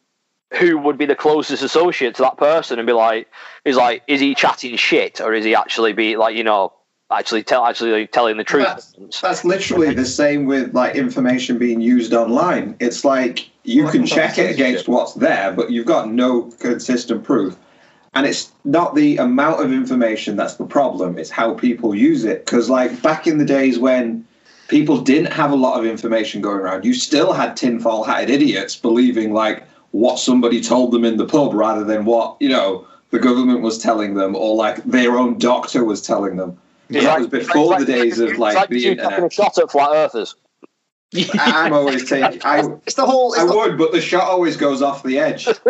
who 0.57 0.77
would 0.77 0.97
be 0.97 1.05
the 1.05 1.15
closest 1.15 1.62
associate 1.62 2.15
to 2.15 2.23
that 2.23 2.38
person 2.38 2.79
and 2.79 2.88
be 2.88 2.93
like, 2.93 3.27
is 3.65 3.77
like, 3.77 4.03
is 4.07 4.19
he 4.19 4.33
chatting 4.33 4.75
shit 4.77 5.21
or 5.21 5.33
is 5.33 5.45
he 5.45 5.53
actually 5.53 5.93
be 5.93 6.17
like, 6.17 6.35
you 6.35 6.43
know, 6.43 6.73
actually 7.12 7.43
tell 7.43 7.65
actually 7.65 8.07
telling 8.07 8.38
the 8.38 8.43
truth? 8.43 8.65
That's, 8.65 9.21
that's 9.21 9.45
literally 9.45 9.93
the 9.93 10.05
same 10.05 10.45
with 10.45 10.73
like 10.73 10.95
information 10.95 11.57
being 11.57 11.81
used 11.81 12.13
online. 12.13 12.75
It's 12.79 13.05
like 13.05 13.49
you 13.63 13.88
can 13.88 14.05
check 14.05 14.38
it 14.38 14.51
against 14.51 14.88
what's 14.88 15.13
there, 15.13 15.51
but 15.51 15.71
you've 15.71 15.85
got 15.85 16.12
no 16.12 16.43
consistent 16.59 17.23
proof. 17.23 17.55
And 18.13 18.25
it's 18.25 18.51
not 18.65 18.95
the 18.95 19.17
amount 19.17 19.63
of 19.63 19.71
information 19.71 20.35
that's 20.35 20.55
the 20.55 20.65
problem, 20.65 21.17
it's 21.17 21.29
how 21.29 21.53
people 21.53 21.93
use 21.93 22.25
it. 22.25 22.45
Because, 22.45 22.69
like, 22.69 23.01
back 23.01 23.27
in 23.27 23.37
the 23.37 23.45
days 23.45 23.77
when 23.77 24.25
people 24.67 25.01
didn't 25.01 25.31
have 25.31 25.51
a 25.51 25.55
lot 25.55 25.79
of 25.79 25.85
information 25.85 26.41
going 26.41 26.59
around, 26.59 26.85
you 26.85 26.93
still 26.93 27.33
had 27.33 27.55
tinfoil 27.55 28.03
hatted 28.03 28.29
idiots 28.29 28.75
believing, 28.75 29.33
like, 29.33 29.63
what 29.91 30.19
somebody 30.19 30.61
told 30.61 30.91
them 30.91 31.05
in 31.05 31.17
the 31.17 31.25
pub 31.25 31.53
rather 31.53 31.83
than 31.83 32.05
what, 32.05 32.37
you 32.39 32.49
know, 32.49 32.85
the 33.11 33.19
government 33.19 33.61
was 33.61 33.77
telling 33.77 34.15
them 34.15 34.35
or, 34.35 34.55
like, 34.55 34.83
their 34.83 35.17
own 35.17 35.37
doctor 35.37 35.83
was 35.83 36.01
telling 36.01 36.35
them. 36.37 36.57
It's 36.89 37.05
that 37.05 37.19
was 37.19 37.27
before 37.27 37.79
the 37.79 37.85
days 37.85 38.19
of, 38.19 38.29
it's 38.29 38.39
like, 38.39 38.69
the 38.69 38.75
you 38.75 38.81
taking 38.95 38.99
a 38.99 39.03
internet. 39.03 39.33
shot 39.33 39.57
at 39.57 39.71
flat 39.71 39.91
earthers. 39.93 40.35
I'm 41.39 41.73
always 41.73 42.07
taking. 42.09 42.41
I, 42.43 42.63
It's 42.85 42.95
the 42.95 43.05
whole. 43.05 43.33
It's 43.33 43.41
I 43.41 43.45
the, 43.47 43.55
would, 43.55 43.77
but 43.77 43.91
the 43.91 44.01
shot 44.01 44.23
always 44.23 44.57
goes 44.57 44.81
off 44.81 45.03
the 45.03 45.17
edge. 45.19 45.47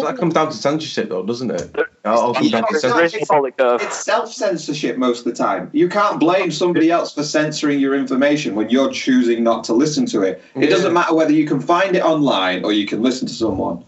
That 0.00 0.16
comes 0.18 0.34
down 0.34 0.48
to 0.50 0.56
censorship, 0.56 1.08
though, 1.08 1.24
doesn't 1.24 1.50
it? 1.50 1.74
It 1.74 1.86
all 2.04 2.34
comes 2.34 2.50
down 2.50 2.62
to 2.62 2.68
It's- 2.76 2.82
censorship. 2.82 3.26
Symbolic 3.26 3.56
curve. 3.56 3.82
It's 3.82 3.86
uh, 4.08 4.12
self 4.12 4.32
censorship 4.32 4.96
most 4.98 5.20
of 5.20 5.24
the 5.26 5.32
time. 5.32 5.68
You 5.72 5.88
can't 5.88 6.18
blame 6.20 6.50
somebody 6.50 6.90
else 6.90 7.12
for 7.14 7.22
censoring 7.22 7.80
your 7.80 7.94
information 7.94 8.54
when 8.54 8.70
you're 8.70 8.90
choosing 8.92 9.42
not 9.42 9.64
to 9.64 9.72
listen 9.74 10.06
to 10.06 10.22
it. 10.22 10.42
It 10.54 10.64
Yeah. 10.64 10.70
doesn't 10.70 10.92
matter 10.92 11.14
whether 11.14 11.32
you 11.32 11.46
can 11.46 11.60
find 11.60 11.96
it 11.96 12.02
online 12.02 12.64
or 12.64 12.72
you 12.72 12.86
can 12.86 13.02
listen 13.02 13.26
to 13.28 13.34
someone, 13.34 13.84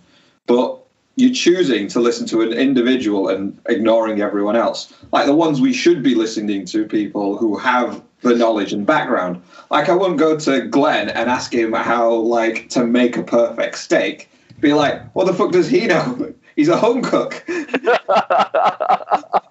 but 0.46 0.81
you're 1.16 1.34
choosing 1.34 1.88
to 1.88 2.00
listen 2.00 2.26
to 2.28 2.40
an 2.40 2.52
individual 2.52 3.28
and 3.28 3.58
ignoring 3.68 4.20
everyone 4.20 4.56
else. 4.56 4.92
Like 5.12 5.26
the 5.26 5.34
ones 5.34 5.60
we 5.60 5.72
should 5.72 6.02
be 6.02 6.14
listening 6.14 6.64
to, 6.66 6.86
people 6.86 7.36
who 7.36 7.58
have 7.58 8.02
the 8.22 8.34
knowledge 8.34 8.72
and 8.72 8.86
background. 8.86 9.42
Like 9.70 9.88
I 9.88 9.94
wouldn't 9.94 10.18
go 10.18 10.38
to 10.38 10.62
Glenn 10.62 11.10
and 11.10 11.28
ask 11.28 11.52
him 11.52 11.72
how 11.72 12.12
like 12.12 12.68
to 12.70 12.86
make 12.86 13.16
a 13.16 13.22
perfect 13.22 13.78
steak. 13.78 14.30
Be 14.60 14.72
like, 14.72 15.02
what 15.14 15.26
the 15.26 15.34
fuck 15.34 15.52
does 15.52 15.68
he 15.68 15.86
know? 15.86 16.32
He's 16.56 16.68
a 16.68 16.76
home 16.76 17.02
cook. 17.02 17.44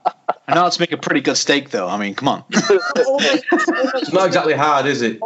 I 0.52 0.56
know 0.56 0.64
how 0.64 0.70
to 0.70 0.82
make 0.82 0.92
a 0.92 0.98
pretty 0.98 1.22
good 1.22 1.38
steak, 1.38 1.70
though. 1.70 1.88
I 1.88 1.98
mean, 1.98 2.14
come 2.14 2.28
on. 2.28 2.44
It's 4.02 4.12
not 4.12 4.28
exactly 4.28 4.54
hard, 4.54 4.86
is 4.86 5.02
it? 5.02 5.20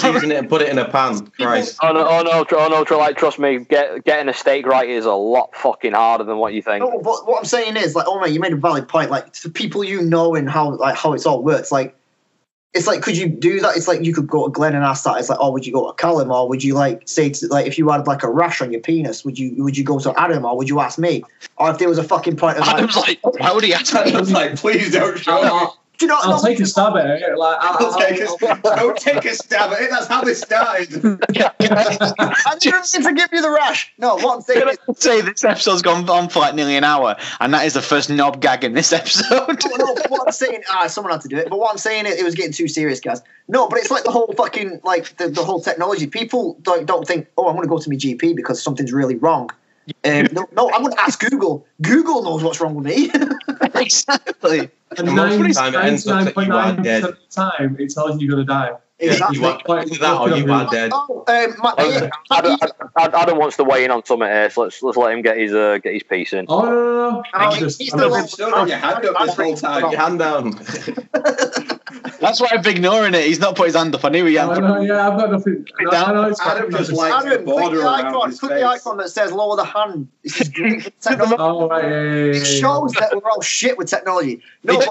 Season 0.00 0.30
it 0.30 0.36
and 0.36 0.48
put 0.48 0.62
it 0.62 0.68
in 0.68 0.78
a 0.78 0.88
pan. 0.88 1.26
Christ. 1.30 1.78
Oh 1.82 1.92
no! 1.92 2.06
Oh 2.06 2.22
no! 2.22 2.44
Oh 2.52 2.84
no! 2.88 2.96
Like, 2.96 3.16
trust 3.16 3.38
me, 3.38 3.58
get, 3.58 4.04
getting 4.04 4.28
a 4.28 4.34
steak 4.34 4.66
right 4.66 4.88
is 4.88 5.04
a 5.04 5.12
lot 5.12 5.54
fucking 5.56 5.94
harder 5.94 6.24
than 6.24 6.36
what 6.36 6.52
you 6.52 6.62
think. 6.62 6.84
No, 6.84 7.00
but 7.02 7.26
what 7.26 7.38
I'm 7.38 7.44
saying 7.44 7.76
is, 7.76 7.94
like, 7.96 8.06
oh 8.06 8.20
man, 8.20 8.32
you 8.32 8.38
made 8.38 8.52
a 8.52 8.56
valid 8.56 8.88
point. 8.88 9.10
Like, 9.10 9.32
to 9.34 9.50
people 9.50 9.82
you 9.82 10.02
know 10.02 10.34
and 10.34 10.48
how 10.48 10.76
like 10.76 10.96
how 10.96 11.12
it's 11.12 11.26
all 11.26 11.42
works. 11.42 11.72
Like, 11.72 11.97
it's 12.74 12.86
like, 12.86 13.02
could 13.02 13.16
you 13.16 13.26
do 13.28 13.60
that? 13.60 13.76
It's 13.76 13.88
like 13.88 14.04
you 14.04 14.12
could 14.12 14.26
go 14.26 14.46
to 14.46 14.52
Glenn 14.52 14.74
and 14.74 14.84
ask 14.84 15.04
that. 15.04 15.18
It's 15.18 15.28
like, 15.28 15.38
oh, 15.40 15.50
would 15.52 15.66
you 15.66 15.72
go 15.72 15.86
to 15.86 15.94
Callum 15.94 16.30
or 16.30 16.48
would 16.48 16.62
you 16.62 16.74
like 16.74 17.08
say 17.08 17.30
to, 17.30 17.46
like 17.48 17.66
if 17.66 17.78
you 17.78 17.88
had 17.88 18.06
like 18.06 18.22
a 18.22 18.30
rash 18.30 18.60
on 18.60 18.70
your 18.70 18.80
penis, 18.80 19.24
would 19.24 19.38
you 19.38 19.64
would 19.64 19.76
you 19.76 19.84
go 19.84 19.98
to 19.98 20.18
Adam 20.20 20.44
or 20.44 20.56
would 20.56 20.68
you 20.68 20.80
ask 20.80 20.98
me? 20.98 21.24
Or 21.56 21.70
if 21.70 21.78
there 21.78 21.88
was 21.88 21.98
a 21.98 22.04
fucking 22.04 22.36
point 22.36 22.58
of 22.58 22.66
like, 22.66 22.76
Adam's 22.76 22.96
like, 22.96 23.20
how 23.40 23.54
would 23.54 23.64
he 23.64 23.72
ask 23.72 23.94
I 23.94 24.18
was 24.18 24.32
like, 24.32 24.56
please 24.56 24.92
don't 24.92 25.18
show 25.18 25.42
me. 25.42 25.48
I'll, 25.48 25.78
do 25.98 26.06
you 26.06 26.12
know? 26.12 26.18
I'll 26.20 26.40
take 26.40 26.60
a 26.60 26.66
stab 26.66 26.96
at 26.96 27.06
it. 27.06 27.36
Like, 27.36 27.58
I'll, 27.60 27.78
Don't 27.78 27.98
take, 27.98 28.20
a, 28.20 28.60
don't 28.62 28.96
take 28.96 29.24
a 29.24 29.34
stab 29.34 29.72
at 29.72 29.82
it. 29.82 29.90
That's 29.90 30.06
how 30.06 30.22
this 30.22 30.40
started. 30.40 30.94
I 31.04 32.56
didn't 32.60 32.94
mean 32.94 33.02
to 33.02 33.12
give 33.14 33.28
you 33.32 33.42
the 33.42 33.50
rash. 33.50 33.92
No, 33.98 34.14
what 34.14 34.36
I'm 34.36 34.40
saying 34.42 34.60
Can 34.60 34.68
is, 34.68 34.78
I 34.88 34.92
say 34.92 35.20
this 35.22 35.44
episode's 35.44 35.82
gone 35.82 36.08
on 36.08 36.28
for 36.28 36.38
like 36.38 36.54
nearly 36.54 36.76
an 36.76 36.84
hour, 36.84 37.16
and 37.40 37.52
that 37.52 37.66
is 37.66 37.74
the 37.74 37.82
first 37.82 38.10
knob 38.10 38.40
gag 38.40 38.62
in 38.62 38.74
this 38.74 38.92
episode. 38.92 39.58
no, 39.64 39.76
no, 39.76 39.94
what 40.08 40.28
I'm 40.28 40.32
saying, 40.32 40.62
ah, 40.70 40.86
someone 40.86 41.12
had 41.12 41.22
to 41.22 41.28
do 41.28 41.36
it. 41.36 41.50
But 41.50 41.58
what 41.58 41.72
I'm 41.72 41.78
saying, 41.78 42.06
it, 42.06 42.18
it 42.18 42.24
was 42.24 42.36
getting 42.36 42.52
too 42.52 42.68
serious, 42.68 43.00
guys. 43.00 43.20
No, 43.48 43.68
but 43.68 43.78
it's 43.80 43.90
like 43.90 44.04
the 44.04 44.12
whole 44.12 44.32
fucking 44.36 44.80
like 44.84 45.16
the, 45.16 45.28
the 45.28 45.44
whole 45.44 45.60
technology. 45.60 46.06
People 46.06 46.58
don't 46.62 46.86
don't 46.86 47.06
think, 47.08 47.26
oh, 47.36 47.48
I'm 47.48 47.56
going 47.56 47.66
to 47.66 47.68
go 47.68 47.78
to 47.78 47.90
my 47.90 47.96
GP 47.96 48.36
because 48.36 48.62
something's 48.62 48.92
really 48.92 49.16
wrong. 49.16 49.50
Um, 50.04 50.28
no, 50.32 50.46
no, 50.52 50.70
I'm 50.72 50.82
going 50.82 50.94
to 50.94 51.00
ask 51.00 51.18
Google. 51.20 51.66
Google 51.80 52.22
knows 52.22 52.42
what's 52.42 52.60
wrong 52.60 52.74
with 52.74 52.86
me. 52.86 53.10
exactly. 53.74 54.70
and 54.96 55.14
most 55.14 55.40
of 55.40 55.46
the 55.46 55.54
time 55.54 55.74
it 55.74 55.84
ends 55.84 56.06
up 56.06 56.34
that 56.34 56.46
you 56.46 56.52
are 56.52 56.72
99.9% 56.74 56.82
dead. 56.82 57.04
of 57.04 57.10
the 57.16 57.34
time, 57.34 57.76
it 57.78 57.90
tells 57.90 58.20
you 58.20 58.26
you're 58.26 58.36
going 58.36 58.46
to 58.46 58.52
die. 58.52 58.72
Yeah, 59.00 59.12
exactly. 59.12 59.38
you 59.38 59.46
are, 59.46 59.80
either 59.80 59.98
that 59.98 60.20
or 60.20 60.36
you 60.36 60.52
are 60.52 60.68
dead. 60.68 60.90
Oh, 60.92 61.24
um, 61.28 61.54
my, 61.58 61.72
Adam, 61.78 62.10
Adam, 62.32 62.58
Adam, 62.96 63.14
Adam 63.14 63.38
wants 63.38 63.56
to 63.58 63.64
weigh 63.64 63.84
in 63.84 63.92
on 63.92 64.04
something 64.04 64.26
here, 64.26 64.50
so 64.50 64.62
let's 64.62 64.82
let's 64.82 64.96
let 64.96 65.12
him 65.14 65.22
get 65.22 65.36
his 65.36 65.52
uh, 65.54 65.78
get 65.78 65.92
his 65.94 66.02
piece 66.02 66.32
in. 66.32 66.46
Oh, 66.48 66.62
no, 66.62 66.70
no, 66.70 67.10
no. 67.10 67.22
I'm 67.32 67.56
just, 67.60 67.80
he's 67.80 67.92
I'm 67.92 68.00
just- 68.00 68.10
one- 68.10 68.26
Still 68.26 68.50
got 68.50 68.66
your 68.66 68.78
hand 68.78 69.04
up 69.06 69.24
this 69.24 69.36
whole 69.36 69.56
time. 69.56 69.82
Put 69.82 69.92
your 69.92 70.00
hand 70.00 70.18
down. 70.18 71.77
That's 72.20 72.40
why 72.40 72.48
I'm 72.52 72.64
ignoring 72.66 73.14
it. 73.14 73.24
He's 73.26 73.38
not 73.38 73.56
put 73.56 73.66
his 73.66 73.74
hand 73.76 73.94
up. 73.94 74.04
I 74.04 74.08
knew 74.10 74.24
he 74.24 74.34
had. 74.34 74.48
no, 74.60 74.80
yeah, 74.80 75.08
I've 75.08 75.18
got 75.18 75.30
nothing. 75.30 75.66
No, 75.80 75.90
down. 75.90 76.14
no, 76.14 76.22
it's 76.24 76.40
Adam 76.40 76.70
just 76.70 76.92
like- 76.92 77.12
Adam, 77.12 77.28
the 77.30 77.36
click 77.36 77.46
border 77.46 77.78
the 77.78 77.88
icon. 77.88 78.30
his 78.30 78.40
Click 78.40 78.52
the 78.52 78.64
icon 78.66 78.96
that 78.98 79.10
says 79.10 79.32
lower 79.32 79.56
the 79.56 79.64
hand. 79.64 80.08
This 80.22 80.40
is 80.40 80.48
great 80.54 81.00
technology. 81.00 81.36
Oh, 81.38 81.68
right, 81.68 81.84
yeah, 81.84 81.90
yeah, 81.90 82.14
yeah, 82.24 82.40
It 82.40 82.44
shows 82.44 82.92
that 82.92 83.14
we're 83.14 83.30
all 83.30 83.40
shit 83.40 83.78
with 83.78 83.88
technology. 83.88 84.42
No, 84.64 84.78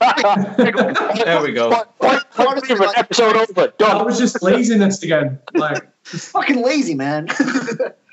There 0.00 1.42
we 1.42 1.52
go. 1.52 1.70
Point, 1.70 1.98
point, 1.98 2.24
point, 2.32 2.78
point, 2.78 2.98
episode 2.98 3.36
over. 3.36 3.52
That 3.52 3.78
Done. 3.78 4.04
was 4.06 4.18
just 4.18 4.42
laziness 4.42 5.02
again. 5.02 5.38
Like, 5.54 5.86
fucking 6.04 6.62
lazy, 6.62 6.94
man. 6.94 7.28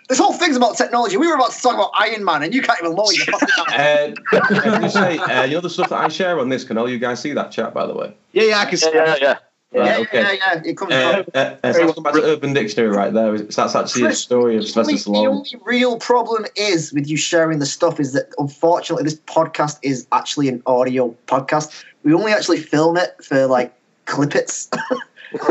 This 0.07 0.17
whole 0.19 0.33
thing's 0.33 0.55
about 0.55 0.77
technology. 0.77 1.17
We 1.17 1.27
were 1.27 1.35
about 1.35 1.51
to 1.51 1.61
talk 1.61 1.73
about 1.75 1.91
Iron 1.97 2.23
Man, 2.23 2.43
and 2.43 2.53
you 2.53 2.61
can't 2.61 2.79
even 2.79 2.95
lower 2.95 3.11
your 3.11 3.25
fucking. 3.25 3.49
Uh, 3.67 4.13
I 4.33 4.39
was 4.49 4.59
going 4.63 4.81
to 4.81 4.89
say, 4.89 5.17
uh, 5.17 5.43
you 5.43 5.55
know 5.55 5.61
the 5.61 5.69
stuff 5.69 5.89
that 5.89 5.99
I 5.99 6.07
share 6.07 6.39
on 6.39 6.49
this, 6.49 6.63
can 6.63 6.77
all 6.77 6.89
you 6.89 6.99
guys 6.99 7.19
see 7.19 7.33
that 7.33 7.51
chat, 7.51 7.73
by 7.73 7.85
the 7.85 7.93
way? 7.93 8.15
Yeah, 8.31 8.43
yeah, 8.43 8.59
I 8.59 8.65
can 8.65 8.77
see. 8.77 8.91
Yeah, 8.93 9.05
yeah, 9.05 9.15
yeah. 9.21 9.37
Yeah, 9.73 9.81
Right, 9.81 9.89
yeah, 9.91 9.97
okay. 9.99 10.21
yeah, 10.21 10.31
yeah. 10.53 10.61
It 10.63 10.77
comes 10.77 10.93
Uh, 10.93 11.11
from. 11.23 11.31
uh, 11.35 11.55
uh, 11.61 11.73
so 11.73 12.01
back 12.01 12.13
to 12.13 12.23
Urban 12.23 12.53
Dictionary 12.53 12.95
right 12.95 13.13
there. 13.13 13.35
It's- 13.35 13.57
That's 13.57 13.75
actually 13.75 14.05
a 14.05 14.13
story 14.13 14.55
of 14.55 14.63
The 14.63 14.69
Sylvester 14.69 15.09
only, 15.09 15.21
the 15.25 15.29
only 15.29 15.51
real 15.65 15.97
problem 15.99 16.45
is 16.55 16.93
with 16.93 17.05
you 17.09 17.17
sharing 17.17 17.59
the 17.59 17.65
stuff 17.65 17.99
is 17.99 18.13
that 18.13 18.29
unfortunately 18.37 19.03
this 19.03 19.15
podcast 19.19 19.79
is 19.81 20.07
actually 20.13 20.47
an 20.47 20.63
audio 20.67 21.13
podcast. 21.27 21.83
We 22.03 22.13
only 22.13 22.31
actually 22.31 22.59
film 22.61 22.95
it 22.95 23.17
for 23.21 23.45
like 23.45 23.73
clippets. 24.05 24.69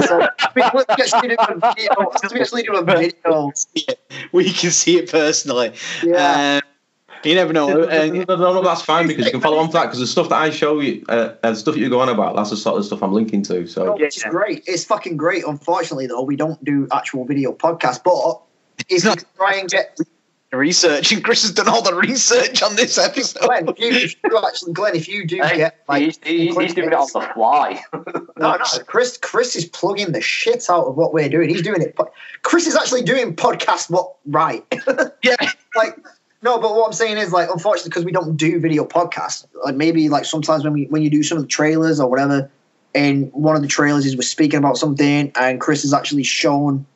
so 0.07 0.19
we 0.55 0.63
we 0.75 0.83
actually 0.89 1.29
do 1.29 1.37
a 1.39 1.75
video. 1.75 1.93
We 2.33 2.41
actually 2.41 2.63
do 2.63 2.75
a 2.75 2.85
video. 2.85 3.53
We 4.33 4.51
can 4.53 4.71
see 4.71 4.99
it 4.99 5.11
personally. 5.11 5.73
Yeah. 6.03 6.61
Um, 6.63 6.71
You 7.25 7.35
never 7.35 7.53
know. 7.53 7.67
No, 7.69 7.83
Uh, 7.83 8.07
no, 8.07 8.37
no, 8.37 8.53
no, 8.55 8.63
that's 8.63 8.83
fine 8.83 9.09
because 9.09 9.25
you 9.25 9.33
can 9.33 9.41
follow 9.41 9.59
on 9.59 9.67
for 9.67 9.73
that 9.75 9.85
because 9.87 9.99
the 9.99 10.07
stuff 10.07 10.29
that 10.29 10.37
I 10.41 10.51
show 10.51 10.79
you, 10.81 11.05
uh, 11.09 11.31
the 11.43 11.55
stuff 11.55 11.77
you 11.77 11.89
go 11.91 12.01
on 12.01 12.09
about, 12.09 12.37
that's 12.37 12.51
the 12.51 12.57
sort 12.57 12.79
of 12.79 12.85
stuff 12.85 13.03
I'm 13.03 13.13
linking 13.13 13.43
to. 13.45 13.67
So 13.67 13.85
No, 13.87 13.93
which 13.95 14.17
is 14.19 14.23
great. 14.25 14.63
It's 14.67 14.85
fucking 14.85 15.17
great. 15.17 15.45
Unfortunately, 15.45 16.07
though, 16.07 16.23
we 16.23 16.37
don't 16.37 16.63
do 16.65 16.87
actual 16.93 17.25
video 17.25 17.53
podcasts. 17.53 18.01
But 18.05 18.41
if 18.89 19.03
you 19.03 19.11
not- 19.11 19.25
try 19.37 19.55
and 19.57 19.69
get 19.69 19.99
research, 20.53 21.13
and 21.13 21.25
Chris 21.25 21.43
has 21.43 21.53
done 21.53 21.69
all 21.69 21.83
the 21.83 21.95
research 21.95 22.63
on 22.63 22.77
this 22.77 22.99
episode. 22.99 23.41
Glenn, 23.41 23.69
if 23.69 23.79
you, 23.79 23.91
if 23.91 24.45
actually, 24.45 24.73
Glenn, 24.73 24.95
if 24.95 25.09
you 25.09 25.27
do 25.27 25.41
Hey, 25.43 25.57
get 25.57 25.85
like, 25.89 26.03
he's, 26.03 26.19
he's, 26.23 26.57
he's 26.57 26.75
doing 26.75 26.89
it 26.89 26.95
on 26.95 27.09
the 27.13 27.29
fly. 27.35 27.83
no, 28.39 28.57
no, 28.57 28.65
Chris, 28.87 29.19
Chris 29.19 29.57
is 29.57 29.65
plugging 29.65 30.13
the 30.13 30.21
shit 30.21 30.69
out 30.71 30.87
of 30.87 30.97
what 30.97 31.13
we're 31.13 31.29
doing. 31.29 31.49
He's 31.49 31.63
doing 31.63 31.83
it. 31.83 31.97
po- 31.97 32.13
Chris 32.43 32.67
is 32.67 32.77
actually 32.77 33.03
doing 33.03 33.35
podcast 33.35 33.91
what 33.91 34.15
right. 34.27 34.65
Yeah. 35.23 35.37
like 35.75 35.99
no, 36.43 36.59
but 36.61 36.77
what 36.77 36.87
I'm 36.87 36.93
saying 36.93 37.19
is 37.19 37.33
like 37.33 37.49
unfortunately 37.51 37.91
because 37.91 38.05
we 38.05 38.13
don't 38.13 38.37
do 38.37 38.61
video 38.61 38.85
podcasts. 38.85 39.47
Like 39.65 39.75
maybe 39.75 40.09
like 40.09 40.25
sometimes 40.25 40.63
when 40.63 40.73
we 40.73 40.85
when 40.85 41.03
you 41.03 41.11
do 41.11 41.23
some 41.23 41.39
of 41.39 41.43
the 41.43 41.49
trailers 41.49 41.99
or 41.99 42.09
whatever, 42.09 42.49
and 42.95 43.33
one 43.33 43.57
of 43.57 43.63
the 43.63 43.69
trailers 43.69 44.07
is 44.07 44.17
we're 44.17 44.23
speaking 44.23 44.59
about 44.59 44.77
something 44.77 45.33
and 45.35 45.61
Chris 45.61 45.83
has 45.83 45.93
actually 45.93 46.23
shown 46.23 46.87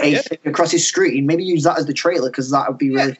a 0.00 0.10
Yeah. 0.10 0.22
thing 0.22 0.38
across 0.44 0.70
his 0.70 0.86
screen. 0.86 1.26
Maybe 1.26 1.44
use 1.44 1.64
that 1.64 1.78
as 1.78 1.86
the 1.86 1.92
trailer 1.92 2.30
because 2.30 2.50
that 2.50 2.68
would 2.68 2.78
be 2.78 2.90
really. 2.90 3.16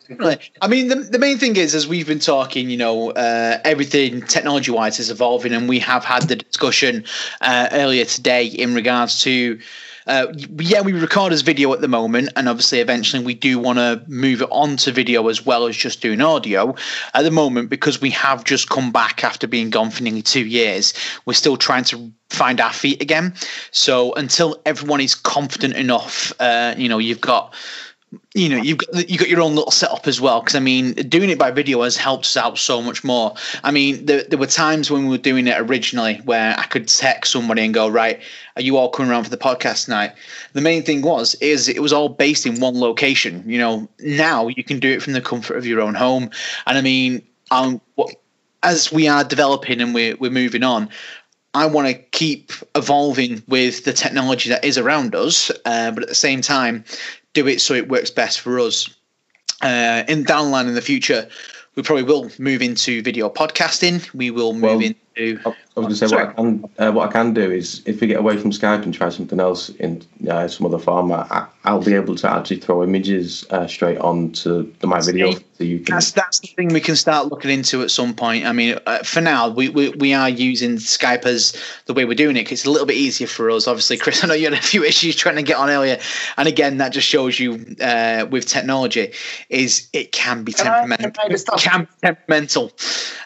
I 0.63 0.69
mean, 0.69 0.89
the, 0.89 0.97
the 0.97 1.19
main 1.19 1.39
thing 1.39 1.57
is, 1.57 1.75
as 1.75 1.87
we've 1.89 2.07
been 2.07 2.19
talking, 2.19 2.71
you 2.71 2.77
know, 2.77 3.11
uh, 3.11 3.59
everything 3.65 4.23
technology 4.23 4.71
wise 4.71 4.99
is 4.99 5.11
evolving, 5.11 5.53
and 5.53 5.69
we 5.69 5.79
have 5.81 6.05
had 6.05 6.25
the 6.25 6.37
discussion 6.37 7.05
uh, 7.41 7.69
earlier 7.73 8.05
today 8.05 8.47
in 8.47 8.75
regards 8.75 9.23
to. 9.23 9.59
Uh, 10.09 10.33
yeah, 10.59 10.81
we 10.81 10.93
record 10.93 11.35
as 11.35 11.43
video 11.43 11.73
at 11.75 11.83
the 11.83 11.89
moment, 11.89 12.31
and 12.35 12.49
obviously, 12.49 12.81
eventually, 12.81 13.23
we 13.23 13.35
do 13.35 13.59
want 13.59 13.79
to 13.79 14.03
move 14.09 14.41
it 14.41 14.49
on 14.51 14.79
to 14.79 14.91
video 14.91 15.29
as 15.29 15.45
well 15.45 15.67
as 15.67 15.77
just 15.77 16.01
doing 16.01 16.23
audio. 16.23 16.75
At 17.13 17.23
the 17.23 17.31
moment, 17.31 17.69
because 17.69 18.01
we 18.01 18.11
have 18.11 18.43
just 18.43 18.71
come 18.71 18.91
back 18.91 19.23
after 19.23 19.47
being 19.47 19.69
gone 19.69 19.91
for 19.91 20.03
nearly 20.03 20.23
two 20.23 20.47
years, 20.47 20.95
we're 21.27 21.35
still 21.35 21.59
trying 21.59 21.85
to 21.85 22.11
find 22.31 22.59
our 22.59 22.73
feet 22.73 23.03
again. 23.03 23.35
So 23.71 24.15
until 24.15 24.61
everyone 24.65 25.03
is 25.03 25.15
confident 25.15 25.75
enough, 25.75 26.33
uh, 26.41 26.75
you 26.79 26.89
know, 26.89 26.99
you've 26.99 27.21
got 27.21 27.55
you 28.35 28.49
know 28.49 28.57
you've 28.57 28.79
got 28.79 29.11
you 29.11 29.19
got 29.19 29.29
your 29.29 29.41
own 29.43 29.55
little 29.55 29.71
setup 29.71 30.07
as 30.07 30.21
well 30.21 30.41
because 30.41 30.55
i 30.55 30.61
mean 30.61 30.93
doing 30.95 31.29
it 31.29 31.39
by 31.39 31.51
video 31.51 31.83
has 31.83 31.97
helped 31.97 32.25
us 32.25 32.37
out 32.37 32.57
so 32.57 32.81
much 32.81 33.05
more. 33.05 33.35
I 33.65 33.71
mean 33.71 34.07
there, 34.07 34.23
there 34.23 34.39
were 34.39 34.47
times 34.47 34.91
when 34.91 35.05
we 35.05 35.11
were 35.11 35.19
doing 35.19 35.47
it 35.47 35.61
originally 35.61 36.17
where 36.25 36.59
i 36.59 36.65
could 36.65 36.89
text 36.89 37.33
somebody 37.33 37.65
and 37.65 37.75
go 37.75 37.89
right 37.89 38.21
are 38.57 38.63
you 38.63 38.77
all 38.77 38.89
coming 38.89 39.11
around 39.11 39.25
for 39.25 39.31
the 39.31 39.37
podcast 39.37 39.85
tonight? 39.85 40.13
The 40.53 40.61
main 40.61 40.83
thing 40.83 41.03
was 41.03 41.35
is 41.37 41.69
it 41.69 41.83
was 41.83 41.93
all 41.93 42.09
based 42.09 42.47
in 42.47 42.61
one 42.61 42.81
location 42.81 43.45
you 43.47 43.59
know. 43.59 43.89
Now 44.01 44.49
you 44.49 44.65
can 44.65 44.81
do 44.81 44.91
it 44.91 45.03
from 45.03 45.13
the 45.13 45.21
comfort 45.21 45.57
of 45.57 45.67
your 45.67 45.81
own 45.81 45.95
home. 45.95 46.31
And 46.67 46.79
i 46.79 46.81
mean 46.81 47.23
um 47.51 47.81
as 48.63 48.91
we 48.91 49.07
are 49.07 49.23
developing 49.23 49.81
and 49.81 49.95
we're, 49.95 50.17
we're 50.17 50.31
moving 50.31 50.63
on 50.63 50.89
I 51.55 51.67
want 51.67 51.89
to 51.89 51.95
keep 51.95 52.53
evolving 52.75 53.43
with 53.49 53.85
the 53.85 53.93
technology 53.93 54.51
that 54.51 54.65
is 54.65 54.77
around 54.77 55.15
us, 55.15 55.51
uh, 55.65 55.91
but 55.91 56.03
at 56.03 56.09
the 56.09 56.15
same 56.15 56.43
time, 56.43 56.85
do 57.35 57.47
it 57.47 57.61
so 57.61 57.75
it 57.75 57.89
works 57.89 58.11
best 58.11 58.41
for 58.41 58.59
us. 58.61 58.89
Uh, 59.61 60.05
in 60.09 60.25
downline 60.25 60.69
in 60.69 60.75
the 60.75 60.83
future, 60.83 61.29
we 61.75 61.83
probably 61.83 62.05
will 62.05 62.31
move 62.39 62.63
into 62.63 63.03
video 63.03 63.29
podcasting. 63.29 64.13
We 64.15 64.31
will 64.31 64.53
move 64.53 64.63
Well, 64.63 64.81
into. 64.81 65.01
I 65.19 65.55
I 65.77 65.81
was 65.81 65.87
going 65.87 65.89
to 65.91 65.97
say 65.97 66.07
what 66.17 66.29
I 66.29 66.33
can 66.33 66.65
uh, 66.79 66.93
what 66.93 67.09
I 67.09 67.13
can 67.13 67.35
do 67.35 67.51
is 67.51 67.83
if 67.87 68.01
we 68.01 68.07
get 68.07 68.19
away 68.19 68.37
from 68.37 68.51
Skype 68.51 68.83
and 68.83 68.93
try 68.93 69.09
something 69.11 69.39
else 69.41 69.69
in 69.71 70.03
uh, 70.29 70.49
some 70.49 70.67
other 70.67 70.79
format, 70.79 71.27
I, 71.31 71.47
I'll 71.65 71.83
be 71.83 71.95
able 71.95 72.15
to 72.17 72.31
actually 72.31 72.59
throw 72.61 72.83
images 72.83 73.45
uh, 73.51 73.67
straight 73.67 73.99
onto 73.99 74.73
the, 74.81 74.87
my 74.87 75.01
video, 75.01 75.33
so 75.33 75.65
you 75.65 75.79
can. 75.81 75.95
That's 75.97 76.13
that's 76.13 76.41
the 76.41 76.49
thing 76.49 76.69
we 76.69 76.81
can 76.81 76.97
start 76.97 77.29
looking 77.29 77.51
into 77.51 77.83
at 77.83 77.91
some 77.91 78.15
point. 78.15 78.45
I 78.47 78.53
mean, 78.53 78.79
uh, 78.87 78.99
for 79.05 79.21
now, 79.21 79.49
we, 79.49 79.69
we 79.69 79.91
we 79.91 80.15
are 80.15 80.29
using 80.29 80.77
Skype 80.77 81.27
as 81.27 81.53
the 81.87 81.95
way 81.95 82.05
we're 82.05 82.15
doing 82.15 82.37
it. 82.37 82.45
'cause 82.45 82.53
it's 82.53 82.65
a 82.67 82.71
little 82.71 82.87
bit 82.87 82.97
easier 82.97 83.27
for 83.29 83.51
us. 83.51 83.69
Obviously, 83.69 83.99
Chris, 83.99 84.23
I 84.25 84.29
know 84.29 84.35
you 84.35 84.45
had 84.45 84.55
a 84.55 84.63
few 84.63 84.83
issues 84.85 85.15
trying 85.17 85.37
to 85.37 85.43
get 85.43 85.57
on 85.59 85.69
earlier, 85.71 85.99
and 86.37 86.49
again, 86.49 86.79
that 86.79 86.93
just 86.93 87.07
shows 87.07 87.39
you 87.39 87.77
uh, 87.81 88.27
with 88.31 88.47
technology 88.47 89.13
is 89.49 89.89
it 89.93 90.11
can 90.13 90.43
be 90.45 90.53
temperamental. 90.53 91.11
can 91.13 91.31
it 91.31 91.45
can 91.61 91.81
be 91.83 91.89
temperamental. 92.03 92.73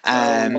Um, 0.04 0.56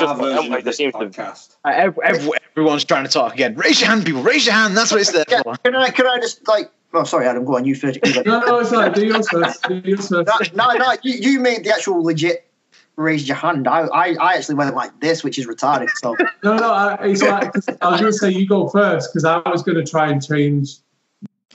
Yeah. 0.00 0.17
It's 0.26 0.48
like- 0.48 0.66
it's 0.66 0.78
just 0.78 0.82
Our 0.82 0.86
version 0.88 0.98
of 0.98 1.12
there 1.12 1.12
this 1.12 1.16
podcast. 1.18 1.56
uh, 1.64 1.68
ev- 1.68 1.98
ev- 2.04 2.30
everyone's 2.56 2.84
trying 2.84 3.04
to 3.04 3.10
talk 3.10 3.34
again. 3.34 3.54
Raise 3.56 3.80
your 3.80 3.90
hand, 3.90 4.04
people. 4.06 4.22
Raise 4.22 4.46
your 4.46 4.54
hand. 4.54 4.76
That's 4.76 4.90
what 4.90 5.00
it's 5.00 5.12
there 5.12 5.24
Yeah, 5.28 5.42
for. 5.42 5.56
can 5.58 5.74
I 5.76 5.90
can 5.90 6.06
I 6.06 6.18
just 6.18 6.46
like? 6.48 6.70
Oh, 6.94 7.04
sorry, 7.04 7.26
Adam. 7.26 7.44
Go 7.44 7.56
on. 7.56 7.64
You 7.64 7.74
first. 7.74 7.98
You 8.04 8.14
go. 8.22 8.22
No, 8.22 8.40
no, 8.40 8.58
it's 8.60 8.70
like 8.72 8.94
do 8.94 9.06
yours 9.06 9.28
first. 9.28 9.62
Do 9.68 9.82
yours 9.84 10.08
first. 10.08 10.54
no, 10.54 10.72
no, 10.72 10.78
no, 10.78 10.92
you, 11.02 11.14
you 11.32 11.40
made 11.40 11.64
the 11.64 11.70
actual 11.70 12.02
legit 12.02 12.44
raised 12.96 13.28
your 13.28 13.36
hand. 13.36 13.68
I, 13.68 13.82
I, 13.82 14.16
I 14.20 14.34
actually 14.34 14.56
went 14.56 14.74
like 14.74 14.98
this, 15.00 15.22
which 15.22 15.38
is 15.38 15.46
retarded. 15.46 15.88
So 15.96 16.16
No, 16.42 16.56
no, 16.56 16.72
I, 16.72 16.94
it's 17.02 17.22
like 17.22 17.52
'cause 17.52 17.68
I 17.80 17.90
was 17.92 18.00
going 18.00 18.12
to 18.12 18.18
say 18.18 18.30
you 18.30 18.46
go 18.48 18.68
first 18.68 19.12
because 19.12 19.24
I 19.24 19.38
was 19.48 19.62
going 19.62 19.76
to 19.76 19.84
try 19.88 20.08
and 20.10 20.24
change 20.24 20.78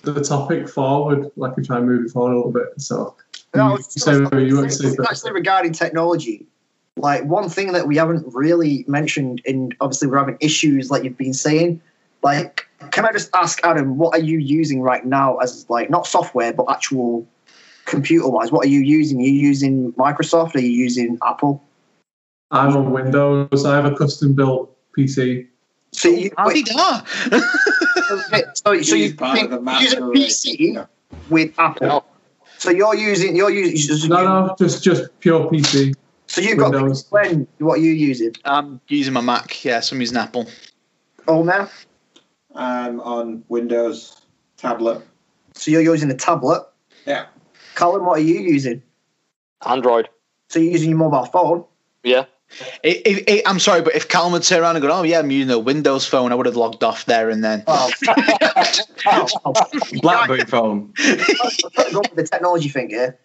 the 0.03 0.21
topic 0.23 0.69
forward, 0.69 1.31
like 1.35 1.57
and 1.57 1.65
try 1.65 1.77
and 1.77 1.85
move 1.87 2.05
it 2.05 2.11
forward 2.11 2.33
a 2.33 2.35
little 2.37 2.51
bit. 2.51 2.67
So 2.77 3.15
No, 3.55 3.69
you 3.69 3.73
it's- 3.75 4.01
say 4.03 4.19
what 4.21 4.33
you 4.35 4.55
want 4.55 4.69
to 4.69 4.75
it's 4.75 4.79
say 4.79 4.95
first. 4.95 5.09
actually 5.09 5.31
regarding 5.33 5.73
technology. 5.73 6.45
Like 6.95 7.23
one 7.25 7.49
thing 7.49 7.71
that 7.73 7.87
we 7.87 7.97
haven't 7.97 8.25
really 8.33 8.85
mentioned, 8.87 9.41
and 9.45 9.75
obviously 9.81 10.07
we're 10.07 10.19
having 10.19 10.37
issues, 10.39 10.91
like 10.91 11.03
you've 11.03 11.17
been 11.17 11.33
saying. 11.33 11.81
Like, 12.21 12.67
can 12.91 13.05
I 13.05 13.11
just 13.11 13.29
ask 13.35 13.59
Adam, 13.65 13.97
what 13.97 14.15
are 14.15 14.23
you 14.23 14.37
using 14.37 14.81
right 14.81 15.05
now 15.05 15.37
as 15.37 15.69
like 15.69 15.89
not 15.89 16.07
software 16.07 16.53
but 16.53 16.65
actual 16.69 17.27
computer 17.85 18.29
wise? 18.29 18.51
What 18.51 18.65
are 18.65 18.69
you 18.69 18.79
using? 18.79 19.19
Are 19.19 19.23
you 19.23 19.31
using 19.31 19.91
Microsoft? 19.93 20.55
Are 20.55 20.59
you 20.59 20.69
using 20.69 21.17
Apple? 21.25 21.61
I'm 22.51 22.77
on 22.77 22.91
Windows. 22.91 23.65
I 23.65 23.75
have 23.75 23.85
a 23.85 23.95
custom 23.95 24.33
built 24.33 24.75
PC. 24.97 25.47
So 25.91 26.09
you, 26.09 26.31
How 26.37 26.47
wait, 26.47 26.65
did 26.65 26.75
that? 26.75 27.05
okay, 28.31 28.43
so, 28.53 28.81
so 28.81 28.95
He's 28.95 29.11
you 29.11 29.15
part 29.15 29.39
of 29.41 29.49
the 29.49 29.55
using 29.57 29.65
master 29.65 30.01
PC 30.01 30.75
race. 30.77 30.87
with 31.29 31.59
Apple. 31.59 31.87
No. 31.87 32.05
So 32.57 32.69
you're 32.69 32.95
using 32.95 33.35
you're 33.35 33.49
using 33.49 34.09
No, 34.09 34.45
no, 34.47 34.55
just 34.57 34.83
just 34.83 35.19
pure 35.19 35.49
PC. 35.49 35.93
So 36.33 36.41
you've 36.41 36.57
got 36.57 36.71
Windows. 36.71 37.05
when 37.11 37.47
what 37.59 37.77
are 37.77 37.81
you 37.81 37.91
using? 37.91 38.33
I'm 38.43 38.81
using 38.87 39.13
my 39.13 39.21
Mac. 39.21 39.63
Yes, 39.63 39.91
I'm 39.91 40.01
using 40.01 40.17
Apple. 40.17 40.49
Oh 41.27 41.43
now? 41.43 41.69
I'm 42.55 42.99
on 43.01 43.43
Windows 43.49 44.19
tablet. 44.57 45.03
So 45.53 45.69
you're 45.69 45.81
using 45.83 46.09
a 46.09 46.15
tablet. 46.15 46.65
Yeah. 47.05 47.27
Callum, 47.75 48.07
what 48.07 48.17
are 48.17 48.23
you 48.23 48.39
using? 48.39 48.81
Android. 49.63 50.09
So 50.49 50.57
you're 50.57 50.71
using 50.71 50.89
your 50.89 50.97
mobile 50.97 51.25
phone. 51.25 51.65
Yeah. 52.03 52.25
If, 52.81 53.01
if, 53.05 53.23
if- 53.27 53.41
I'm 53.45 53.59
sorry, 53.59 53.83
but 53.83 53.93
if 53.95 54.07
Callum 54.09 54.33
would 54.33 54.41
turn 54.41 54.63
around 54.63 54.75
and 54.75 54.81
go, 54.81 54.91
"Oh 54.91 55.03
yeah, 55.03 55.19
I'm 55.19 55.29
using 55.29 55.51
a 55.53 55.59
Windows 55.59 56.07
phone," 56.07 56.31
I 56.31 56.35
would 56.35 56.47
have 56.47 56.55
logged 56.55 56.83
off 56.83 57.05
there 57.05 57.29
and 57.29 57.43
then. 57.43 57.63
Oh, 57.67 57.91
oh, 59.05 59.27
oh. 59.45 59.53
Blackberry 60.01 60.45
phone, 60.45 60.93
Go 60.97 61.99
with 62.01 62.15
the 62.15 62.27
technology 62.29 62.69
thing 62.69 62.89
here. 62.89 63.19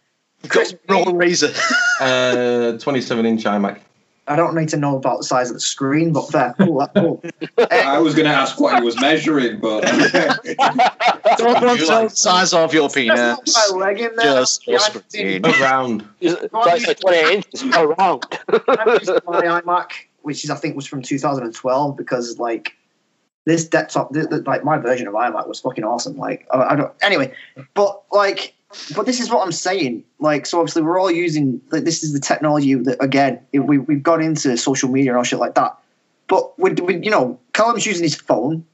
Chris, 0.48 0.74
Roll 0.88 1.12
Razor. 1.14 1.52
uh, 2.00 2.78
27 2.78 3.26
inch 3.26 3.44
iMac. 3.44 3.80
I 4.28 4.36
don't 4.36 4.54
need 4.54 4.68
to 4.68 4.76
know 4.76 4.96
about 4.96 5.18
the 5.18 5.24
size 5.24 5.48
of 5.48 5.54
the 5.54 5.60
screen, 5.60 6.12
but 6.12 6.30
fair. 6.30 6.54
Cool, 6.58 6.78
that's 6.78 6.92
cool. 6.92 7.22
I 7.70 7.98
was 7.98 8.14
going 8.14 8.26
to 8.26 8.30
ask 8.34 8.60
what 8.60 8.78
he 8.78 8.84
was 8.84 9.00
measuring, 9.00 9.58
but 9.58 9.80
Don't 9.84 11.62
want 11.62 11.80
to 11.80 11.86
tell 11.86 12.02
the 12.04 12.10
size 12.10 12.52
of 12.52 12.74
your 12.74 12.90
penis. 12.90 13.18
That's 13.18 13.72
my 13.72 13.78
leg 13.78 14.00
in 14.00 14.14
there. 14.16 14.26
Just 14.26 14.66
Yeah. 14.66 15.38
Around. 15.44 16.06
It's 16.20 16.52
like, 16.52 16.86
like 16.86 17.00
28 17.00 17.34
inches 17.36 17.62
around. 17.74 18.24
I'm 18.48 19.22
my 19.26 19.60
iMac, 19.62 19.92
which 20.22 20.44
is 20.44 20.50
I 20.50 20.56
think 20.56 20.76
was 20.76 20.86
from 20.86 21.00
2012, 21.00 21.96
because 21.96 22.38
like 22.38 22.76
this 23.46 23.66
desktop, 23.66 24.12
th- 24.12 24.28
th- 24.28 24.42
like 24.46 24.62
my 24.62 24.76
version 24.76 25.08
of 25.08 25.14
iMac 25.14 25.48
was 25.48 25.58
fucking 25.60 25.84
awesome. 25.84 26.18
Like 26.18 26.46
I, 26.52 26.74
I 26.74 26.76
don't. 26.76 26.92
Anyway, 27.00 27.32
but 27.72 28.02
like, 28.12 28.54
but 28.94 29.06
this 29.06 29.20
is 29.20 29.30
what 29.30 29.42
I'm 29.42 29.52
saying. 29.52 30.04
Like, 30.18 30.46
so 30.46 30.60
obviously 30.60 30.82
we're 30.82 31.00
all 31.00 31.10
using. 31.10 31.60
Like, 31.70 31.84
this 31.84 32.02
is 32.02 32.12
the 32.12 32.20
technology 32.20 32.74
that 32.74 33.02
again 33.02 33.40
we 33.52 33.78
we've 33.78 34.02
got 34.02 34.22
into 34.22 34.56
social 34.56 34.90
media 34.90 35.12
and 35.12 35.18
all 35.18 35.24
shit 35.24 35.38
like 35.38 35.54
that. 35.54 35.78
But 36.26 36.58
with, 36.58 36.78
with 36.80 37.04
you 37.04 37.10
know, 37.10 37.40
Callum's 37.52 37.86
using 37.86 38.04
his 38.04 38.14
phone. 38.14 38.66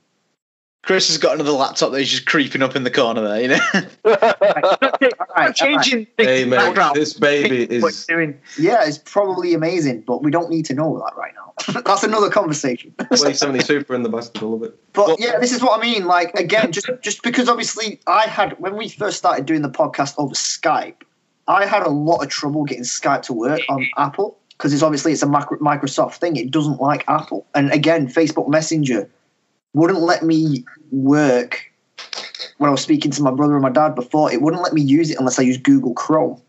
Chris 0.87 1.09
has 1.09 1.19
got 1.19 1.35
another 1.35 1.51
laptop 1.53 1.93
that 1.93 1.99
he's 1.99 2.11
just 2.11 2.27
creeping 2.27 2.63
up 2.63 2.77
in 2.77 2.85
the 2.85 2.91
corner 2.91 3.23
there. 3.23 3.41
You 3.41 3.49
know, 3.49 3.59
All 4.05 4.11
right, 4.21 4.35
all 5.03 5.19
right. 5.37 5.55
changing 5.55 6.07
Hey 6.19 6.45
mate, 6.45 6.57
background. 6.57 6.97
this 6.97 7.15
baby 7.15 7.63
is 7.65 8.07
you're 8.09 8.19
doing. 8.19 8.39
Yeah, 8.59 8.85
it's 8.87 8.99
probably 8.99 9.55
amazing, 9.55 10.03
but 10.03 10.23
we 10.23 10.31
don't 10.31 10.51
need 10.51 10.67
to 10.67 10.75
know 10.75 10.99
that 10.99 11.17
right 11.17 11.33
now. 11.35 11.81
That's 11.87 12.03
another 12.03 12.29
conversation. 12.29 12.93
2070 12.99 13.61
Super 13.61 13.95
in 13.95 14.03
the 14.03 14.09
bastard, 14.09 14.43
I 14.43 14.47
love 14.47 14.63
it. 14.65 14.93
But 14.93 15.07
Well- 15.07 15.17
yeah, 15.19 15.39
this 15.39 15.53
is 15.53 15.63
what 15.63 15.79
I 15.79 15.83
mean. 15.83 16.05
Like 16.07 16.35
again, 16.35 16.71
just 16.73 16.89
just 17.01 17.23
because 17.23 17.49
obviously 17.49 18.01
I 18.07 18.23
had 18.27 18.53
when 18.61 18.77
we 18.77 18.89
first 18.89 19.17
started 19.17 19.47
doing 19.47 19.63
the 19.63 19.71
podcast 19.71 20.15
over 20.19 20.35
Skype, 20.35 20.97
I 21.49 21.65
had 21.67 21.85
a 21.87 21.91
lot 21.91 22.23
of 22.23 22.29
trouble 22.29 22.65
getting 22.65 22.85
Skype 22.85 23.23
to 23.23 23.33
work 23.33 23.61
on 23.69 23.87
Apple 23.97 24.39
because 24.51 24.73
it's 24.73 24.83
obviously 24.83 25.13
it's 25.13 25.23
a 25.23 25.27
Microsoft 25.27 26.17
thing. 26.17 26.37
It 26.37 26.51
doesn't 26.51 26.81
like 26.81 27.05
Apple, 27.09 27.47
and 27.55 27.73
again, 27.73 28.07
Facebook 28.09 28.49
Messenger 28.49 29.09
wouldn't 29.75 30.01
let 30.01 30.23
me 30.23 30.65
work 30.91 31.71
when 32.59 32.69
I 32.69 32.71
was 32.71 32.81
speaking 32.81 33.11
to 33.13 33.23
my 33.23 33.31
brother 33.31 33.55
and 33.55 33.63
my 33.63 33.71
dad 33.71 33.95
before. 33.95 34.33
It 34.33 34.41
wouldn't 34.41 34.63
let 34.63 34.73
me 34.73 34.81
use 34.81 35.11
it 35.11 35.19
unless 35.19 35.39
I 35.39 35.43
use 35.43 35.59
Google 35.59 35.95
Chrome, 35.95 36.41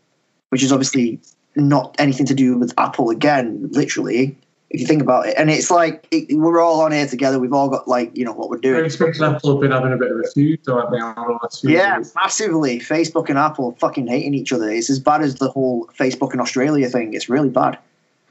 which 0.50 0.62
is 0.62 0.72
obviously 0.72 1.20
not 1.56 1.94
anything 1.98 2.26
to 2.26 2.34
do 2.34 2.56
with 2.56 2.72
Apple 2.78 3.10
again, 3.10 3.68
literally. 3.72 4.36
If 4.70 4.80
you 4.80 4.86
think 4.86 5.00
about 5.00 5.28
it, 5.28 5.34
and 5.38 5.48
it's 5.48 5.70
like 5.70 6.06
it, 6.10 6.26
we're 6.36 6.60
all 6.60 6.80
on 6.82 6.90
here 6.90 7.06
together. 7.06 7.38
We've 7.38 7.52
all 7.52 7.68
got 7.68 7.86
like 7.86 8.14
you 8.16 8.24
know 8.24 8.32
what 8.32 8.50
we're 8.50 8.58
doing. 8.58 8.84
Facebook 8.84 9.14
and 9.14 9.36
Apple 9.36 9.52
have 9.52 9.60
been 9.60 9.70
having 9.70 9.92
a 9.92 9.96
bit 9.96 10.10
of 10.10 10.18
a 10.18 10.28
feud, 10.34 10.60
don't 10.64 10.90
they? 10.90 11.00
over 11.00 11.14
the 11.28 11.38
last 11.40 11.60
few 11.60 11.70
Yeah, 11.70 11.96
years? 11.96 12.12
massively. 12.16 12.80
Facebook 12.80 13.28
and 13.28 13.38
Apple 13.38 13.76
fucking 13.78 14.08
hating 14.08 14.34
each 14.34 14.52
other. 14.52 14.68
It's 14.68 14.90
as 14.90 14.98
bad 14.98 15.22
as 15.22 15.36
the 15.36 15.48
whole 15.50 15.86
Facebook 15.98 16.32
and 16.32 16.40
Australia 16.40 16.88
thing. 16.88 17.14
It's 17.14 17.28
really 17.28 17.48
bad. 17.48 17.78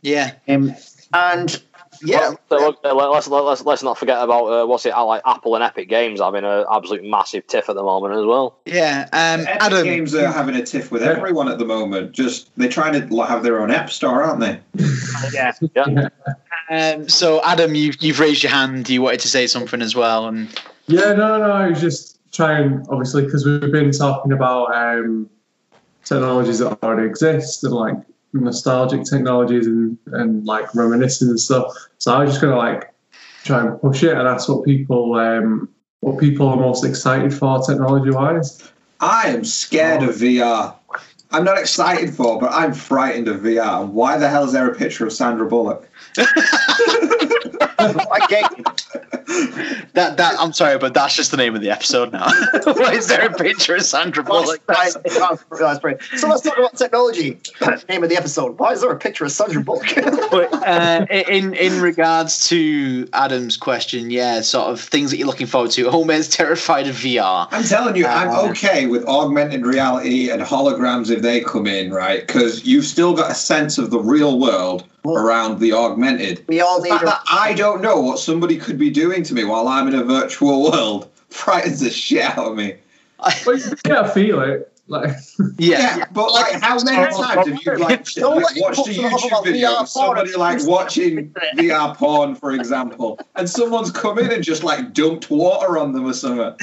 Yeah. 0.01 0.33
Um, 0.49 0.75
and 1.13 1.61
yeah, 2.03 2.33
So 2.49 2.57
look, 2.57 2.79
uh, 2.83 2.93
let's, 2.93 3.27
let's 3.27 3.63
let's 3.63 3.83
not 3.83 3.97
forget 3.97 4.21
about 4.21 4.45
uh, 4.45 4.65
what's 4.65 4.85
it 4.85 4.93
uh, 4.93 5.05
like 5.05 5.21
Apple 5.25 5.55
and 5.55 5.63
Epic 5.63 5.89
Games 5.89 6.19
having 6.19 6.43
an 6.43 6.65
absolute 6.71 7.03
massive 7.03 7.47
tiff 7.47 7.69
at 7.69 7.75
the 7.75 7.83
moment 7.83 8.15
as 8.15 8.25
well. 8.25 8.59
Yeah. 8.65 9.07
Um, 9.13 9.41
Epic 9.41 9.57
Adam. 9.61 9.83
Games 9.83 10.15
are 10.15 10.31
having 10.31 10.55
a 10.55 10.65
tiff 10.65 10.91
with 10.91 11.03
everyone 11.03 11.49
at 11.49 11.57
the 11.57 11.65
moment. 11.65 12.11
Just 12.11 12.49
they're 12.57 12.69
trying 12.69 12.93
to 12.93 13.23
have 13.23 13.43
their 13.43 13.59
own 13.59 13.71
app 13.71 13.89
store, 13.89 14.23
aren't 14.23 14.39
they? 14.39 14.59
Yeah. 15.33 15.53
Yeah. 15.75 16.09
Um, 16.67 17.07
so 17.07 17.43
Adam, 17.43 17.75
you've 17.75 18.01
you've 18.01 18.19
raised 18.19 18.41
your 18.41 18.51
hand. 18.51 18.89
You 18.89 19.03
wanted 19.03 19.19
to 19.19 19.27
say 19.27 19.45
something 19.45 19.83
as 19.83 19.95
well, 19.95 20.27
and 20.27 20.49
Yeah, 20.87 21.13
no, 21.13 21.37
no, 21.37 21.51
I 21.51 21.69
was 21.69 21.79
just 21.79 22.17
trying, 22.31 22.85
obviously, 22.89 23.23
because 23.23 23.45
we've 23.45 23.71
been 23.71 23.91
talking 23.91 24.31
about 24.31 24.73
um, 24.75 25.29
technologies 26.03 26.59
that 26.59 26.81
already 26.83 27.07
exist 27.07 27.63
and 27.63 27.73
like 27.73 27.95
nostalgic 28.41 29.03
technologies 29.03 29.67
and, 29.67 29.97
and 30.07 30.45
like 30.45 30.73
reminiscing 30.75 31.29
and 31.29 31.39
stuff. 31.39 31.71
So 31.97 32.13
I 32.13 32.23
was 32.23 32.31
just 32.31 32.41
gonna 32.41 32.57
like 32.57 32.93
try 33.43 33.65
and 33.65 33.79
push 33.79 34.03
it 34.03 34.17
and 34.17 34.27
that's 34.27 34.47
what 34.47 34.65
people 34.65 35.15
um, 35.15 35.69
what 36.01 36.19
people 36.19 36.47
are 36.47 36.57
most 36.57 36.83
excited 36.83 37.33
for 37.33 37.61
technology 37.61 38.11
wise. 38.11 38.71
I 38.99 39.29
am 39.29 39.43
scared 39.43 40.03
of 40.03 40.15
VR. 40.15 40.75
I'm 41.31 41.43
not 41.43 41.57
excited 41.57 42.13
for, 42.13 42.39
but 42.39 42.51
I'm 42.53 42.73
frightened 42.73 43.27
of 43.27 43.41
VR. 43.41 43.87
Why 43.87 44.17
the 44.17 44.29
hell 44.29 44.45
is 44.45 44.53
there 44.53 44.69
a 44.69 44.75
picture 44.75 45.05
of 45.05 45.13
Sandra 45.13 45.47
Bullock? 45.47 45.89
I 48.11 48.25
get 48.27 48.57
you. 48.57 48.63
that 49.93 50.17
that 50.17 50.35
I'm 50.39 50.53
sorry, 50.53 50.77
but 50.77 50.93
that's 50.93 51.15
just 51.15 51.31
the 51.31 51.37
name 51.37 51.55
of 51.55 51.61
the 51.61 51.69
episode 51.69 52.11
now. 52.11 52.27
Why 52.65 52.93
is 52.93 53.07
there 53.07 53.25
a 53.25 53.33
picture 53.33 53.75
of 53.75 53.83
Sandra 53.83 54.23
Bullock? 54.23 54.61
That's- 54.67 54.93
that's- 55.03 55.43
that's 55.59 55.79
great. 55.79 55.97
So 56.17 56.27
let's 56.27 56.41
talk 56.41 56.57
about 56.57 56.75
technology. 56.77 57.39
Name 57.89 58.03
of 58.03 58.09
the 58.09 58.17
episode. 58.17 58.57
Why 58.59 58.71
is 58.73 58.81
there 58.81 58.91
a 58.91 58.97
picture 58.97 59.25
of 59.25 59.31
Sandra 59.31 59.61
Bullock? 59.63 59.87
But 59.95 60.53
uh, 60.53 61.05
in 61.09 61.53
in 61.53 61.81
regards 61.81 62.47
to 62.49 63.07
Adam's 63.13 63.57
question, 63.57 64.09
yeah, 64.11 64.41
sort 64.41 64.67
of 64.69 64.79
things 64.79 65.11
that 65.11 65.17
you're 65.17 65.27
looking 65.27 65.47
forward 65.47 65.71
to. 65.71 65.89
Homer's 65.89 66.29
terrified 66.29 66.87
of 66.87 66.95
VR. 66.95 67.47
I'm 67.51 67.63
telling 67.63 67.95
you, 67.95 68.05
Uh, 68.05 68.09
I'm 68.09 68.49
okay 68.51 68.85
with 68.87 69.05
augmented 69.05 69.65
reality 69.65 70.29
and 70.29 70.41
holograms 70.41 71.09
if 71.09 71.21
they 71.21 71.41
come 71.41 71.67
in, 71.67 71.91
right? 71.93 72.25
Because 72.25 72.65
you've 72.65 72.85
still 72.85 73.13
got 73.15 73.31
a 73.31 73.35
sense 73.35 73.77
of 73.77 73.89
the 73.91 73.99
real 73.99 74.39
world 74.39 74.85
Well- 75.05 75.17
around 75.25 75.59
the 75.59 75.73
augmented. 75.73 76.43
we 76.47 76.61
all 76.61 76.81
need. 76.81 76.89
fact 76.89 77.03
A, 77.05 77.19
I 77.29 77.53
don't 77.53 77.81
know 77.81 77.99
what 78.01 78.19
somebody 78.19 78.57
could 78.57 78.77
be 78.77 78.89
doing 78.89 79.23
to 79.23 79.33
me 79.33 79.43
while 79.43 79.67
I'm 79.67 79.87
in 79.87 79.95
a 79.95 80.03
virtual 80.03 80.71
world 80.71 81.09
frightens 81.29 81.79
the 81.81 81.89
shit 81.89 82.23
out 82.23 82.51
of 82.51 82.55
me. 82.55 82.75
But 83.45 83.65
you 83.65 83.75
can't 83.83 84.11
feel 84.11 84.41
it. 84.41 84.71
Like 84.87 85.15
Yeah, 85.57 85.97
Yeah, 85.97 86.05
but 86.11 86.31
like, 86.31 86.61
how 86.61 86.77
many 86.83 86.95
times 87.11 87.47
have 87.47 87.47
you 87.47 87.75
like 87.77 88.05
Don't 88.13 88.35
watched 88.35 88.87
a 88.87 88.91
YouTube 88.91 89.43
video 89.43 89.77
of 89.77 89.89
somebody 89.89 90.35
like 90.35 90.63
watching 90.67 91.29
VR 91.57 91.97
porn, 91.97 92.35
for 92.35 92.51
example, 92.51 93.19
and 93.35 93.49
someone's 93.49 93.89
come 93.89 94.19
in 94.19 94.31
and 94.31 94.43
just 94.43 94.63
like 94.63 94.93
dumped 94.93 95.31
water 95.31 95.79
on 95.79 95.93
them 95.93 96.05
or 96.05 96.13
something? 96.13 96.55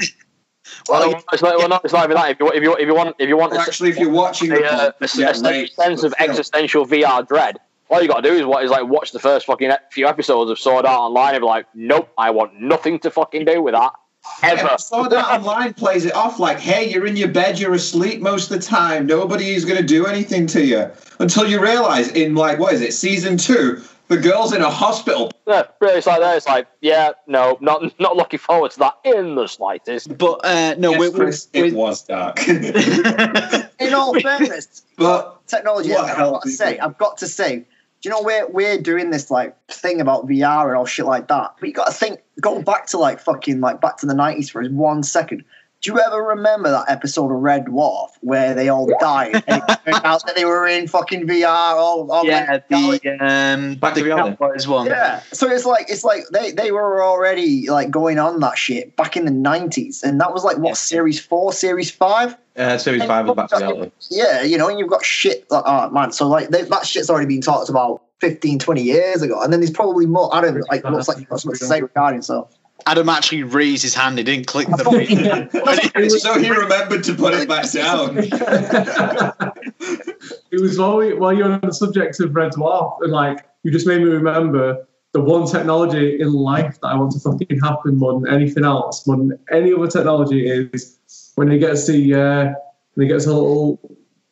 Well, 0.87 1.11
no, 1.11 1.21
it's 1.33 1.41
not, 1.41 1.57
well, 1.57 1.67
no, 1.67 1.79
it's 1.83 1.91
not 1.91 2.05
even 2.05 2.15
that. 2.15 2.31
If 2.31 2.39
you, 2.39 2.47
if 2.51 2.63
you, 2.63 2.75
if 2.75 2.87
you 2.87 2.95
want, 2.95 3.15
if 3.19 3.27
you 3.27 3.35
want, 3.35 3.51
Or 3.51 3.57
a- 3.57 3.61
actually, 3.61 3.89
if 3.89 3.97
you're 3.97 4.09
watching 4.09 4.51
a, 4.51 4.55
the 4.55 4.65
uh, 4.65 4.69
porn, 4.69 4.93
a, 5.01 5.17
you 5.17 5.29
a 5.29 5.33
sense, 5.33 5.75
sense 5.75 6.03
of 6.03 6.11
with 6.11 6.21
existential 6.21 6.85
VR 6.85 7.27
dread. 7.27 7.57
All 7.89 8.01
you 8.01 8.07
got 8.07 8.21
to 8.21 8.29
do 8.29 8.35
is 8.35 8.45
what 8.45 8.63
is 8.63 8.71
like 8.71 8.87
watch 8.87 9.11
the 9.11 9.19
first 9.19 9.45
fucking 9.45 9.71
few 9.91 10.07
episodes 10.07 10.49
of 10.49 10.57
Sword 10.57 10.85
Art 10.85 10.99
Online 10.99 11.35
and 11.35 11.41
be 11.41 11.45
like, 11.45 11.67
nope, 11.75 12.09
I 12.17 12.31
want 12.31 12.59
nothing 12.59 12.99
to 12.99 13.11
fucking 13.11 13.45
do 13.45 13.61
with 13.61 13.73
that 13.73 13.93
ever. 14.41 14.61
Yeah, 14.63 14.75
Sword 14.77 15.13
Art 15.13 15.41
Online 15.41 15.73
plays 15.73 16.05
it 16.05 16.13
off 16.13 16.39
like, 16.39 16.59
hey, 16.59 16.89
you're 16.89 17.05
in 17.05 17.15
your 17.15 17.27
bed, 17.27 17.59
you're 17.59 17.73
asleep 17.73 18.21
most 18.21 18.51
of 18.51 18.59
the 18.59 18.65
time. 18.65 19.05
Nobody's 19.05 19.65
going 19.65 19.79
to 19.79 19.85
do 19.85 20.05
anything 20.05 20.47
to 20.47 20.65
you. 20.65 20.89
Until 21.19 21.47
you 21.47 21.61
realize 21.61 22.09
in, 22.09 22.35
like, 22.35 22.59
what 22.59 22.73
is 22.73 22.81
it, 22.81 22.93
season 22.93 23.37
two, 23.37 23.83
the 24.07 24.17
girl's 24.17 24.53
in 24.53 24.61
a 24.61 24.69
hospital. 24.69 25.31
Yeah, 25.47 25.63
really, 25.79 25.97
it's 25.97 26.07
like 26.07 26.19
that. 26.19 26.37
It's 26.37 26.47
like, 26.47 26.67
yeah, 26.81 27.11
no, 27.27 27.57
not 27.61 27.99
not 27.99 28.15
looking 28.15 28.39
forward 28.39 28.71
to 28.71 28.79
that 28.79 28.97
in 29.03 29.35
the 29.35 29.47
slightest. 29.47 30.17
but 30.17 30.41
uh, 30.43 30.75
no, 30.77 30.91
Yes, 30.91 30.99
with, 30.99 31.15
Chris, 31.15 31.47
with, 31.53 31.65
it 31.65 31.73
was 31.73 32.03
dark. 32.03 32.47
in 32.47 33.93
all 33.93 34.19
fairness, 34.19 34.83
but 34.97 35.45
technology. 35.47 35.91
What 35.91 36.05
I've 36.05 36.17
help 36.17 36.33
got 36.35 36.43
to 36.43 36.49
say, 36.49 36.79
I've 36.79 36.97
got 36.97 37.17
to 37.19 37.27
say, 37.27 37.55
do 37.59 37.65
you 38.03 38.11
know 38.11 38.21
we're 38.21 38.47
we're 38.47 38.81
doing 38.81 39.09
this 39.09 39.31
like 39.31 39.55
thing 39.67 40.01
about 40.01 40.27
VR 40.27 40.67
and 40.67 40.77
all 40.77 40.85
shit 40.85 41.05
like 41.05 41.27
that? 41.29 41.55
But 41.59 41.67
you 41.67 41.73
got 41.73 41.87
to 41.87 41.93
think, 41.93 42.21
go 42.41 42.61
back 42.61 42.87
to 42.87 42.97
like 42.97 43.19
fucking 43.19 43.61
like 43.61 43.81
back 43.81 43.97
to 43.97 44.05
the 44.05 44.13
nineties 44.13 44.49
for 44.49 44.63
one 44.65 45.03
second. 45.03 45.43
Do 45.83 45.91
you 45.91 45.99
ever 45.99 46.23
remember 46.23 46.71
that 46.71 46.85
episode 46.87 47.25
of 47.25 47.41
Red 47.41 47.65
Dwarf 47.65 48.11
where 48.21 48.53
they 48.53 48.69
all 48.69 48.89
died 49.01 49.43
and 49.47 49.61
it 49.67 49.79
turned 49.83 50.05
out 50.05 50.25
that 50.25 50.33
they 50.33 50.45
were 50.45 50.65
in 50.65 50.87
fucking 50.87 51.27
VR? 51.27 51.45
All, 51.75 52.09
all 52.09 52.25
yeah, 52.25 52.61
like, 52.69 53.01
the 53.01 53.17
um, 53.19 53.75
Back 53.75 53.95
to 53.95 53.99
the 53.99 54.05
reality. 54.05 54.37
Cowboys 54.37 54.65
one. 54.65 54.87
yeah. 54.87 55.21
So 55.33 55.51
it's 55.51 55.65
like 55.65 55.89
it's 55.89 56.05
like 56.05 56.23
they, 56.31 56.51
they 56.53 56.71
were 56.71 57.03
already 57.03 57.69
like 57.69 57.91
going 57.91 58.17
on 58.17 58.39
that 58.39 58.57
shit 58.57 58.95
back 58.95 59.17
in 59.17 59.25
the 59.25 59.31
nineties, 59.31 60.03
and 60.03 60.21
that 60.21 60.31
was 60.31 60.45
like 60.45 60.57
what 60.57 60.77
series 60.77 61.19
four, 61.19 61.51
series 61.51 61.91
five. 61.91 62.37
uh, 62.55 62.77
series 62.77 63.03
five 63.03 63.27
was 63.27 63.35
back 63.35 63.49
to 63.49 63.57
reality. 63.57 63.91
Yeah, 64.09 64.41
you 64.41 64.57
know, 64.57 64.69
and 64.69 64.79
you've 64.79 64.89
got 64.89 65.03
shit 65.03 65.51
like 65.51 65.63
oh 65.65 65.89
man, 65.89 66.13
so 66.13 66.29
like 66.29 66.47
they, 66.47 66.61
that 66.61 66.85
shit's 66.85 67.09
already 67.09 67.27
been 67.27 67.41
talked 67.41 67.67
about 67.67 68.01
15, 68.21 68.57
20 68.57 68.81
years 68.81 69.21
ago, 69.21 69.41
and 69.41 69.51
then 69.51 69.59
there's 69.59 69.69
probably 69.69 70.05
more. 70.05 70.33
Adam 70.33 70.61
like 70.71 70.85
looks 70.85 71.09
like 71.09 71.17
you've 71.17 71.27
got 71.27 71.41
something 71.41 71.59
to 71.59 71.65
say 71.65 71.81
regarding 71.81 72.21
so. 72.21 72.47
Adam 72.85 73.09
actually 73.09 73.43
raised 73.43 73.83
his 73.83 73.95
hand. 73.95 74.17
He 74.17 74.23
didn't 74.23 74.47
click 74.47 74.67
the. 74.67 74.83
so 76.21 76.39
he 76.39 76.49
remembered 76.49 77.03
to 77.05 77.15
put 77.15 77.33
it 77.33 77.47
back 77.47 77.71
down. 77.71 78.17
it 80.51 80.61
was 80.61 80.77
while, 80.77 80.97
we, 80.97 81.13
while 81.13 81.33
you're 81.33 81.51
on 81.51 81.61
the 81.61 81.73
subject 81.73 82.19
of 82.19 82.35
Red 82.35 82.51
Dwarf, 82.53 82.97
and 83.01 83.11
like 83.11 83.45
you 83.63 83.71
just 83.71 83.87
made 83.87 83.99
me 83.99 84.09
remember 84.09 84.85
the 85.13 85.21
one 85.21 85.47
technology 85.47 86.19
in 86.19 86.33
life 86.33 86.79
that 86.81 86.87
I 86.87 86.95
want 86.95 87.11
to 87.13 87.19
fucking 87.19 87.59
happen 87.61 87.97
more 87.97 88.19
than 88.19 88.33
anything 88.33 88.65
else, 88.65 89.07
more 89.07 89.17
than 89.17 89.39
any 89.51 89.73
other 89.73 89.87
technology 89.87 90.47
is 90.47 90.99
when 91.35 91.49
he 91.49 91.57
gets 91.59 91.87
the 91.87 92.15
uh, 92.15 92.53
when 92.95 93.07
he 93.07 93.13
gets 93.13 93.25
a 93.27 93.33
little 93.33 93.79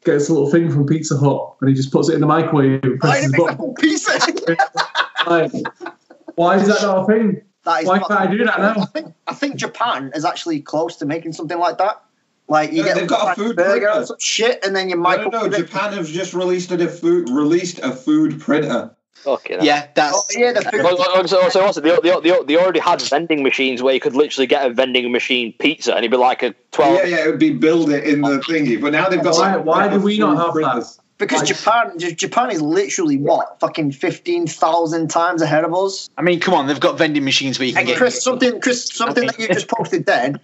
gets 0.03 0.29
a 0.29 0.33
little 0.33 0.49
thing 0.49 0.71
from 0.71 0.87
Pizza 0.87 1.15
Hut 1.17 1.53
and 1.61 1.69
he 1.69 1.75
just 1.75 1.91
puts 1.91 2.09
it 2.09 2.15
in 2.15 2.21
the 2.21 2.27
microwave 2.27 2.83
and 2.83 2.99
Why 3.01 3.11
presses 3.11 3.31
did 3.31 3.39
the 3.39 3.43
it 3.43 3.45
make 3.45 3.49
a 3.51 3.53
button. 3.55 3.57
whole 3.57 3.75
piece 3.75 4.09
of 4.09 4.21
Like, 5.27 5.51
why 6.35 6.55
is 6.57 6.67
that 6.67 6.81
not 6.81 7.03
a 7.03 7.05
thing? 7.05 7.41
That 7.63 7.83
is 7.83 7.87
Why 7.87 7.99
can't 7.99 8.11
I 8.11 8.27
do 8.27 8.43
that 8.45 8.59
now? 8.59 8.75
I 8.81 8.85
think 8.85 9.13
I 9.27 9.33
think 9.33 9.55
Japan 9.55 10.11
is 10.15 10.25
actually 10.25 10.61
close 10.61 10.95
to 10.97 11.05
making 11.05 11.33
something 11.33 11.59
like 11.59 11.77
that. 11.77 12.01
Like 12.47 12.71
you 12.71 12.77
Yeah, 12.79 12.85
get 12.85 12.95
they've 12.95 13.07
got 13.07 13.31
a 13.31 13.35
food 13.35 13.55
burger 13.55 13.87
printer. 13.87 14.05
some 14.07 14.17
shit, 14.19 14.65
and 14.65 14.75
then 14.75 14.89
you 14.89 14.95
I 14.95 14.99
microwave 15.17 15.31
don't 15.31 15.51
know. 15.51 15.57
it. 15.57 15.67
Japan 15.67 15.93
has 15.93 16.09
just 16.09 16.33
released 16.33 16.71
a 16.71 16.87
food 16.87 17.29
released 17.29 17.79
a 17.79 17.91
food 17.91 18.41
printer. 18.41 18.91
Okay. 19.23 19.57
Yeah, 19.61 19.85
Oh, 19.85 19.91
that's 19.93 20.35
yeah, 20.35 20.51
the 20.51 20.63
food. 20.63 20.81
Well, 20.83 20.97
well, 20.97 21.27
so, 21.27 21.47
so 21.49 21.63
what's 21.63 21.77
it? 21.77 21.83
They, 21.83 21.95
they, 22.01 22.19
they, 22.21 22.39
they 22.43 22.57
already 22.57 22.79
had 22.79 22.99
vending 23.03 23.43
machines 23.43 23.83
where 23.83 23.93
you 23.93 23.99
could 23.99 24.15
literally 24.15 24.47
get 24.47 24.65
a 24.65 24.73
vending 24.73 25.11
machine 25.11 25.53
pizza 25.59 25.91
and 25.91 25.99
it'd 25.99 26.09
be 26.09 26.17
like 26.17 26.41
a 26.41 26.55
12. 26.71 26.95
Yeah, 26.95 27.03
yeah, 27.05 27.23
it 27.25 27.27
would 27.29 27.39
be 27.39 27.51
build 27.51 27.91
it 27.91 28.03
in 28.05 28.21
the 28.21 28.39
thingy. 28.39 28.81
But 28.81 28.93
now 28.93 29.09
they've 29.09 29.21
got. 29.23 29.35
Why, 29.35 29.55
like, 29.57 29.65
why 29.65 29.87
do 29.89 29.99
we 29.99 30.17
not 30.17 30.53
food 30.53 30.63
have 30.65 30.75
that? 30.75 30.97
Printers. 31.27 31.49
Because 31.49 31.65
Like- 31.65 31.87
Japan, 31.91 31.99
J- 31.99 32.15
Japan 32.15 32.51
is 32.51 32.61
literally 32.61 33.17
what 33.17 33.59
fucking 33.59 33.91
fifteen 33.93 34.47
thousand 34.47 35.09
times 35.09 35.41
ahead 35.41 35.63
of 35.63 35.73
us. 35.73 36.09
I 36.17 36.21
mean, 36.21 36.39
come 36.39 36.53
on, 36.53 36.67
they've 36.67 36.79
got 36.79 36.97
vending 36.97 37.23
machines 37.23 37.59
where 37.59 37.67
you 37.67 37.73
can 37.73 37.79
And 37.81 37.87
get. 37.87 37.97
Chris, 37.97 38.21
something, 38.23 38.59
Chris, 38.61 38.85
something 38.87 39.25
that 39.27 39.39
you 39.39 39.47
just 39.47 39.67
posted 39.67 40.05
then. 40.05 40.39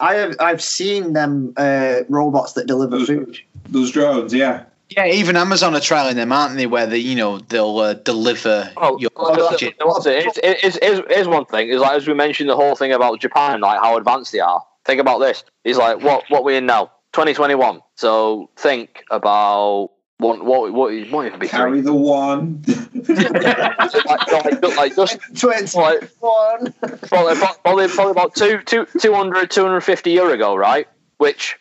I 0.00 0.14
have, 0.14 0.36
I've 0.38 0.62
seen 0.62 1.12
them 1.12 1.54
uh, 1.56 2.00
robots 2.08 2.52
that 2.52 2.66
deliver 2.68 3.04
food. 3.04 3.38
Those 3.68 3.90
drones, 3.90 4.32
yeah. 4.32 4.62
Yeah, 4.90 5.06
even 5.06 5.36
Amazon 5.36 5.74
are 5.74 5.80
trialing 5.80 6.14
them, 6.14 6.30
aren't 6.32 6.56
they? 6.56 6.66
Where 6.66 6.86
they, 6.86 6.98
you 6.98 7.14
know, 7.16 7.38
they'll 7.40 7.78
uh, 7.78 7.94
deliver 7.94 8.70
Oh, 8.76 8.96
your 8.98 9.10
well, 9.16 9.32
that's- 9.32 9.50
budget. 9.50 9.74
what's 9.82 10.06
it? 10.06 10.22
Here's, 10.22 10.60
here's, 10.62 10.78
here's, 10.80 11.00
here's 11.10 11.28
one 11.28 11.44
thing. 11.46 11.68
Is 11.68 11.80
like 11.80 11.92
as 11.92 12.06
we 12.06 12.14
mentioned 12.14 12.48
the 12.48 12.56
whole 12.56 12.74
thing 12.76 12.92
about 12.92 13.20
Japan, 13.20 13.60
like 13.60 13.80
how 13.80 13.96
advanced 13.96 14.32
they 14.32 14.38
are. 14.40 14.64
Think 14.84 15.00
about 15.00 15.18
this. 15.18 15.44
He's 15.64 15.76
like, 15.76 16.00
what 16.02 16.24
what 16.28 16.44
we 16.44 16.56
in 16.56 16.64
now? 16.64 16.92
2021. 17.12 17.80
So 17.96 18.48
think 18.56 19.02
about 19.10 19.90
what 20.18 20.44
what 20.44 20.72
what 20.72 20.92
what 21.10 21.12
would 21.24 21.32
it 21.34 21.38
be 21.38 21.48
Carry 21.48 21.70
three? 21.72 21.80
the 21.82 21.94
one. 21.94 22.62
like, 23.08 24.32
like, 24.62 24.76
like 24.76 24.96
just 24.96 25.18
Twenty 25.40 25.78
like 25.78 26.10
one. 26.20 26.72
probably, 27.02 27.34
probably, 27.62 27.88
probably 27.88 28.10
about 28.10 28.34
two, 28.34 28.60
two, 28.66 28.86
200, 29.00 29.50
250 29.50 30.10
year 30.10 30.30
ago, 30.32 30.56
right? 30.56 30.88
Which, 31.18 31.58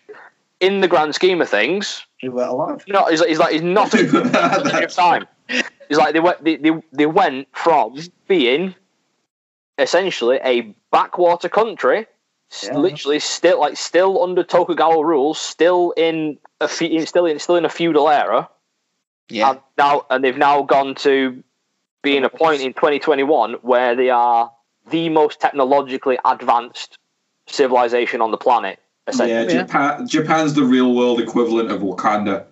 in 0.60 0.82
the 0.82 0.88
grand 0.88 1.14
scheme 1.16 1.42
of 1.42 1.50
things, 1.50 2.06
You 2.22 2.32
were 2.32 2.44
alive. 2.44 2.84
you 2.88 2.94
know, 2.94 3.06
he's, 3.06 3.24
he's 3.24 3.38
like 3.40 3.54
he's 3.54 3.62
not 3.62 3.94
a 3.94 4.04
good 4.06 4.90
time. 4.90 5.28
He's 5.88 5.98
like 5.98 6.14
they 6.14 6.20
went 6.20 6.44
they, 6.44 6.58
they, 6.58 6.72
they 6.92 7.06
went 7.06 7.48
from 7.56 7.96
being 8.28 8.74
essentially 9.78 10.40
a 10.44 10.74
backwater 10.92 11.48
country, 11.50 12.00
s- 12.00 12.08
Yeah. 12.64 12.78
literally 12.78 13.20
still 13.20 13.60
like 13.60 13.76
still 13.78 14.24
under 14.24 14.44
Tokugawa 14.44 15.06
rules, 15.06 15.38
still 15.40 15.92
in 15.98 16.38
a 16.62 16.68
fe- 16.68 17.06
still 17.06 17.26
in 17.26 17.40
still 17.40 17.56
in 17.58 17.66
a 17.66 17.70
feudal 17.70 18.10
era, 18.10 18.50
Yeah. 19.30 19.50
And 19.52 19.60
now, 19.78 20.06
and 20.10 20.24
they've 20.24 20.38
now 20.38 20.62
gone 20.64 20.96
to 20.96 21.44
being 22.02 22.24
a 22.24 22.30
point 22.30 22.62
in 22.62 22.74
2021 22.74 23.56
where 23.56 23.96
they 23.96 24.10
are 24.10 24.52
the 24.90 25.10
most 25.10 25.42
technologically 25.42 26.18
advanced 26.24 26.98
civilization 27.48 28.22
on 28.22 28.32
the 28.32 28.38
planet. 28.38 28.80
Yeah, 29.08 29.12
Essentially. 29.12 29.60
Japan, 29.64 30.08
Japan's 30.08 30.54
the 30.54 30.64
real 30.64 30.94
world 30.96 31.20
equivalent 31.20 31.70
of 31.72 31.82
Wakanda. 31.82 32.46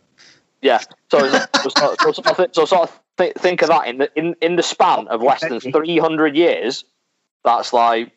Yeah. 0.61 0.79
So, 1.11 1.23
it's- 1.25 1.47
so, 1.63 1.69
so, 1.69 1.95
so, 2.01 2.11
sort 2.11 2.27
of 2.27 2.37
thi- 2.37 2.47
so 2.51 2.65
sort 2.65 2.81
of 2.89 2.99
thi- 3.17 3.33
think 3.37 3.61
of 3.61 3.69
that 3.69 3.87
in 3.87 3.97
the 3.99 4.09
in, 4.19 4.35
in 4.41 4.55
the 4.57 4.63
span 4.63 5.07
of 5.07 5.21
less 5.21 5.41
than 5.41 5.59
300 5.61 6.35
years. 6.35 6.83
That's 7.45 7.71
like 7.71 8.11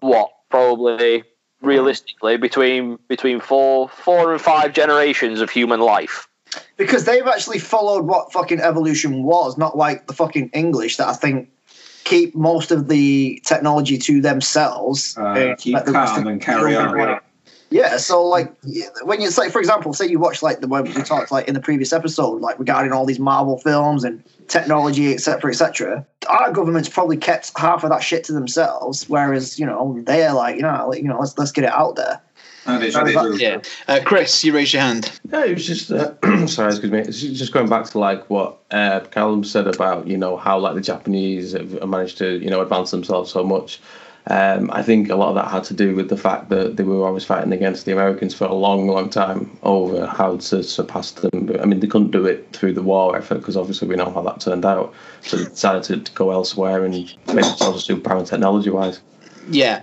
what 0.00 0.30
probably 0.50 1.24
realistically 1.62 2.36
between 2.36 2.98
between 3.08 3.40
four 3.40 3.88
four 3.88 4.32
and 4.32 4.40
five 4.40 4.72
generations 4.72 5.40
of 5.40 5.50
human 5.50 5.80
life. 5.80 6.26
because 6.76 7.04
they've 7.04 7.26
actually 7.26 7.58
followed 7.60 8.04
what 8.06 8.32
fucking 8.32 8.60
evolution 8.60 9.22
was, 9.22 9.56
not 9.56 9.76
like 9.76 10.06
the 10.08 10.12
fucking 10.12 10.50
English 10.52 10.96
that 10.96 11.06
I 11.08 11.12
think 11.12 11.48
keep 12.04 12.34
most 12.34 12.72
of 12.72 12.88
the 12.88 13.40
technology 13.44 13.96
to 13.98 14.20
themselves. 14.20 15.16
Uh, 15.16 15.54
keep 15.56 15.74
let 15.74 15.86
the 15.86 15.92
rest 15.92 16.14
calm 16.14 16.26
of- 16.26 16.32
and 16.32 16.42
carry 16.42 16.74
on. 16.74 17.20
Yeah, 17.70 17.98
so 17.98 18.24
like 18.24 18.52
when 19.04 19.20
you 19.20 19.30
say, 19.30 19.48
for 19.48 19.60
example, 19.60 19.92
say 19.92 20.08
you 20.08 20.18
watch 20.18 20.42
like 20.42 20.60
the 20.60 20.66
way 20.66 20.82
we 20.82 20.92
talked 20.92 21.30
like 21.30 21.46
in 21.46 21.54
the 21.54 21.60
previous 21.60 21.92
episode, 21.92 22.40
like 22.40 22.58
regarding 22.58 22.92
all 22.92 23.06
these 23.06 23.20
Marvel 23.20 23.58
films 23.58 24.02
and 24.02 24.22
technology, 24.48 25.14
etc., 25.14 25.52
etc. 25.52 26.04
Our 26.28 26.50
government's 26.50 26.88
probably 26.88 27.16
kept 27.16 27.52
half 27.56 27.84
of 27.84 27.90
that 27.90 28.02
shit 28.02 28.24
to 28.24 28.32
themselves, 28.32 29.08
whereas 29.08 29.56
you 29.58 29.66
know 29.66 30.00
they're 30.04 30.32
like, 30.32 30.56
you 30.56 30.62
know, 30.62 30.88
like, 30.88 31.00
you 31.00 31.08
know, 31.08 31.20
let's 31.20 31.38
let's 31.38 31.52
get 31.52 31.62
it 31.62 31.70
out 31.70 31.94
there. 31.94 32.20
And 32.66 32.82
it's 32.82 32.96
Very. 32.96 33.36
Yeah. 33.36 33.62
Uh, 33.88 34.00
Chris, 34.04 34.44
you 34.44 34.52
raise 34.52 34.72
your 34.72 34.82
hand. 34.82 35.10
No, 35.30 35.42
it 35.42 35.54
was 35.54 35.66
just 35.66 35.90
uh, 35.90 36.14
sorry, 36.46 36.70
excuse 36.70 36.92
me. 36.92 36.98
It's 36.98 37.20
just 37.20 37.52
going 37.52 37.68
back 37.68 37.86
to 37.86 37.98
like 37.98 38.28
what 38.28 38.58
uh, 38.70 39.00
Callum 39.10 39.44
said 39.44 39.66
about 39.66 40.06
you 40.06 40.18
know 40.18 40.36
how 40.36 40.58
like 40.58 40.74
the 40.74 40.80
Japanese 40.80 41.52
have 41.52 41.88
managed 41.88 42.18
to 42.18 42.38
you 42.38 42.50
know 42.50 42.60
advance 42.60 42.90
themselves 42.90 43.32
so 43.32 43.44
much. 43.44 43.80
Um, 44.30 44.70
I 44.72 44.84
think 44.84 45.10
a 45.10 45.16
lot 45.16 45.30
of 45.30 45.34
that 45.34 45.50
had 45.50 45.64
to 45.64 45.74
do 45.74 45.96
with 45.96 46.08
the 46.08 46.16
fact 46.16 46.50
that 46.50 46.76
they 46.76 46.84
were 46.84 47.04
always 47.04 47.24
fighting 47.24 47.52
against 47.52 47.84
the 47.84 47.90
Americans 47.90 48.32
for 48.32 48.44
a 48.44 48.54
long, 48.54 48.86
long 48.86 49.10
time 49.10 49.58
over 49.64 50.06
how 50.06 50.36
to 50.36 50.62
surpass 50.62 51.10
them. 51.10 51.50
I 51.60 51.66
mean, 51.66 51.80
they 51.80 51.88
couldn't 51.88 52.12
do 52.12 52.26
it 52.26 52.52
through 52.52 52.74
the 52.74 52.82
war 52.82 53.16
effort 53.16 53.38
because 53.38 53.56
obviously 53.56 53.88
we 53.88 53.96
know 53.96 54.08
how 54.08 54.22
that 54.22 54.40
turned 54.40 54.64
out. 54.64 54.94
So 55.22 55.36
they 55.36 55.44
decided 55.46 56.06
to 56.06 56.12
go 56.12 56.30
elsewhere 56.30 56.84
and 56.84 56.94
make 56.94 57.44
themselves 57.44 57.88
a 57.88 57.92
superpower 57.92 58.24
technology-wise. 58.24 59.00
Yeah, 59.50 59.82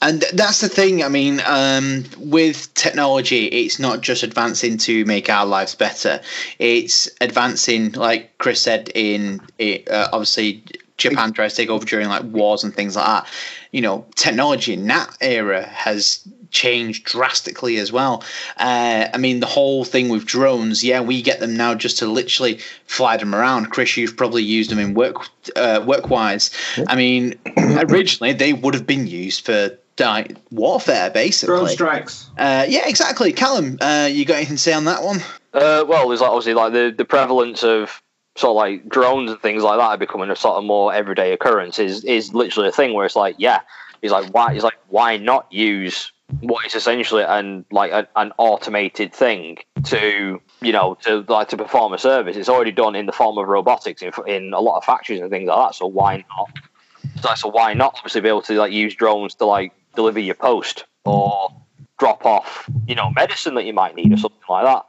and 0.00 0.24
that's 0.32 0.62
the 0.62 0.70
thing. 0.70 1.02
I 1.04 1.08
mean, 1.08 1.42
um, 1.44 2.04
with 2.16 2.72
technology, 2.72 3.46
it's 3.46 3.78
not 3.78 4.00
just 4.00 4.22
advancing 4.22 4.78
to 4.78 5.04
make 5.04 5.28
our 5.28 5.44
lives 5.44 5.74
better. 5.74 6.22
It's 6.58 7.10
advancing, 7.20 7.92
like 7.92 8.38
Chris 8.38 8.62
said, 8.62 8.90
in 8.94 9.42
it, 9.58 9.86
uh, 9.90 10.08
obviously 10.12 10.64
Japan 11.02 11.32
tries 11.32 11.54
to 11.54 11.62
take 11.62 11.70
over 11.70 11.84
during 11.84 12.08
like 12.08 12.22
wars 12.24 12.64
and 12.64 12.74
things 12.74 12.96
like 12.96 13.06
that. 13.06 13.26
You 13.70 13.80
know, 13.80 14.06
technology 14.14 14.74
in 14.74 14.86
that 14.88 15.16
era 15.20 15.66
has 15.66 16.26
changed 16.50 17.04
drastically 17.04 17.78
as 17.78 17.90
well. 17.90 18.22
Uh, 18.58 19.08
I 19.12 19.18
mean, 19.18 19.40
the 19.40 19.46
whole 19.46 19.84
thing 19.84 20.08
with 20.08 20.26
drones, 20.26 20.84
yeah, 20.84 21.00
we 21.00 21.22
get 21.22 21.40
them 21.40 21.56
now 21.56 21.74
just 21.74 21.98
to 21.98 22.06
literally 22.06 22.60
fly 22.86 23.16
them 23.16 23.34
around. 23.34 23.70
Chris, 23.70 23.96
you've 23.96 24.16
probably 24.16 24.42
used 24.42 24.70
them 24.70 24.78
in 24.78 24.94
work 24.94 25.26
uh, 25.56 25.82
work 25.86 26.08
wise. 26.10 26.50
I 26.88 26.96
mean, 26.96 27.34
originally 27.56 28.32
they 28.32 28.52
would 28.52 28.74
have 28.74 28.86
been 28.86 29.06
used 29.06 29.44
for 29.44 29.76
like, 29.98 30.36
warfare, 30.50 31.10
basically. 31.10 31.56
Drone 31.56 31.68
strikes. 31.68 32.30
Uh, 32.38 32.66
yeah, 32.68 32.88
exactly. 32.88 33.32
Callum, 33.32 33.78
uh, 33.80 34.08
you 34.10 34.24
got 34.24 34.36
anything 34.36 34.56
to 34.56 34.62
say 34.62 34.72
on 34.72 34.84
that 34.84 35.02
one? 35.02 35.18
Uh, 35.52 35.84
well, 35.86 36.08
there's 36.08 36.20
like 36.20 36.30
obviously 36.30 36.54
like 36.54 36.72
the, 36.72 36.94
the 36.96 37.04
prevalence 37.04 37.62
of 37.62 38.02
sort 38.36 38.50
of 38.50 38.56
like 38.56 38.88
drones 38.88 39.30
and 39.30 39.40
things 39.40 39.62
like 39.62 39.78
that 39.78 39.84
are 39.84 39.98
becoming 39.98 40.30
a 40.30 40.36
sort 40.36 40.56
of 40.56 40.64
more 40.64 40.92
everyday 40.92 41.32
occurrence. 41.32 41.78
Is 41.78 42.04
is 42.04 42.34
literally 42.34 42.68
a 42.68 42.72
thing 42.72 42.94
where 42.94 43.06
it's 43.06 43.16
like, 43.16 43.36
yeah, 43.38 43.60
he's 44.00 44.10
like, 44.10 44.32
why? 44.32 44.54
He's 44.54 44.64
like, 44.64 44.78
why 44.88 45.16
not 45.16 45.52
use 45.52 46.12
what 46.40 46.64
is 46.64 46.74
essentially 46.74 47.22
an 47.22 47.64
like 47.70 48.08
an 48.16 48.32
automated 48.38 49.12
thing 49.12 49.58
to 49.84 50.40
you 50.62 50.72
know 50.72 50.96
to 51.02 51.24
like 51.28 51.48
to 51.48 51.56
perform 51.56 51.92
a 51.92 51.98
service? 51.98 52.36
It's 52.36 52.48
already 52.48 52.72
done 52.72 52.94
in 52.94 53.06
the 53.06 53.12
form 53.12 53.38
of 53.38 53.46
robotics 53.48 54.02
in 54.02 54.12
in 54.26 54.52
a 54.52 54.60
lot 54.60 54.78
of 54.78 54.84
factories 54.84 55.20
and 55.20 55.30
things 55.30 55.48
like 55.48 55.68
that. 55.68 55.74
So 55.74 55.86
why 55.86 56.24
not? 56.36 56.50
So, 57.20 57.34
so 57.34 57.48
why 57.48 57.74
not 57.74 57.94
obviously 57.96 58.20
be 58.22 58.28
able 58.28 58.42
to 58.42 58.54
like 58.54 58.72
use 58.72 58.94
drones 58.94 59.34
to 59.36 59.44
like 59.44 59.72
deliver 59.94 60.20
your 60.20 60.34
post 60.34 60.84
or 61.04 61.50
drop 62.02 62.26
off, 62.26 62.68
you 62.88 62.96
know, 62.96 63.12
medicine 63.12 63.54
that 63.54 63.64
you 63.64 63.72
might 63.72 63.94
need 63.94 64.12
or 64.12 64.16
something 64.16 64.40
like 64.48 64.64
that. 64.64 64.84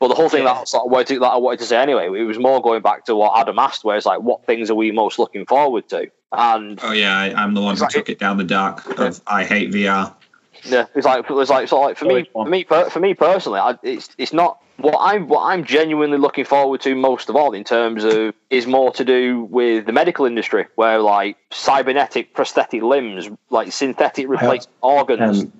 But 0.00 0.08
the 0.08 0.14
whole 0.14 0.28
thing 0.28 0.44
that, 0.44 0.54
I 0.54 0.64
sort 0.64 0.84
of 0.84 0.92
wanted 0.92 1.06
to, 1.06 1.20
that 1.20 1.28
I 1.28 1.38
wanted 1.38 1.60
to 1.60 1.64
say 1.64 1.78
anyway, 1.78 2.08
it 2.08 2.24
was 2.24 2.38
more 2.38 2.60
going 2.60 2.82
back 2.82 3.06
to 3.06 3.16
what 3.16 3.40
Adam 3.40 3.58
asked, 3.58 3.84
where 3.84 3.96
it's 3.96 4.04
like, 4.04 4.20
what 4.20 4.44
things 4.44 4.70
are 4.70 4.74
we 4.74 4.92
most 4.92 5.18
looking 5.18 5.46
forward 5.46 5.88
to? 5.88 6.10
And 6.30 6.78
Oh 6.82 6.92
yeah, 6.92 7.16
I, 7.16 7.42
I'm 7.42 7.54
the 7.54 7.62
one 7.62 7.68
who 7.74 7.84
Exactly. 7.84 8.00
took 8.00 8.10
it 8.10 8.18
down 8.18 8.36
the 8.36 8.44
dark 8.44 8.86
of 8.98 9.18
I 9.26 9.44
hate 9.44 9.70
VR. 9.72 10.14
Yeah, 10.64 10.86
it's 10.94 11.06
like 11.06 11.24
it's 11.28 11.50
like 11.50 11.68
sort 11.68 11.82
of 11.82 11.88
like 11.88 11.96
for 11.98 12.04
me, 12.06 12.28
for 12.32 12.44
me, 12.46 12.64
per, 12.64 12.90
for 12.90 13.00
me 13.00 13.14
personally, 13.14 13.60
I, 13.60 13.78
it's 13.82 14.08
it's 14.18 14.32
not 14.32 14.60
what 14.78 14.96
I'm 15.00 15.26
what 15.28 15.42
I'm 15.44 15.64
genuinely 15.64 16.18
looking 16.18 16.44
forward 16.44 16.80
to 16.82 16.94
most 16.94 17.28
of 17.28 17.36
all 17.36 17.52
in 17.52 17.64
terms 17.64 18.04
of 18.04 18.34
is 18.50 18.66
more 18.66 18.92
to 18.92 19.04
do 19.04 19.44
with 19.50 19.86
the 19.86 19.92
medical 19.92 20.24
industry, 20.26 20.66
where 20.76 20.98
like 21.00 21.36
cybernetic 21.50 22.34
prosthetic 22.34 22.82
limbs, 22.82 23.28
like 23.50 23.72
synthetic 23.72 24.28
replacement 24.28 24.68
organs, 24.82 25.40
Um, 25.44 25.52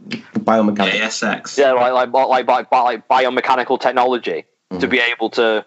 biomechanics. 0.44 1.00
ASX. 1.00 1.58
yeah, 1.58 1.72
like 1.72 1.92
like 1.92 2.12
like 2.28 2.46
like, 2.48 2.70
bi- 2.70 2.82
like 2.82 3.08
biomechanical 3.08 3.80
technology 3.80 4.44
to 4.80 4.86
be 4.86 4.98
able 5.00 5.30
to 5.30 5.64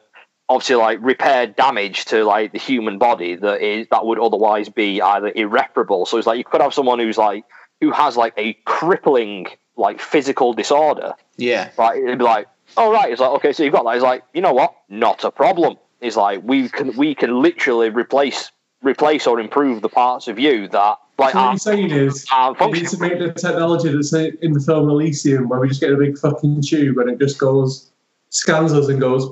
obviously 0.49 0.75
like 0.75 0.99
repair 1.01 1.47
damage 1.47 2.05
to 2.05 2.23
like 2.25 2.51
the 2.51 2.59
human 2.59 2.97
body 2.97 3.35
that 3.35 3.61
is 3.61 3.87
that 3.91 4.05
would 4.05 4.19
otherwise 4.19 4.67
be 4.69 5.01
either 5.01 5.31
irreparable. 5.33 6.05
So 6.05 6.17
it's 6.17 6.27
like 6.27 6.37
you 6.37 6.43
could 6.43 6.61
have 6.61 6.73
someone 6.73 6.99
who's 6.99 7.17
like 7.17 7.45
who 7.81 7.91
has 7.91 8.15
like 8.15 8.33
a 8.37 8.53
crippling 8.65 9.47
like 9.75 9.99
physical 9.99 10.53
disorder, 10.53 11.13
Yeah. 11.37 11.71
right? 11.77 12.01
It'd 12.01 12.19
be 12.19 12.23
like, 12.23 12.47
oh 12.77 12.91
right, 12.91 13.11
it's 13.11 13.19
like 13.19 13.31
okay, 13.31 13.51
so 13.51 13.63
you've 13.63 13.73
got 13.73 13.83
that. 13.83 13.95
It's 13.95 14.03
like 14.03 14.23
you 14.33 14.41
know 14.41 14.53
what, 14.53 14.73
not 14.87 15.23
a 15.23 15.31
problem. 15.31 15.77
It's 15.99 16.15
like 16.15 16.41
we 16.43 16.69
can 16.69 16.95
we 16.95 17.13
can 17.15 17.41
literally 17.41 17.89
replace 17.89 18.51
replace 18.81 19.27
or 19.27 19.39
improve 19.39 19.81
the 19.81 19.89
parts 19.89 20.27
of 20.27 20.39
you 20.39 20.67
that 20.69 20.97
like 21.19 21.33
So 21.33 21.39
what 21.39 21.45
are, 21.45 21.51
you're 21.51 21.57
saying 21.59 21.91
is, 21.91 22.25
are 22.31 22.55
we 22.59 22.71
need 22.79 22.87
to 22.87 22.97
make 22.97 23.19
the 23.19 23.33
technology 23.33 23.89
that's 23.89 24.13
in 24.13 24.53
the 24.53 24.63
film 24.65 24.89
Elysium, 24.89 25.49
where 25.49 25.59
we 25.59 25.67
just 25.67 25.81
get 25.81 25.91
a 25.91 25.97
big 25.97 26.17
fucking 26.17 26.61
tube 26.61 26.97
and 26.97 27.09
it 27.09 27.19
just 27.19 27.37
goes, 27.37 27.91
scans 28.29 28.73
us 28.73 28.87
and 28.87 28.99
goes, 28.99 29.31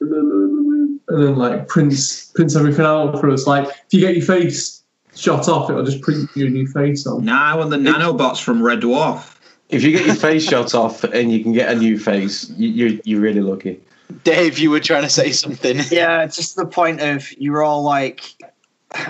and 0.00 0.98
then 1.08 1.36
like 1.36 1.68
prints 1.68 2.32
prints 2.32 2.56
everything 2.56 2.84
out 2.84 3.20
for 3.20 3.30
us. 3.30 3.46
Like 3.46 3.68
if 3.68 3.92
you 3.92 4.00
get 4.00 4.16
your 4.16 4.24
face 4.24 4.77
shot 5.18 5.48
off, 5.48 5.68
it'll 5.68 5.84
just 5.84 6.00
print 6.00 6.30
your 6.34 6.48
new 6.48 6.66
face 6.66 7.06
on. 7.06 7.24
Nah, 7.24 7.52
I 7.52 7.56
want 7.56 7.70
the 7.70 7.76
nanobots 7.76 8.42
from 8.42 8.62
Red 8.62 8.80
Dwarf. 8.80 9.34
If 9.68 9.82
you 9.82 9.92
get 9.92 10.06
your 10.06 10.14
face 10.14 10.44
shot 10.44 10.74
off 10.74 11.04
and 11.04 11.30
you 11.30 11.42
can 11.42 11.52
get 11.52 11.70
a 11.70 11.78
new 11.78 11.98
face, 11.98 12.48
you, 12.50 12.68
you're 12.68 13.00
you're 13.04 13.20
really 13.20 13.42
lucky. 13.42 13.80
Dave, 14.24 14.58
you 14.58 14.70
were 14.70 14.80
trying 14.80 15.02
to 15.02 15.10
say 15.10 15.32
something. 15.32 15.78
Yeah, 15.90 16.24
just 16.26 16.56
the 16.56 16.64
point 16.64 17.00
of 17.00 17.30
you're 17.32 17.62
all 17.62 17.82
like, 17.82 18.34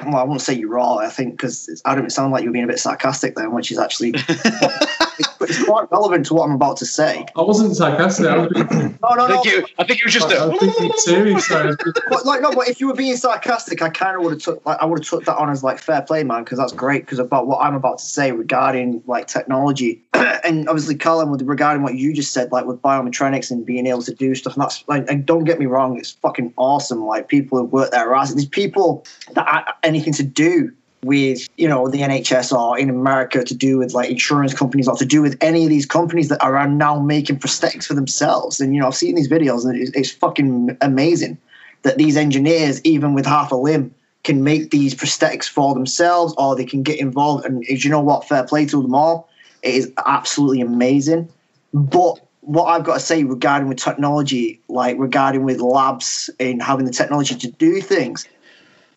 well, 0.04 0.16
I 0.16 0.24
won't 0.24 0.40
say 0.40 0.54
you're 0.54 0.78
all. 0.78 0.98
I 0.98 1.08
think 1.08 1.34
because 1.34 1.80
Adam, 1.84 2.06
it 2.06 2.10
sounded 2.10 2.32
like 2.32 2.42
you 2.42 2.48
were 2.48 2.54
being 2.54 2.64
a 2.64 2.68
bit 2.68 2.80
sarcastic 2.80 3.36
then, 3.36 3.52
which 3.52 3.70
is 3.70 3.78
actually 3.78 4.14
it's, 5.40 5.50
it's 5.58 5.64
quite 5.64 5.90
relevant 5.90 6.26
to 6.26 6.34
what 6.34 6.44
I'm 6.48 6.54
about 6.54 6.76
to 6.78 6.86
say. 6.86 7.24
I 7.36 7.42
wasn't 7.42 7.76
sarcastic. 7.76 8.26
I 8.26 8.36
was 8.38 8.48
being, 8.52 8.66
No, 9.02 9.14
no, 9.14 9.24
I 9.24 9.28
no. 9.28 9.42
think, 9.42 9.46
it, 9.46 9.70
I 9.78 9.84
think 9.84 10.00
it 10.00 10.04
was 10.04 10.14
just 10.14 10.28
I 10.32 10.46
was 10.46 10.56
a. 10.76 10.80
being 10.80 10.92
serious. 10.96 11.50
I 11.50 11.66
was 11.66 11.76
being- 11.76 11.94
But 12.08 12.26
like 12.26 12.40
no, 12.42 12.52
but 12.52 12.68
if 12.68 12.80
you 12.80 12.86
were 12.88 12.94
being 12.94 13.16
sarcastic, 13.16 13.82
I 13.82 13.88
kind 13.90 14.16
of 14.16 14.22
would 14.22 14.32
have 14.32 14.42
took 14.42 14.64
like 14.66 14.78
I 14.80 14.84
would 14.84 14.98
have 15.00 15.06
took 15.08 15.24
that 15.24 15.36
on 15.36 15.50
as 15.50 15.62
like 15.62 15.78
fair 15.78 16.02
play, 16.02 16.24
man, 16.24 16.44
because 16.44 16.58
that's 16.58 16.72
great. 16.72 17.02
Because 17.04 17.18
about 17.18 17.46
what 17.46 17.62
I'm 17.64 17.74
about 17.74 17.98
to 17.98 18.04
say 18.04 18.32
regarding 18.32 19.02
like 19.06 19.26
technology, 19.26 20.02
and 20.14 20.68
obviously, 20.68 20.94
Callum, 20.96 21.30
with 21.30 21.42
regarding 21.42 21.82
what 21.82 21.94
you 21.94 22.12
just 22.12 22.32
said, 22.32 22.50
like 22.52 22.66
with 22.66 22.80
biometronics 22.82 23.50
and 23.50 23.64
being 23.64 23.86
able 23.86 24.02
to 24.02 24.14
do 24.14 24.34
stuff, 24.34 24.54
and 24.54 24.62
that's 24.62 24.84
like, 24.88 25.08
and 25.10 25.24
don't 25.26 25.44
get 25.44 25.58
me 25.58 25.66
wrong, 25.66 25.98
it's 25.98 26.12
fucking 26.12 26.52
awesome. 26.56 27.04
Like 27.04 27.28
people 27.28 27.58
who 27.58 27.64
work 27.64 27.90
their 27.90 28.14
asses, 28.14 28.34
there's 28.34 28.46
people 28.48 29.04
that 29.32 29.46
have 29.48 29.74
anything 29.82 30.12
to 30.14 30.22
do 30.22 30.72
with 31.02 31.48
you 31.56 31.68
know 31.68 31.88
the 31.88 31.98
NHS 31.98 32.52
or 32.52 32.78
in 32.78 32.90
America 32.90 33.44
to 33.44 33.54
do 33.54 33.78
with 33.78 33.94
like 33.94 34.10
insurance 34.10 34.54
companies 34.54 34.88
or 34.88 34.96
to 34.96 35.06
do 35.06 35.22
with 35.22 35.36
any 35.40 35.64
of 35.64 35.70
these 35.70 35.86
companies 35.86 36.28
that 36.28 36.42
are 36.42 36.68
now 36.68 36.98
making 36.98 37.38
prosthetics 37.38 37.84
for 37.84 37.94
themselves. 37.94 38.60
And 38.60 38.74
you 38.74 38.80
know 38.80 38.86
I've 38.86 38.94
seen 38.94 39.14
these 39.14 39.28
videos 39.28 39.64
and 39.64 39.80
it's, 39.80 39.90
it's 39.92 40.10
fucking 40.10 40.76
amazing 40.80 41.38
that 41.82 41.98
these 41.98 42.16
engineers, 42.16 42.80
even 42.84 43.14
with 43.14 43.26
half 43.26 43.52
a 43.52 43.56
limb, 43.56 43.94
can 44.24 44.42
make 44.42 44.70
these 44.70 44.94
prosthetics 44.94 45.48
for 45.48 45.74
themselves 45.74 46.34
or 46.36 46.56
they 46.56 46.64
can 46.64 46.82
get 46.82 46.98
involved. 46.98 47.44
And 47.44 47.64
you 47.66 47.90
know 47.90 48.00
what, 48.00 48.26
fair 48.26 48.44
play 48.44 48.66
to 48.66 48.82
them 48.82 48.94
all. 48.94 49.28
It 49.62 49.74
is 49.74 49.92
absolutely 50.04 50.60
amazing. 50.60 51.28
But 51.72 52.20
what 52.40 52.64
I've 52.64 52.84
got 52.84 52.94
to 52.94 53.00
say 53.00 53.24
regarding 53.24 53.68
with 53.68 53.78
technology, 53.78 54.60
like 54.68 54.98
regarding 54.98 55.44
with 55.44 55.60
labs 55.60 56.30
and 56.40 56.62
having 56.62 56.86
the 56.86 56.92
technology 56.92 57.34
to 57.36 57.50
do 57.50 57.80
things 57.80 58.26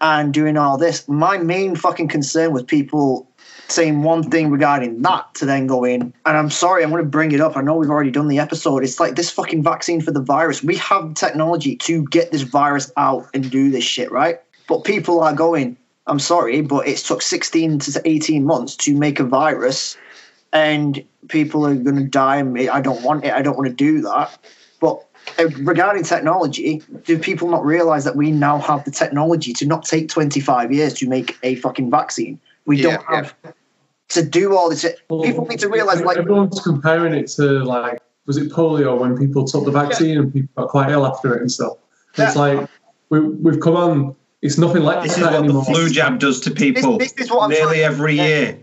and 0.01 0.33
doing 0.33 0.57
all 0.57 0.77
this, 0.77 1.07
my 1.07 1.37
main 1.37 1.75
fucking 1.75 2.07
concern 2.09 2.51
with 2.51 2.67
people 2.67 3.29
saying 3.67 4.03
one 4.03 4.29
thing 4.29 4.49
regarding 4.49 5.01
that 5.03 5.33
to 5.35 5.45
then 5.45 5.67
go 5.67 5.85
in, 5.85 6.01
and 6.25 6.37
I'm 6.37 6.49
sorry, 6.49 6.83
I'm 6.83 6.89
going 6.89 7.03
to 7.03 7.09
bring 7.09 7.31
it 7.31 7.39
up. 7.39 7.55
I 7.55 7.61
know 7.61 7.75
we've 7.75 7.89
already 7.89 8.11
done 8.11 8.27
the 8.27 8.39
episode. 8.39 8.83
It's 8.83 8.99
like 8.99 9.15
this 9.15 9.29
fucking 9.29 9.63
vaccine 9.63 10.01
for 10.01 10.11
the 10.11 10.21
virus. 10.21 10.61
We 10.61 10.75
have 10.77 11.13
technology 11.13 11.77
to 11.77 12.03
get 12.07 12.31
this 12.31 12.41
virus 12.41 12.91
out 12.97 13.27
and 13.33 13.49
do 13.49 13.71
this 13.71 13.85
shit, 13.85 14.11
right? 14.11 14.41
But 14.67 14.83
people 14.83 15.21
are 15.21 15.33
going, 15.33 15.77
I'm 16.07 16.19
sorry, 16.19 16.61
but 16.61 16.87
it's 16.87 17.03
took 17.03 17.21
16 17.21 17.79
to 17.79 18.01
18 18.03 18.43
months 18.43 18.75
to 18.77 18.97
make 18.97 19.19
a 19.19 19.23
virus, 19.23 19.95
and 20.51 21.01
people 21.29 21.65
are 21.65 21.75
going 21.75 21.95
to 21.95 22.03
die. 22.03 22.39
I 22.39 22.81
don't 22.81 23.03
want 23.03 23.23
it. 23.23 23.33
I 23.33 23.41
don't 23.41 23.55
want 23.55 23.69
to 23.69 23.73
do 23.73 24.01
that. 24.01 24.37
But 25.37 25.45
uh, 25.45 25.49
regarding 25.63 26.03
technology, 26.03 26.81
do 27.05 27.17
people 27.17 27.49
not 27.49 27.65
realize 27.65 28.03
that 28.05 28.15
we 28.15 28.31
now 28.31 28.59
have 28.59 28.83
the 28.85 28.91
technology 28.91 29.53
to 29.53 29.65
not 29.65 29.85
take 29.85 30.09
25 30.09 30.71
years 30.71 30.93
to 30.95 31.07
make 31.07 31.37
a 31.43 31.55
fucking 31.55 31.89
vaccine? 31.89 32.39
We 32.65 32.77
Yeah, 32.77 32.97
don't 32.97 33.05
have 33.05 33.35
to 34.09 34.23
do 34.23 34.55
all 34.55 34.69
this. 34.69 34.85
People 35.09 35.45
need 35.47 35.59
to 35.59 35.69
realize, 35.69 36.01
like, 36.01 36.17
everyone's 36.17 36.59
comparing 36.61 37.13
it 37.13 37.27
to 37.31 37.63
like 37.63 37.99
was 38.27 38.37
it 38.37 38.51
polio 38.51 38.99
when 38.99 39.17
people 39.17 39.45
took 39.45 39.65
the 39.65 39.71
vaccine 39.71 40.17
and 40.17 40.31
people 40.31 40.63
got 40.63 40.69
quite 40.69 40.91
ill 40.91 41.05
after 41.05 41.35
it 41.35 41.41
and 41.41 41.51
stuff. 41.51 41.73
It's 42.17 42.35
like 42.35 42.67
we, 43.09 43.19
we've 43.19 43.59
come 43.59 43.75
on. 43.75 44.15
It's 44.41 44.57
nothing 44.57 44.81
like 44.83 45.03
This 45.03 45.13
is 45.17 45.23
that 45.23 45.33
what 45.33 45.47
the 45.47 45.61
flu 45.63 45.89
jab 45.89 46.19
does 46.19 46.39
to 46.41 46.51
people 46.51 46.97
this 46.97 47.13
is 47.13 47.29
what 47.29 47.43
I'm 47.43 47.49
nearly 47.51 47.77
trying- 47.79 47.83
every 47.83 48.15
year. 48.15 48.59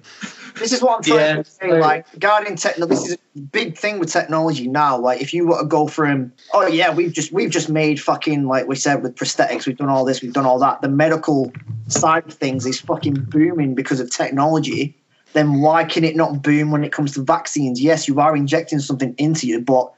This 0.58 0.72
is 0.72 0.82
what 0.82 0.96
I'm 0.96 1.02
trying 1.02 1.36
Yeah. 1.36 1.42
to 1.42 1.50
say. 1.50 1.80
Like 1.80 2.06
regarding 2.12 2.56
technology, 2.56 2.94
this 2.94 3.08
is 3.08 3.14
a 3.14 3.40
big 3.40 3.76
thing 3.76 3.98
with 3.98 4.10
technology 4.10 4.68
now. 4.68 4.98
Like 4.98 5.20
if 5.20 5.32
you 5.32 5.46
were 5.46 5.60
to 5.60 5.66
go 5.66 5.86
from, 5.86 6.32
oh 6.52 6.66
yeah, 6.66 6.92
we've 6.94 7.12
just 7.12 7.32
we've 7.32 7.50
just 7.50 7.68
made 7.68 8.00
fucking 8.00 8.46
like 8.46 8.66
we 8.66 8.76
said 8.76 9.02
with 9.02 9.14
prosthetics, 9.14 9.66
we've 9.66 9.76
done 9.76 9.88
all 9.88 10.04
this, 10.04 10.22
we've 10.22 10.32
done 10.32 10.46
all 10.46 10.58
that. 10.58 10.82
The 10.82 10.88
medical 10.88 11.52
side 11.88 12.26
of 12.26 12.34
things 12.34 12.66
is 12.66 12.80
fucking 12.80 13.14
booming 13.28 13.74
because 13.74 14.00
of 14.00 14.10
technology. 14.10 14.96
Then 15.34 15.60
why 15.60 15.84
can 15.84 16.04
it 16.04 16.16
not 16.16 16.42
boom 16.42 16.70
when 16.70 16.84
it 16.84 16.92
comes 16.92 17.12
to 17.14 17.22
vaccines? 17.22 17.80
Yes, 17.80 18.08
you 18.08 18.18
are 18.18 18.34
injecting 18.34 18.78
something 18.78 19.14
into 19.18 19.46
you, 19.46 19.60
but 19.60 19.92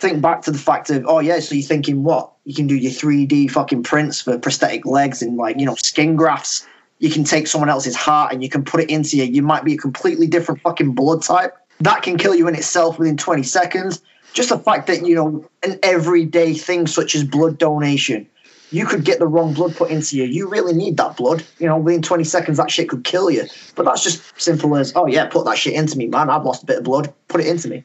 think 0.00 0.20
back 0.20 0.42
to 0.42 0.50
the 0.50 0.58
fact 0.58 0.90
of 0.90 1.04
oh 1.06 1.20
yeah, 1.20 1.38
so 1.40 1.54
you're 1.54 1.64
thinking 1.66 2.02
what 2.02 2.30
you 2.44 2.54
can 2.54 2.66
do 2.66 2.76
your 2.76 2.92
3D 2.92 3.50
fucking 3.50 3.82
prints 3.82 4.20
for 4.20 4.38
prosthetic 4.38 4.84
legs 4.84 5.22
and 5.22 5.36
like 5.36 5.58
you 5.58 5.64
know 5.66 5.74
skin 5.76 6.16
grafts 6.16 6.66
you 6.98 7.10
can 7.10 7.24
take 7.24 7.46
someone 7.46 7.68
else's 7.68 7.96
heart 7.96 8.32
and 8.32 8.42
you 8.42 8.48
can 8.48 8.64
put 8.64 8.80
it 8.80 8.90
into 8.90 9.16
you. 9.16 9.24
You 9.24 9.42
might 9.42 9.64
be 9.64 9.74
a 9.74 9.78
completely 9.78 10.26
different 10.26 10.60
fucking 10.62 10.92
blood 10.92 11.22
type. 11.22 11.56
That 11.80 12.02
can 12.02 12.16
kill 12.16 12.34
you 12.34 12.48
in 12.48 12.54
itself 12.54 12.98
within 12.98 13.16
20 13.16 13.42
seconds. 13.42 14.02
Just 14.32 14.48
the 14.48 14.58
fact 14.58 14.86
that, 14.86 15.06
you 15.06 15.14
know, 15.14 15.48
an 15.62 15.78
everyday 15.82 16.54
thing 16.54 16.86
such 16.86 17.14
as 17.14 17.24
blood 17.24 17.58
donation, 17.58 18.26
you 18.70 18.86
could 18.86 19.04
get 19.04 19.18
the 19.18 19.26
wrong 19.26 19.52
blood 19.52 19.76
put 19.76 19.90
into 19.90 20.16
you. 20.16 20.24
You 20.24 20.48
really 20.48 20.72
need 20.72 20.96
that 20.96 21.16
blood. 21.16 21.44
You 21.58 21.66
know, 21.66 21.76
within 21.76 22.02
20 22.02 22.24
seconds, 22.24 22.56
that 22.56 22.70
shit 22.70 22.88
could 22.88 23.04
kill 23.04 23.30
you. 23.30 23.44
But 23.74 23.84
that's 23.84 24.02
just 24.02 24.22
simple 24.40 24.76
as, 24.76 24.92
oh, 24.96 25.06
yeah, 25.06 25.26
put 25.26 25.44
that 25.44 25.58
shit 25.58 25.74
into 25.74 25.98
me, 25.98 26.06
man. 26.06 26.30
I've 26.30 26.44
lost 26.44 26.62
a 26.62 26.66
bit 26.66 26.78
of 26.78 26.84
blood. 26.84 27.12
Put 27.28 27.40
it 27.40 27.46
into 27.46 27.68
me. 27.68 27.84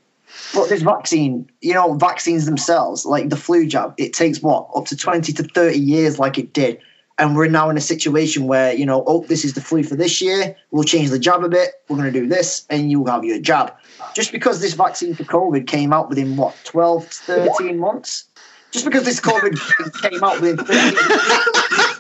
But 0.54 0.70
this 0.70 0.82
vaccine, 0.82 1.50
you 1.60 1.74
know, 1.74 1.94
vaccines 1.94 2.46
themselves, 2.46 3.06
like 3.06 3.30
the 3.30 3.36
flu 3.36 3.68
jab, 3.68 3.94
it 3.98 4.14
takes 4.14 4.42
what, 4.42 4.70
up 4.74 4.86
to 4.86 4.96
20 4.96 5.34
to 5.34 5.44
30 5.44 5.78
years, 5.78 6.20
like 6.20 6.38
it 6.38 6.54
did 6.54 6.80
and 7.22 7.36
we're 7.36 7.48
now 7.48 7.70
in 7.70 7.78
a 7.78 7.82
situation 7.82 8.48
where 8.48 8.74
you 8.74 8.86
know 8.86 9.04
oh 9.06 9.24
this 9.28 9.46
is 9.46 9.54
the 9.54 9.62
flu 9.62 9.84
for 9.84 9.96
this 9.96 10.22
year 10.22 10.56
we'll 10.72 10.84
change 10.84 11.10
the 11.10 11.20
jab 11.20 11.44
a 11.44 11.50
bit 11.50 11.76
we're 11.88 11.96
going 11.96 12.12
to 12.12 12.20
do 12.20 12.28
this 12.28 12.66
and 12.70 12.92
you'll 12.92 13.06
have 13.06 13.24
your 13.24 13.40
jab 13.40 13.74
just 14.16 14.32
because 14.32 14.60
this 14.60 14.74
vaccine 14.74 15.14
for 15.14 15.24
covid 15.24 15.68
came 15.68 15.94
out 15.94 16.10
within 16.10 16.36
what 16.36 16.56
12 16.66 17.10
to 17.10 17.16
13 17.58 17.78
months 17.78 18.26
just 18.72 18.84
because 18.86 19.06
this 19.06 19.22
covid 19.22 19.56
came 20.10 20.24
out 20.24 20.42
within 20.42 20.58
13 20.58 21.98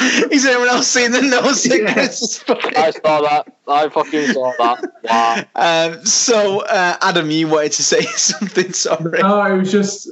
Is 0.30 0.46
anyone 0.46 0.68
else 0.68 0.86
seeing 0.86 1.10
the 1.10 1.22
nose 1.22 1.62
sickness? 1.62 2.44
I 2.48 2.92
saw 2.92 3.20
that. 3.22 3.52
I 3.66 3.88
fucking 3.88 4.32
saw 4.32 4.52
that. 4.58 4.92
Wow. 5.02 5.44
Um, 5.54 6.06
so, 6.06 6.60
uh, 6.60 6.96
Adam, 7.02 7.30
you 7.30 7.48
wanted 7.48 7.72
to 7.72 7.82
say 7.82 8.02
something. 8.16 8.72
Sorry. 8.72 9.20
No, 9.20 9.42
it 9.42 9.58
was 9.58 9.72
just 9.72 10.10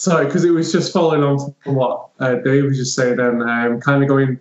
sorry 0.00 0.24
because 0.24 0.44
it 0.44 0.50
was 0.50 0.72
just 0.72 0.92
following 0.92 1.22
on 1.22 1.54
from 1.62 1.74
what 1.74 2.08
uh, 2.18 2.36
Dave 2.36 2.64
was 2.64 2.78
just 2.78 2.94
saying. 2.94 3.16
Then 3.16 3.42
um, 3.42 3.80
kind 3.80 4.02
of 4.02 4.08
going. 4.08 4.40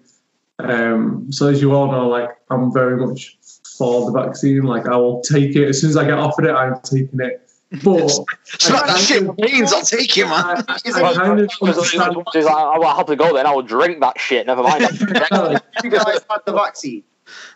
Um, 0.59 1.31
so 1.31 1.47
as 1.47 1.61
you 1.61 1.73
all 1.73 1.91
know, 1.91 2.07
like 2.07 2.29
I'm 2.49 2.73
very 2.73 2.97
much 2.97 3.37
for 3.77 4.05
the 4.05 4.11
vaccine. 4.11 4.63
Like 4.63 4.87
I 4.87 4.95
will 4.95 5.21
take 5.21 5.55
it 5.55 5.67
as 5.67 5.81
soon 5.81 5.91
as 5.91 5.97
I 5.97 6.05
get 6.05 6.17
offered 6.17 6.45
it. 6.45 6.53
I'm 6.53 6.79
taking 6.81 7.19
it. 7.19 7.45
But 7.83 8.09
Smack 8.43 8.87
that 8.87 8.97
shit 8.97 9.27
with 9.27 9.37
beans. 9.37 9.71
I'll 9.71 9.83
take 9.83 10.17
you, 10.17 10.25
man. 10.25 10.33
I, 10.33 10.63
I, 10.67 11.03
I 11.03 11.13
kind 11.13 11.39
of 11.39 11.51
understand. 11.61 12.15
Like, 12.15 12.45
I 12.45 12.77
will 12.79 12.87
have 12.87 13.05
to 13.05 13.15
go 13.15 13.35
then. 13.35 13.45
I 13.45 13.53
will 13.53 13.61
drink 13.61 13.99
that 14.01 14.19
shit. 14.19 14.47
Never 14.47 14.63
mind. 14.63 14.81
you 15.83 15.89
guys 15.91 16.19
had 16.29 16.39
the 16.45 16.53
vaccine 16.53 17.03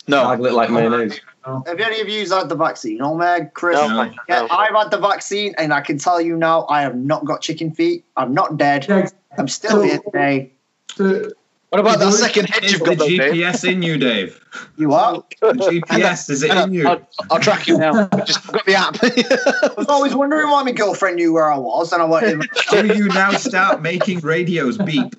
No. 0.07 0.23
I 0.23 0.35
look 0.35 0.53
like 0.53 0.69
mayonnaise. 0.69 1.19
have 1.45 1.79
any 1.79 2.01
of 2.01 2.09
you 2.09 2.27
had 2.29 2.49
the 2.49 2.55
vaccine 2.55 3.01
oh 3.01 3.15
meg 3.15 3.53
chris 3.53 3.75
No. 3.75 4.11
yeah, 4.29 4.47
i've 4.49 4.73
had 4.73 4.91
the 4.91 4.97
vaccine 4.97 5.53
and 5.57 5.73
i 5.73 5.81
can 5.81 5.97
tell 5.97 6.21
you 6.21 6.37
now 6.37 6.65
i 6.69 6.81
have 6.81 6.95
not 6.95 7.25
got 7.25 7.41
chicken 7.41 7.71
feet 7.71 8.05
i'm 8.15 8.33
not 8.33 8.55
dead 8.57 8.85
Yeah, 8.87 9.07
i'm 9.37 9.47
still 9.49 9.81
here 9.81 9.99
today 9.99 10.51
the- 10.95 11.33
What 11.69 11.79
about 11.79 11.99
that 11.99 12.09
Is 12.09 12.19
second 12.19 12.45
head 12.49 12.63
Is 12.63 12.71
you've 12.73 12.81
the 12.81 12.95
got, 12.95 12.99
though, 12.99 13.07
Dave? 13.07 13.33
GPS 13.33 13.67
in 13.69 13.81
you, 13.81 13.97
Dave? 13.97 14.39
you 14.77 14.93
are 14.93 15.23
The 15.41 15.53
GPS 15.53 16.29
is 16.29 16.43
it 16.43 16.51
in 16.51 16.71
you? 16.71 16.87
I'll, 16.87 17.01
I'll 17.31 17.39
track 17.39 17.65
you 17.67 17.77
now. 17.79 18.07
I've 18.11 18.25
just 18.31 18.45
got 18.51 18.63
the 18.67 18.75
app. 18.75 18.95
I 19.03 19.73
was 19.75 19.87
always 19.87 20.13
wondering 20.13 20.49
why 20.51 20.61
my 20.61 20.71
girlfriend 20.71 21.15
knew 21.15 21.33
where 21.33 21.51
I 21.51 21.57
was, 21.57 21.91
and 21.91 21.99
I 21.99 22.05
wanted. 22.05 22.43
Do 22.69 22.85
you 22.95 23.07
now 23.07 23.31
start 23.31 23.81
making 23.81 24.19
radios 24.19 24.77
beep? 24.77 25.15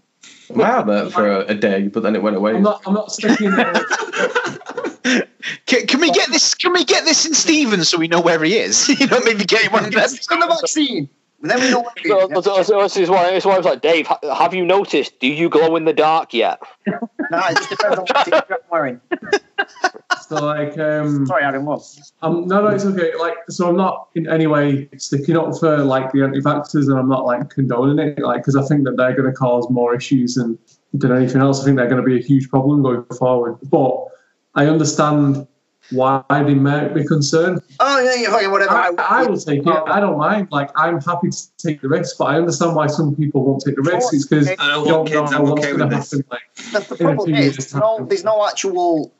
I 0.57 0.64
had 0.64 0.87
that 0.87 1.11
for 1.12 1.28
a, 1.28 1.41
a 1.47 1.55
day, 1.57 1.89
but 1.89 2.05
then 2.05 2.14
it 2.14 2.22
went 2.22 2.37
away. 2.37 2.55
I'm 2.55 2.62
not. 2.62 2.82
I'm 2.87 2.95
not 2.95 3.11
sticking. 3.11 3.51
Can, 5.05 5.86
can 5.86 6.00
we 6.00 6.11
get 6.11 6.30
this? 6.30 6.55
Can 6.55 6.72
we 6.72 6.84
get 6.84 7.05
this 7.05 7.26
in 7.26 7.34
Stevens 7.34 7.90
so 7.90 7.98
we 7.98 8.09
know 8.09 8.20
where 8.20 8.42
he 8.42 8.57
is? 8.57 8.88
You 9.05 9.07
know, 9.07 9.20
maybe 9.24 9.44
get 9.44 9.70
one 9.70 9.84
of 9.84 9.92
them. 9.92 10.02
It's 10.02 10.28
on 10.28 10.40
the 10.40 10.46
vaccine. 10.46 11.09
But 11.40 11.48
then 11.48 11.61
we 11.61 11.70
know. 11.70 11.80
What 11.80 11.98
So, 12.07 12.28
so, 12.28 12.40
so, 12.40 12.62
so 12.62 12.82
this 12.82 12.96
is 12.96 13.11
why 13.11 13.30
this 13.30 13.42
is 13.42 13.46
why 13.46 13.55
I 13.55 13.57
was 13.59 13.66
like, 13.66 13.82
Dave, 13.82 14.07
ha- 14.07 14.34
have 14.34 14.55
you 14.55 14.64
noticed? 14.64 15.20
Do 15.20 15.26
you 15.26 15.50
glow 15.50 15.76
in 15.76 15.84
the 15.84 15.92
dark 15.92 16.32
yet? 16.32 16.62
no, 16.86 16.96
it 17.32 17.57
just 17.57 17.70
depends 17.70 17.98
on 17.98 18.07
what 18.07 18.24
t-shirt 18.24 18.46
I'm 18.50 18.57
wearing. 18.70 19.00
so 20.26 20.36
like, 20.36 20.78
um, 20.78 21.26
Sorry, 21.26 21.42
Adam. 21.42 21.66
What? 21.66 21.82
I'm 22.22 22.48
no, 22.48 22.62
no, 22.62 22.68
it's 22.68 22.86
okay. 22.86 23.14
Like, 23.16 23.34
so 23.50 23.68
I'm 23.68 23.76
not 23.76 24.09
in 24.14 24.26
any 24.30 24.46
way 24.46 24.88
sticking 24.96 25.36
up 25.36 25.55
for 25.59 25.78
like 25.78 26.12
the 26.12 26.22
anti-vaxxers, 26.22 26.88
and 26.88 26.98
I'm 26.98 27.09
not 27.09 27.26
like 27.26 27.50
condoning 27.50 27.98
it, 27.98 28.20
like, 28.20 28.38
because 28.38 28.57
I 28.57 28.62
think 28.62 28.84
that 28.84 28.96
they're 28.96 29.14
going 29.14 29.30
to 29.30 29.36
cause 29.36 29.68
more 29.68 29.94
issues 29.94 30.36
than 30.36 30.59
than 30.94 31.12
anything 31.12 31.42
else. 31.42 31.61
I 31.61 31.64
think 31.64 31.76
they're 31.76 31.90
going 31.90 32.00
to 32.00 32.07
be 32.07 32.18
a 32.18 32.22
huge 32.22 32.48
problem 32.48 32.82
going 32.82 33.05
forward. 33.18 33.59
But 33.64 34.13
I 34.55 34.66
understand 34.66 35.46
why 35.90 36.22
they 36.30 36.55
might 36.55 36.94
be 36.94 37.05
concerned. 37.05 37.61
Oh 37.80 38.00
yeah, 38.00 38.14
you 38.14 38.30
fucking 38.30 38.50
whatever. 38.50 38.72
I, 38.72 38.92
I 38.98 39.26
will 39.26 39.36
take 39.38 39.66
it. 39.66 39.68
I 39.68 40.00
don't 40.00 40.16
mind. 40.16 40.48
Like, 40.50 40.70
I'm 40.76 41.00
happy 41.00 41.28
to 41.30 41.57
take 41.59 41.82
the 41.82 41.88
risk, 41.88 42.16
but 42.18 42.26
I 42.26 42.36
understand 42.36 42.74
why 42.74 42.86
some 42.86 43.14
people 43.14 43.44
won't 43.44 43.62
take 43.64 43.76
the 43.76 43.82
risk. 43.82 44.14
It's 44.14 44.26
because 44.26 44.48
I 44.48 44.55
don't 44.55 44.86
want 44.86 44.88
don't 44.88 45.07
kids. 45.07 45.30
know 45.30 45.36
I'm 45.38 45.42
what's 45.44 45.52
okay 45.61 45.76
going 45.76 45.80
with 45.80 45.90
to 45.90 45.96
this. 45.96 46.11
happen. 46.12 46.26
Like, 46.30 46.86
the, 46.88 46.94
the 46.94 47.05
problem 47.05 47.34
is 47.34 47.57
there's 47.57 47.74
no, 47.74 48.07
there's 48.07 48.24
no 48.24 48.46
actual. 48.46 49.14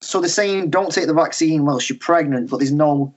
So 0.00 0.20
they're 0.20 0.30
saying 0.30 0.70
don't 0.70 0.90
take 0.90 1.06
the 1.06 1.14
vaccine 1.14 1.64
whilst 1.64 1.90
you're 1.90 1.98
pregnant, 1.98 2.50
but 2.50 2.56
there's 2.56 2.72
no, 2.72 3.14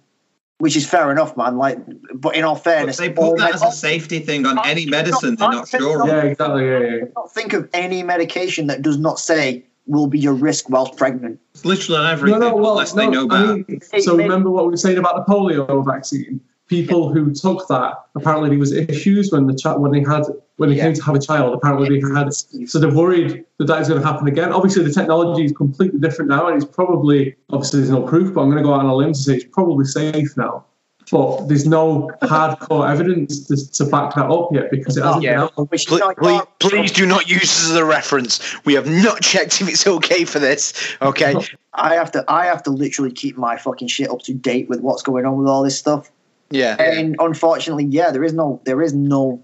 which 0.57 0.76
is 0.76 0.86
fair 0.86 1.11
enough, 1.11 1.36
man. 1.38 1.57
Like, 1.57 1.80
but 2.14 2.36
in 2.36 2.43
all 2.43 2.55
But 2.55 2.64
fairness, 2.64 2.97
they 2.97 3.09
put 3.09 3.38
that 3.38 3.45
med- 3.45 3.53
as 3.55 3.64
a 3.64 3.72
safety 3.72 4.20
thing 4.20 4.45
on 4.45 4.59
any 4.68 4.86
medicine 4.86 5.36
they're 5.38 5.49
not 5.49 5.68
sure 5.70 6.05
yeah, 6.05 6.24
exactly. 6.24 6.68
Yeah, 6.68 6.80
yeah. 6.80 7.03
not 7.16 7.32
think 7.32 7.53
of 7.53 7.70
any 7.74 8.03
medication 8.03 8.68
that 8.68 8.82
does 8.82 8.97
not 8.99 9.18
say 9.18 9.66
will 9.86 10.08
be 10.08 10.20
your 10.20 10.34
risk 10.34 10.70
whilst 10.70 10.96
pregnant. 10.98 11.40
It's 11.54 11.66
literally 11.66 12.00
on 12.02 12.12
everything, 12.12 12.40
No, 12.40 12.50
no, 12.50 12.56
well, 12.56 12.72
unless 12.72 12.94
they 12.94 13.08
know 13.08 13.28
better. 13.28 13.52
I 13.54 13.56
mean, 13.68 13.82
so 14.02 14.16
remember 14.16 14.50
what 14.50 14.66
we 14.66 14.72
were 14.72 14.78
saying 14.78 14.98
about 14.98 15.16
the 15.26 15.32
polio 15.32 15.86
vaccine. 15.86 16.40
People 16.68 17.12
who 17.14 17.34
took 17.34 17.68
that 17.68 18.06
apparently 18.16 18.50
there 18.50 18.58
was 18.60 18.72
issues 18.72 19.32
when 19.32 19.46
the 19.48 19.54
child 19.56 19.82
when 19.82 19.92
they 19.92 20.00
had 20.02 20.24
when 20.56 20.70
they 20.70 20.76
Yeah. 20.78 20.84
came 20.86 20.94
to 20.94 21.04
have 21.04 21.14
a 21.16 21.20
child. 21.20 21.54
Apparently 21.54 22.00
they 22.00 22.08
had 22.14 22.34
so 22.34 22.80
they're 22.80 22.90
worried 22.94 23.44
that 23.58 23.66
that 23.66 23.82
is 23.82 23.90
going 23.90 24.02
to 24.02 24.08
happen 24.08 24.28
again. 24.28 24.54
Obviously 24.54 24.84
the 24.84 24.92
technology 24.92 25.44
is 25.44 25.52
completely 25.52 26.00
different 26.00 26.30
now, 26.30 26.48
and 26.48 26.56
it's 26.56 26.66
probably 26.74 27.36
obviously 27.52 27.80
there's 27.82 27.92
no 27.92 28.02
proof, 28.02 28.34
but 28.34 28.42
I'm 28.42 28.50
going 28.50 28.64
to 28.64 28.68
go 28.68 28.74
out 28.74 28.80
on 28.80 28.86
a 28.86 28.96
limb 28.96 29.12
to 29.14 29.20
say 29.20 29.36
it's 29.36 29.46
probably 29.52 29.86
safe 29.86 30.36
now. 30.38 30.66
But 31.14 31.47
there's 31.47 31.68
no 31.68 32.09
hardcore 32.24 32.89
evidence 32.89 33.45
to, 33.45 33.72
to 33.74 33.86
back 33.86 34.16
that 34.16 34.26
up 34.26 34.49
yet 34.51 34.72
because 34.72 34.97
it 34.97 35.03
hasn't 35.03 35.22
Yeah. 35.24 35.34
been 35.34 35.39
out. 35.41 35.70
Please, 35.70 35.86
please, 35.86 36.41
please 36.57 36.91
do 36.91 37.05
not 37.05 37.30
use 37.30 37.41
this 37.41 37.70
as 37.70 37.76
a 37.76 37.86
reference. 37.86 38.39
We 38.66 38.74
have 38.74 38.88
not 38.89 39.22
checked 39.22 39.61
if 39.61 39.70
it's 39.70 39.86
okay 39.86 40.26
for 40.26 40.39
this. 40.39 40.74
Okay. 41.03 41.36
I 41.76 41.93
have 41.93 42.11
to 42.14 42.26
I 42.28 42.45
have 42.45 42.64
to 42.64 42.72
literally 42.72 43.11
keep 43.11 43.38
my 43.38 43.57
fucking 43.57 43.89
shit 43.89 44.09
up 44.09 44.22
to 44.24 44.34
date 44.34 44.70
with 44.70 44.82
what's 44.82 45.03
going 45.03 45.24
on 45.28 45.38
with 45.38 45.47
all 45.47 45.61
this 45.61 45.78
stuff. 45.78 46.09
Yeah. 46.49 46.82
And 46.82 47.16
unfortunately, 47.20 47.86
yeah, 47.86 48.09
there 48.09 48.24
is 48.24 48.34
no 48.34 48.59
there 48.66 48.82
is 48.82 48.95
no 48.95 49.39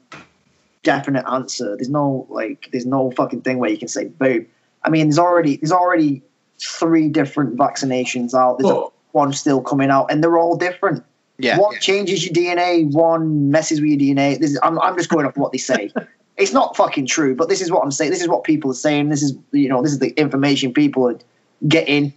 definite 0.81 1.25
answer. 1.29 1.75
There's 1.75 1.89
no 1.89 2.25
like 2.31 2.69
there's 2.71 2.87
no 2.87 3.11
fucking 3.11 3.41
thing 3.41 3.59
where 3.59 3.69
you 3.69 3.77
can 3.77 3.87
say 3.87 4.05
boom. 4.05 4.47
I 4.83 4.89
mean, 4.89 5.09
there's 5.09 5.19
already 5.19 5.57
there's 5.57 5.71
already 5.71 6.23
three 6.59 7.09
different 7.09 7.57
vaccinations 7.57 8.33
out. 8.33 8.57
There's 8.57 8.71
But- 8.73 8.91
one 9.11 9.33
still 9.33 9.59
coming 9.61 9.89
out, 9.89 10.11
and 10.11 10.23
they're 10.23 10.37
all 10.37 10.55
different. 10.55 11.03
Yeah. 11.39 11.57
One 11.57 11.79
changes 11.79 12.25
your 12.25 12.33
DNA, 12.33 12.91
one 12.91 13.49
messes 13.49 13.81
with 13.81 13.89
your 13.89 14.15
DNA. 14.15 14.39
This 14.39 14.51
is, 14.51 14.59
I'm, 14.61 14.77
I'm 14.79 14.97
just 14.97 15.09
going 15.09 15.25
off 15.25 15.37
what 15.37 15.51
they 15.51 15.57
say. 15.57 15.91
it's 16.39 16.53
not 16.53 16.75
fucking 16.75 17.05
true, 17.05 17.35
but 17.35 17.49
this 17.49 17.61
is 17.61 17.71
what 17.71 17.83
I'm 17.83 17.91
saying. 17.91 18.11
This 18.11 18.21
is 18.21 18.27
what 18.27 18.43
people 18.43 18.71
are 18.71 18.75
saying. 18.75 19.09
This 19.09 19.21
is 19.21 19.37
you 19.51 19.69
know 19.69 19.81
this 19.81 19.91
is 19.91 19.99
the 19.99 20.09
information 20.11 20.73
people 20.73 21.07
are 21.09 21.19
getting. 21.67 22.13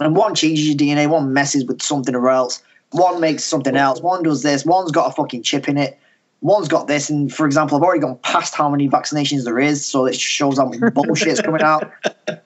and 0.00 0.14
one 0.14 0.34
changes 0.34 0.68
your 0.68 0.76
DNA, 0.76 1.08
one 1.08 1.32
messes 1.32 1.64
with 1.64 1.82
something 1.82 2.14
or 2.14 2.28
else, 2.28 2.62
one 2.90 3.20
makes 3.20 3.44
something 3.44 3.76
else, 3.76 4.00
one 4.00 4.22
does 4.22 4.42
this, 4.42 4.64
one's 4.64 4.92
got 4.92 5.10
a 5.10 5.14
fucking 5.14 5.42
chip 5.42 5.68
in 5.68 5.78
it, 5.78 5.98
one's 6.42 6.68
got 6.68 6.86
this. 6.86 7.10
And 7.10 7.32
for 7.32 7.46
example, 7.46 7.76
I've 7.76 7.82
already 7.82 8.00
gone 8.00 8.18
past 8.18 8.54
how 8.54 8.68
many 8.68 8.88
vaccinations 8.88 9.44
there 9.44 9.58
is, 9.58 9.84
so 9.84 10.04
it 10.04 10.14
shows 10.14 10.58
how 10.58 10.66
much 10.66 10.80
bullshit's 10.94 11.40
coming 11.40 11.62
out. 11.62 11.90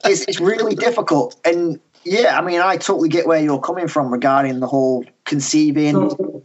It's, 0.04 0.22
it's 0.22 0.40
really 0.40 0.74
difficult. 0.76 1.38
And 1.44 1.80
yeah, 2.04 2.38
I 2.38 2.42
mean, 2.42 2.60
I 2.60 2.76
totally 2.76 3.08
get 3.08 3.26
where 3.26 3.40
you're 3.42 3.60
coming 3.60 3.88
from 3.88 4.12
regarding 4.12 4.60
the 4.60 4.66
whole 4.66 5.04
conceiving 5.24 6.10
So, 6.10 6.42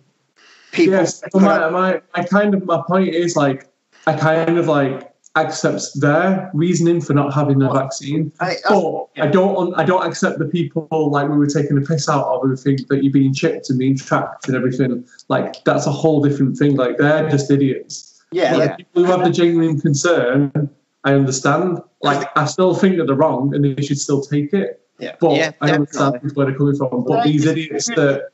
people. 0.71 0.93
yes, 0.93 1.23
so 1.31 1.39
my, 1.39 1.69
my, 1.69 2.01
my 2.15 2.23
kind 2.23 2.53
of 2.53 2.65
my 2.65 2.81
point 2.87 3.09
is 3.09 3.35
like 3.35 3.67
I 4.05 4.13
kind 4.17 4.57
of 4.57 4.67
like 4.67 5.11
accept 5.35 5.83
their 6.01 6.49
reasoning 6.53 6.99
for 6.99 7.13
not 7.13 7.31
having 7.33 7.59
the 7.59 7.69
vaccine, 7.69 8.31
I, 8.39 8.51
I, 8.51 8.55
but 8.69 9.07
I 9.17 9.27
don't 9.27 9.73
I 9.75 9.83
don't 9.83 10.05
accept 10.05 10.39
the 10.39 10.45
people 10.45 10.87
like 11.11 11.29
we 11.29 11.37
were 11.37 11.45
taking 11.47 11.75
the 11.79 11.85
piss 11.85 12.09
out 12.09 12.25
of 12.25 12.41
who 12.41 12.55
think 12.55 12.87
that 12.87 13.03
you're 13.03 13.13
being 13.13 13.33
chipped 13.33 13.69
and 13.69 13.77
being 13.77 13.95
tracked 13.97 14.47
and 14.47 14.55
everything. 14.57 15.05
Like 15.27 15.63
that's 15.63 15.85
a 15.85 15.91
whole 15.91 16.21
different 16.21 16.57
thing. 16.57 16.75
Like 16.75 16.97
they're 16.97 17.29
just 17.29 17.51
idiots. 17.51 18.23
yeah, 18.31 18.55
Like, 18.55 18.69
yeah. 18.69 18.75
people 18.77 19.05
who 19.05 19.11
have 19.11 19.23
the 19.23 19.29
genuine 19.29 19.79
concern, 19.79 20.69
I 21.03 21.13
understand. 21.13 21.81
Like 22.01 22.29
I 22.35 22.45
still 22.45 22.73
think 22.73 22.97
that 22.97 23.05
they're 23.05 23.15
wrong 23.15 23.53
and 23.53 23.63
they 23.63 23.81
should 23.83 23.99
still 23.99 24.21
take 24.21 24.53
it. 24.53 24.81
Yeah. 24.99 25.15
But 25.19 25.35
Yeah, 25.35 25.51
I 25.61 25.71
understand 25.71 26.19
where 26.33 26.47
they're 26.47 26.55
coming 26.55 26.75
from. 26.75 27.05
But 27.05 27.23
these 27.23 27.45
idiots 27.45 27.87
that, 27.87 28.29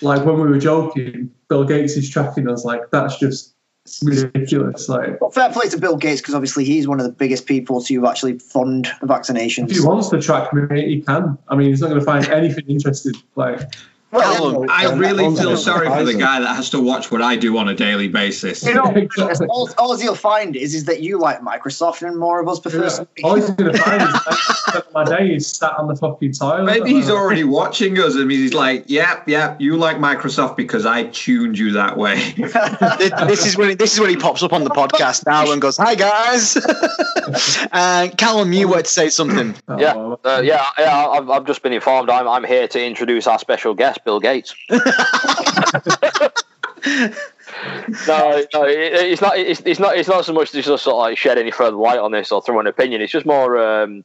like 0.00 0.24
when 0.24 0.36
we 0.36 0.48
were 0.48 0.58
joking, 0.58 1.30
Bill 1.48 1.64
Gates 1.64 1.96
is 1.96 2.08
tracking 2.08 2.48
us. 2.48 2.64
Like 2.64 2.90
that's 2.90 3.18
just 3.18 3.54
ridiculous. 4.02 4.88
Like 4.88 5.20
Well, 5.20 5.30
fair 5.30 5.50
play 5.50 5.68
to 5.68 5.78
Bill 5.78 5.96
Gates 5.96 6.20
because 6.20 6.34
obviously 6.34 6.64
he's 6.64 6.86
one 6.88 7.00
of 7.00 7.06
the 7.06 7.12
biggest 7.12 7.46
people 7.46 7.82
to 7.84 8.06
actually 8.06 8.38
fund 8.38 8.86
vaccinations. 9.02 9.70
if 9.70 9.76
he 9.76 9.80
wants 9.80 10.08
to 10.08 10.20
track 10.20 10.52
me, 10.52 10.88
he 10.88 11.02
can. 11.02 11.36
I 11.48 11.56
mean, 11.56 11.68
he's 11.68 11.80
not 11.80 11.88
going 11.88 12.00
to 12.00 12.06
find 12.06 12.26
anything 12.28 12.64
interesting. 12.68 13.14
Like 13.36 13.60
Well, 14.12 14.34
Callum, 14.34 14.64
yeah, 14.64 14.72
I 14.72 14.92
really 14.94 15.28
that 15.28 15.40
feel 15.40 15.56
sorry 15.56 15.86
for 15.88 16.04
the 16.04 16.14
guy 16.14 16.40
that 16.40 16.56
has 16.56 16.70
to 16.70 16.80
watch 16.80 17.12
what 17.12 17.22
I 17.22 17.36
do 17.36 17.56
on 17.58 17.68
a 17.68 17.74
daily 17.74 18.08
basis. 18.08 18.64
you 18.64 18.74
know, 18.74 18.82
all, 19.48 19.70
all 19.78 19.96
he'll 19.96 20.16
find 20.16 20.56
is 20.56 20.74
is 20.74 20.86
that 20.86 21.00
you 21.00 21.18
like 21.18 21.40
Microsoft 21.42 22.06
and 22.06 22.18
more 22.18 22.40
of 22.40 22.48
us 22.48 22.58
prefer. 22.58 22.86
Sony. 22.86 23.06
all 23.22 23.36
he's 23.36 23.50
going 23.50 23.72
to 23.72 23.78
find 23.78 24.02
is 24.02 24.82
my 24.92 25.04
day 25.04 25.34
is 25.34 25.46
sat 25.46 25.76
on 25.78 25.86
the 25.86 25.94
fucking 25.94 26.32
toilet. 26.32 26.64
Maybe 26.64 26.92
he's 26.92 27.08
already 27.08 27.44
watching 27.44 27.98
us 27.98 28.16
and 28.16 28.30
he's 28.30 28.52
like, 28.52 28.84
yep, 28.88 29.28
yep, 29.28 29.60
you 29.60 29.76
like 29.76 29.98
Microsoft 29.98 30.56
because 30.56 30.86
I 30.86 31.04
tuned 31.04 31.58
you 31.58 31.72
that 31.72 31.96
way. 31.96 32.32
This 33.30 33.46
is 33.46 33.56
when 33.56 33.76
this 33.76 33.94
is 33.94 34.00
when 34.00 34.10
he 34.10 34.16
pops 34.16 34.42
up 34.42 34.52
on 34.52 34.64
the 34.64 34.70
podcast 34.70 35.26
now 35.26 35.52
and 35.52 35.60
goes, 35.62 35.76
"Hi 35.76 35.94
guys." 35.94 36.56
uh, 37.72 38.08
Callum, 38.16 38.52
you 38.52 38.68
were 38.68 38.82
to 38.82 38.88
say 38.88 39.08
something. 39.08 39.54
Oh, 39.68 39.78
Yeah, 39.78 39.94
uh, 40.24 40.40
yeah, 40.42 40.66
yeah. 40.78 41.06
I've, 41.08 41.30
I've 41.30 41.44
just 41.46 41.62
been 41.62 41.72
informed. 41.72 42.10
I'm, 42.10 42.26
I'm 42.28 42.44
here 42.44 42.66
to 42.68 42.84
introduce 42.84 43.26
our 43.26 43.38
special 43.38 43.74
guest, 43.74 43.99
Bill 44.04 44.20
Gates. 44.20 44.54
no, 44.70 44.78
no, 48.54 48.64
it, 48.64 48.92
it's 48.94 49.20
not. 49.20 49.36
It's, 49.38 49.60
it's 49.64 49.80
not. 49.80 49.96
It's 49.96 50.08
not 50.08 50.24
so 50.24 50.32
much 50.32 50.50
to 50.52 50.62
just 50.62 50.84
sort 50.84 50.94
of 50.94 50.98
like 50.98 51.18
shed 51.18 51.38
any 51.38 51.50
further 51.50 51.76
light 51.76 51.98
on 51.98 52.12
this 52.12 52.32
or 52.32 52.42
throw 52.42 52.60
an 52.60 52.66
opinion. 52.66 53.00
It's 53.00 53.12
just 53.12 53.26
more. 53.26 53.58
Um, 53.58 54.04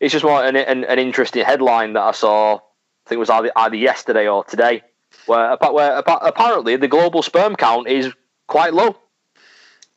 it's 0.00 0.12
just 0.12 0.24
more 0.24 0.44
an, 0.44 0.56
an, 0.56 0.84
an 0.84 0.98
interesting 0.98 1.44
headline 1.44 1.94
that 1.94 2.02
I 2.02 2.12
saw. 2.12 2.56
I 2.56 3.08
think 3.08 3.16
it 3.16 3.20
was 3.20 3.30
either, 3.30 3.50
either 3.56 3.76
yesterday 3.76 4.26
or 4.28 4.44
today, 4.44 4.82
where, 5.26 5.56
where 5.56 5.98
apparently 5.98 6.76
the 6.76 6.88
global 6.88 7.22
sperm 7.22 7.54
count 7.56 7.86
is 7.88 8.12
quite 8.46 8.74
low. 8.74 8.96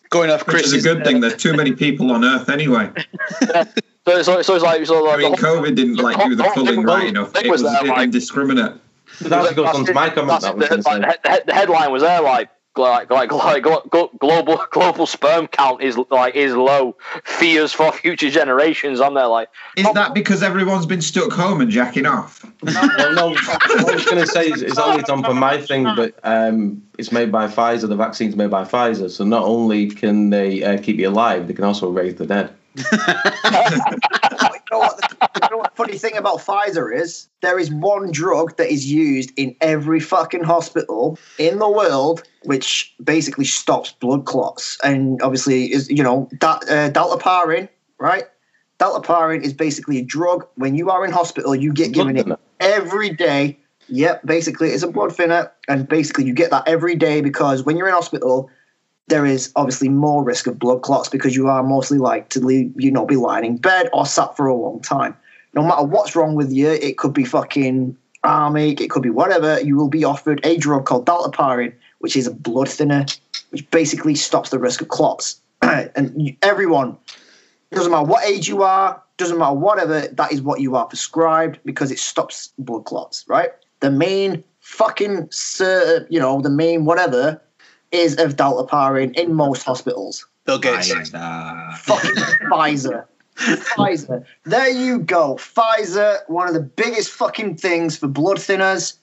Going 0.10 0.30
off 0.30 0.46
Which 0.48 0.58
Chris. 0.58 0.74
is 0.74 0.86
a 0.86 0.94
good 0.94 1.04
thing. 1.06 1.20
There's 1.20 1.36
too 1.36 1.54
many 1.54 1.72
people 1.74 2.12
on 2.12 2.24
Earth 2.24 2.50
anyway. 2.50 2.92
So, 4.08 4.22
so, 4.22 4.42
so 4.42 4.56
it's 4.56 4.64
like, 4.64 4.86
so 4.86 5.04
like 5.04 5.16
I 5.16 5.18
mean, 5.18 5.38
whole- 5.38 5.58
COVID 5.58 5.76
didn't 5.76 5.98
like 5.98 6.16
do 6.24 6.34
the 6.34 6.44
whole 6.44 6.54
thing 6.54 6.64
pulling 6.66 6.78
was- 6.86 6.96
right 6.96 7.08
enough. 7.10 7.34
thing 7.34 7.44
It 7.46 7.52
was 7.52 7.62
was 7.62 7.74
that, 7.74 7.86
like- 7.88 8.04
indiscriminate. 8.06 8.72
That 8.72 8.78
actually 8.78 8.78
goes 8.78 8.78
on 8.78 8.78
to 8.78 8.78
my 8.78 8.78
comment. 8.78 8.78
That's 8.78 8.78
That 8.78 8.78
was 8.78 8.78
the, 8.78 8.87
going 9.20 9.32
to 9.32 9.64
like, 9.64 9.80
say. 9.84 9.94
the, 9.94 11.20
the, 11.24 11.44
the 11.48 11.54
headline 11.54 11.92
was 11.92 12.02
there 12.02 12.22
like 12.22 12.50
like 12.78 13.10
like, 13.10 13.32
like 13.32 13.64
glo- 13.64 13.84
glo- 13.90 14.12
global 14.20 14.64
global 14.72 15.06
sperm 15.06 15.48
count 15.48 15.82
is 15.82 15.98
like 16.10 16.36
is 16.36 16.56
low. 16.56 16.96
Fears 17.24 17.74
for 17.74 17.92
future 17.92 18.30
generations. 18.30 19.00
on 19.00 19.14
there 19.14 19.28
like 19.28 19.50
Is 19.76 19.92
that 19.94 20.14
because 20.14 20.44
everyone's 20.44 20.86
been 20.86 21.02
stuck 21.02 21.32
home 21.32 21.62
and 21.62 21.72
jacking 21.72 22.06
off? 22.06 22.46
Well, 22.62 23.14
no, 23.14 23.30
what 23.30 23.90
I 23.90 23.94
was 23.94 24.06
going 24.06 24.24
to 24.24 24.28
say 24.28 24.50
is 24.50 24.62
it's 24.62 24.78
only 24.78 25.04
done 25.04 25.24
for 25.24 25.34
my 25.34 25.62
thing, 25.62 25.84
but 25.96 26.20
um, 26.24 26.84
it's 26.98 27.12
made 27.12 27.32
by 27.32 27.48
Pfizer. 27.48 27.88
The 27.88 27.96
vaccine's 27.96 28.36
made 28.36 28.52
by 28.52 28.64
Pfizer, 28.64 29.10
so 29.10 29.24
not 29.24 29.44
only 29.44 29.88
can 29.90 30.30
they 30.30 30.64
uh, 30.64 30.82
keep 30.82 30.98
you 30.98 31.10
alive, 31.10 31.48
they 31.48 31.54
can 31.54 31.64
also 31.64 31.90
raise 31.90 32.16
the 32.16 32.26
dead. 32.26 32.54
you, 34.72 34.78
know 34.78 34.80
what 34.80 34.98
the, 34.98 35.30
you 35.44 35.50
know 35.52 35.58
what 35.58 35.72
the 35.72 35.76
funny 35.76 35.98
thing 35.98 36.18
about 36.18 36.40
Pfizer 36.40 36.94
is? 36.94 37.28
There 37.42 37.60
is 37.60 37.72
one 37.72 38.12
drug 38.12 38.58
that 38.58 38.72
is 38.72 38.92
used 38.92 39.32
in 39.38 39.56
every 39.62 40.00
fucking 40.00 40.44
hospital 40.44 41.18
in 41.38 41.60
the 41.60 41.70
world, 41.70 42.24
which 42.44 42.94
basically 43.04 43.46
stops 43.46 43.92
blood 43.94 44.26
clots. 44.26 44.78
And 44.84 45.22
obviously, 45.22 45.72
is 45.72 45.90
you 45.90 46.04
know 46.04 46.30
that 46.42 46.64
uh, 46.64 46.90
dalteparin, 46.92 47.70
right? 48.00 48.26
Dalteparin 48.80 49.44
is 49.44 49.54
basically 49.54 49.98
a 50.00 50.04
drug. 50.04 50.48
When 50.56 50.76
you 50.76 50.90
are 50.90 51.06
in 51.06 51.12
hospital, 51.12 51.56
you 51.56 51.74
get 51.74 51.94
given 51.94 52.18
it 52.18 52.28
every 52.60 53.10
day. 53.10 53.58
Yep, 53.90 54.26
basically, 54.26 54.70
it's 54.72 54.84
a 54.84 54.92
blood 54.92 55.16
thinner, 55.16 55.52
and 55.70 55.88
basically, 55.88 56.26
you 56.26 56.34
get 56.34 56.52
that 56.52 56.68
every 56.68 56.96
day 56.96 57.22
because 57.22 57.64
when 57.64 57.78
you're 57.78 57.88
in 57.88 57.94
hospital, 57.94 58.50
there 59.08 59.26
is 59.26 59.52
obviously 59.56 59.90
more 59.90 60.24
risk 60.24 60.48
of 60.48 60.60
blood 60.60 60.82
clots 60.82 61.10
because 61.10 61.36
you 61.36 61.48
are 61.48 61.64
mostly 61.64 61.98
like 61.98 62.30
to 62.30 62.42
leave, 62.42 62.74
you 62.78 62.92
know, 62.92 63.06
be 63.06 63.16
lying 63.16 63.46
in 63.46 63.58
bed 63.58 63.90
or 63.94 64.06
sat 64.06 64.36
for 64.36 64.48
a 64.48 64.56
long 64.56 64.82
time. 64.82 65.16
No 65.54 65.64
matter 65.64 65.84
what's 65.84 66.16
wrong 66.16 66.36
with 66.36 66.52
you, 66.52 66.70
it 66.70 66.98
could 66.98 67.14
be 67.14 67.24
fucking 67.24 67.98
arm 68.24 68.58
ache, 68.58 68.82
it 68.82 68.90
could 68.90 69.04
be 69.04 69.10
whatever. 69.10 69.60
You 69.62 69.78
will 69.78 69.90
be 69.90 70.04
offered 70.04 70.46
a 70.46 70.58
drug 70.58 70.86
called 70.86 71.06
dalteparin, 71.06 71.74
which 72.00 72.18
is 72.18 72.28
a 72.28 72.34
blood 72.34 72.70
thinner, 72.70 73.06
which 73.52 73.70
basically 73.72 74.16
stops 74.16 74.50
the 74.50 74.60
risk 74.60 74.82
of 74.82 74.90
clots. 74.90 75.40
and 75.62 76.36
everyone, 76.42 76.98
doesn't 77.72 77.92
matter 77.92 78.06
what 78.06 78.26
age 78.26 78.48
you 78.48 78.62
are, 78.64 79.02
doesn't 79.16 79.38
matter 79.38 79.56
whatever, 79.56 80.02
that 80.02 80.32
is 80.34 80.42
what 80.42 80.60
you 80.60 80.76
are 80.76 80.86
prescribed 80.86 81.60
because 81.64 81.92
it 81.92 82.00
stops 82.00 82.52
blood 82.60 82.86
clots, 82.86 83.24
right? 83.28 83.52
The 83.80 83.90
main 83.90 84.44
fucking, 84.60 85.30
uh, 85.62 86.00
you 86.10 86.20
know, 86.20 86.42
the 86.42 86.50
main 86.50 86.86
whatever 86.86 87.42
is 87.92 88.18
of 88.18 88.36
dalteparin 88.36 89.18
in 89.18 89.34
most 89.34 89.64
hospitals. 89.64 90.26
Bill 90.46 90.60
Gates. 90.60 90.90
Fucking 90.90 92.16
Pfizer. 92.52 93.06
Pfizer. 93.38 94.26
There 94.46 94.70
you 94.70 95.00
go. 95.00 95.36
Pfizer, 95.36 96.20
one 96.28 96.48
of 96.48 96.54
the 96.54 96.62
biggest 96.62 97.12
fucking 97.12 97.58
things 97.58 97.98
for 97.98 98.08
blood 98.08 98.38
thinners 98.38 98.98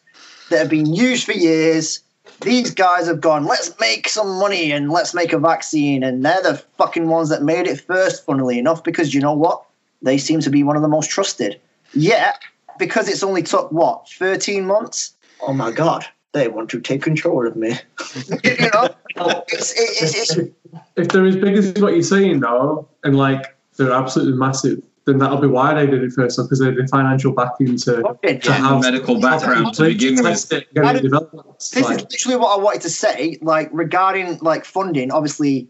that 0.51 0.59
have 0.59 0.71
been 0.71 0.93
used 0.93 1.25
for 1.25 1.33
years. 1.33 2.01
These 2.41 2.73
guys 2.73 3.07
have 3.07 3.21
gone, 3.21 3.45
let's 3.45 3.79
make 3.79 4.09
some 4.09 4.39
money 4.39 4.73
and 4.73 4.91
let's 4.91 5.15
make 5.15 5.33
a 5.33 5.39
vaccine. 5.39 6.03
And 6.03 6.25
they're 6.25 6.43
the 6.43 6.57
fucking 6.79 7.09
ones 7.09 7.29
that 7.29 7.43
made 7.43 7.67
it 7.67 7.81
first, 7.81 8.25
funnily 8.25 8.59
enough, 8.59 8.83
because 8.83 9.15
you 9.15 9.21
know 9.21 9.35
what? 9.35 9.63
They 10.03 10.19
seem 10.19 10.41
to 10.41 10.51
be 10.51 10.63
one 10.63 10.77
of 10.77 10.83
the 10.83 10.89
most 10.89 11.11
trusted. 11.11 11.61
Yet, 11.95 12.41
because 12.79 13.09
it's 13.09 13.23
only 13.23 13.43
took, 13.43 13.71
what, 13.71 14.09
13 14.09 14.67
months? 14.67 15.15
Oh 15.43 15.53
my 15.53 15.71
God, 15.71 16.05
they 16.35 16.49
want 16.49 16.69
to 16.71 16.81
take 16.81 17.03
control 17.03 17.47
of 17.47 17.57
me. 17.57 17.69
you 18.45 18.71
know? 18.73 18.95
It's, 19.49 19.73
it's, 19.77 20.33
it's, 20.33 20.51
if 20.97 21.09
they're 21.09 21.25
as 21.25 21.37
big 21.37 21.57
as 21.57 21.73
what 21.81 21.95
you're 21.95 22.03
saying 22.03 22.41
though, 22.41 22.89
and 23.05 23.17
like 23.17 23.57
they're 23.77 23.93
absolutely 23.93 24.35
massive, 24.35 24.83
then 25.07 25.19
that'll 25.19 25.39
be 25.39 25.47
why 25.47 25.75
they 25.75 25.87
did 25.87 26.03
it 26.03 26.13
first, 26.13 26.37
because 26.37 26.59
they 26.59 26.67
had 26.67 26.77
the 26.77 26.87
financial 26.89 27.33
backing 27.33 27.77
to, 27.77 28.03
fucking- 28.03 28.41
to 28.41 28.49
Yeah, 28.51 28.57
have 28.57 28.83
medical 28.83 29.21
background 29.21 29.75
to 29.75 29.85
begin 29.85 30.17
with. 30.17 30.25
test 30.25 30.53
it, 30.53 30.75
get 30.75 30.85
I 30.85 30.95
it 30.97 31.03
developed. 31.03 31.71
this 31.73 31.77
is 31.77 32.01
literally 32.01 32.37
what 32.37 32.59
I 32.59 32.63
wanted 32.63 32.83
to 32.83 32.91
say. 32.91 33.39
Like 33.41 33.71
regarding 33.73 34.39
like 34.39 34.65
funding, 34.65 35.11
obviously, 35.13 35.69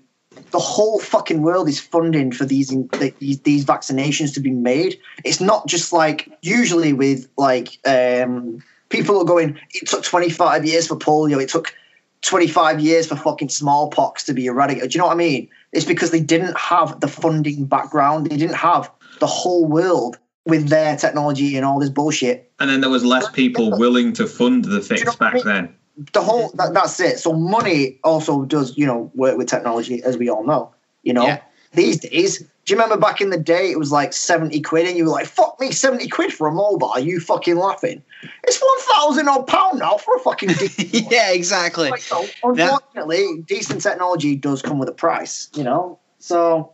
the 0.51 0.59
whole 0.59 0.99
fucking 0.99 1.43
world 1.43 1.69
is 1.69 1.79
funding 1.81 2.33
for 2.33 2.45
these 2.45 2.75
these, 3.19 3.41
these 3.41 3.65
vaccinations 3.65 4.33
to 4.35 4.41
be 4.41 4.51
made. 4.51 4.99
It's 5.25 5.41
not 5.41 5.69
just 5.69 5.93
like 5.93 6.29
usually 6.43 6.93
with 6.93 7.29
like 7.37 7.79
um, 7.87 8.63
people 8.89 9.19
are 9.21 9.25
going. 9.25 9.59
It 9.73 9.89
took 9.89 10.05
twenty 10.05 10.31
five 10.31 10.65
years 10.65 10.87
for 10.87 10.97
polio. 10.97 11.43
It 11.43 11.49
took 11.49 11.75
twenty 12.23 12.47
five 12.49 12.81
years 12.81 13.07
for 13.07 13.17
fucking 13.17 13.49
smallpox 13.49 14.25
to 14.25 14.33
be 14.35 14.47
eradicated. 14.47 14.91
Do 14.91 14.97
you 14.97 15.01
know 15.01 15.07
what 15.07 15.15
I 15.15 15.17
mean? 15.17 15.49
It's 15.73 15.85
because 15.87 16.11
they 16.11 16.21
didn't 16.21 16.57
have 16.57 17.01
the 17.01 17.09
funding 17.09 17.65
background. 17.67 18.31
They 18.31 18.37
didn't 18.37 18.57
have 18.57 18.91
the 19.21 19.27
whole 19.27 19.67
world 19.67 20.19
with 20.47 20.69
their 20.69 20.97
technology 20.97 21.57
and 21.57 21.65
all 21.65 21.79
this 21.81 21.89
bullshit. 21.91 22.51
And 22.61 22.69
then 22.71 22.81
there 22.83 22.91
was 22.91 23.05
less 23.05 23.29
people 23.31 23.71
willing 23.79 24.13
to 24.15 24.27
fund 24.27 24.65
the 24.65 24.81
Do 24.81 24.95
you 24.97 25.05
know 25.05 25.11
fix 25.13 25.17
I 25.17 25.17
back 25.19 25.35
mean? 25.35 25.45
then. 25.47 25.75
the 26.13 26.21
whole 26.23 26.51
that, 26.55 26.75
that's 26.75 27.01
it. 27.01 27.19
So 27.19 27.33
money 27.33 27.99
also 28.05 28.45
does 28.45 28.77
you 28.77 28.87
know 28.87 29.11
work 29.15 29.37
with 29.39 29.49
technology, 29.49 30.03
as 30.03 30.17
we 30.17 30.29
all 30.29 30.45
know. 30.45 30.73
You 31.03 31.13
know, 31.15 31.25
Yeah. 31.25 31.41
these 31.73 32.01
days. 32.01 32.45
Do 32.65 32.73
you 32.73 32.81
remember 32.81 32.97
back 32.97 33.21
in 33.21 33.31
the 33.31 33.39
day 33.39 33.71
it 33.71 33.79
was 33.79 33.93
like 33.93 34.13
seventy 34.13 34.61
quid, 34.61 34.87
and 34.87 34.97
you 34.97 35.05
were 35.05 35.11
like, 35.11 35.27
"Fuck 35.27 35.61
me, 35.61 35.71
seventy 35.71 36.09
quid 36.09 36.33
for 36.33 36.47
a 36.49 36.53
mobile?" 36.53 36.99
You 36.99 37.21
fucking 37.21 37.57
laughing? 37.57 38.03
It's 38.45 38.59
one 38.61 38.81
thousand 38.95 39.29
odd 39.29 39.47
pound 39.47 39.81
now 39.81 39.99
for 39.99 40.17
a 40.17 40.21
fucking. 40.21 40.49
yeah, 41.11 41.31
exactly. 41.33 41.91
like, 41.91 42.01
so, 42.01 42.27
unfortunately, 42.43 43.43
decent 43.47 43.83
technology 43.83 44.35
does 44.35 44.63
come 44.63 44.79
with 44.79 44.89
a 44.89 44.93
price. 44.93 45.51
You 45.55 45.65
know, 45.65 45.99
so 46.19 46.73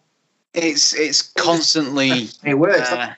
It's 0.54 0.94
it's 0.94 1.22
constantly 1.22 2.28
it 2.44 2.54
works. 2.54 2.90
uh, 2.90 3.14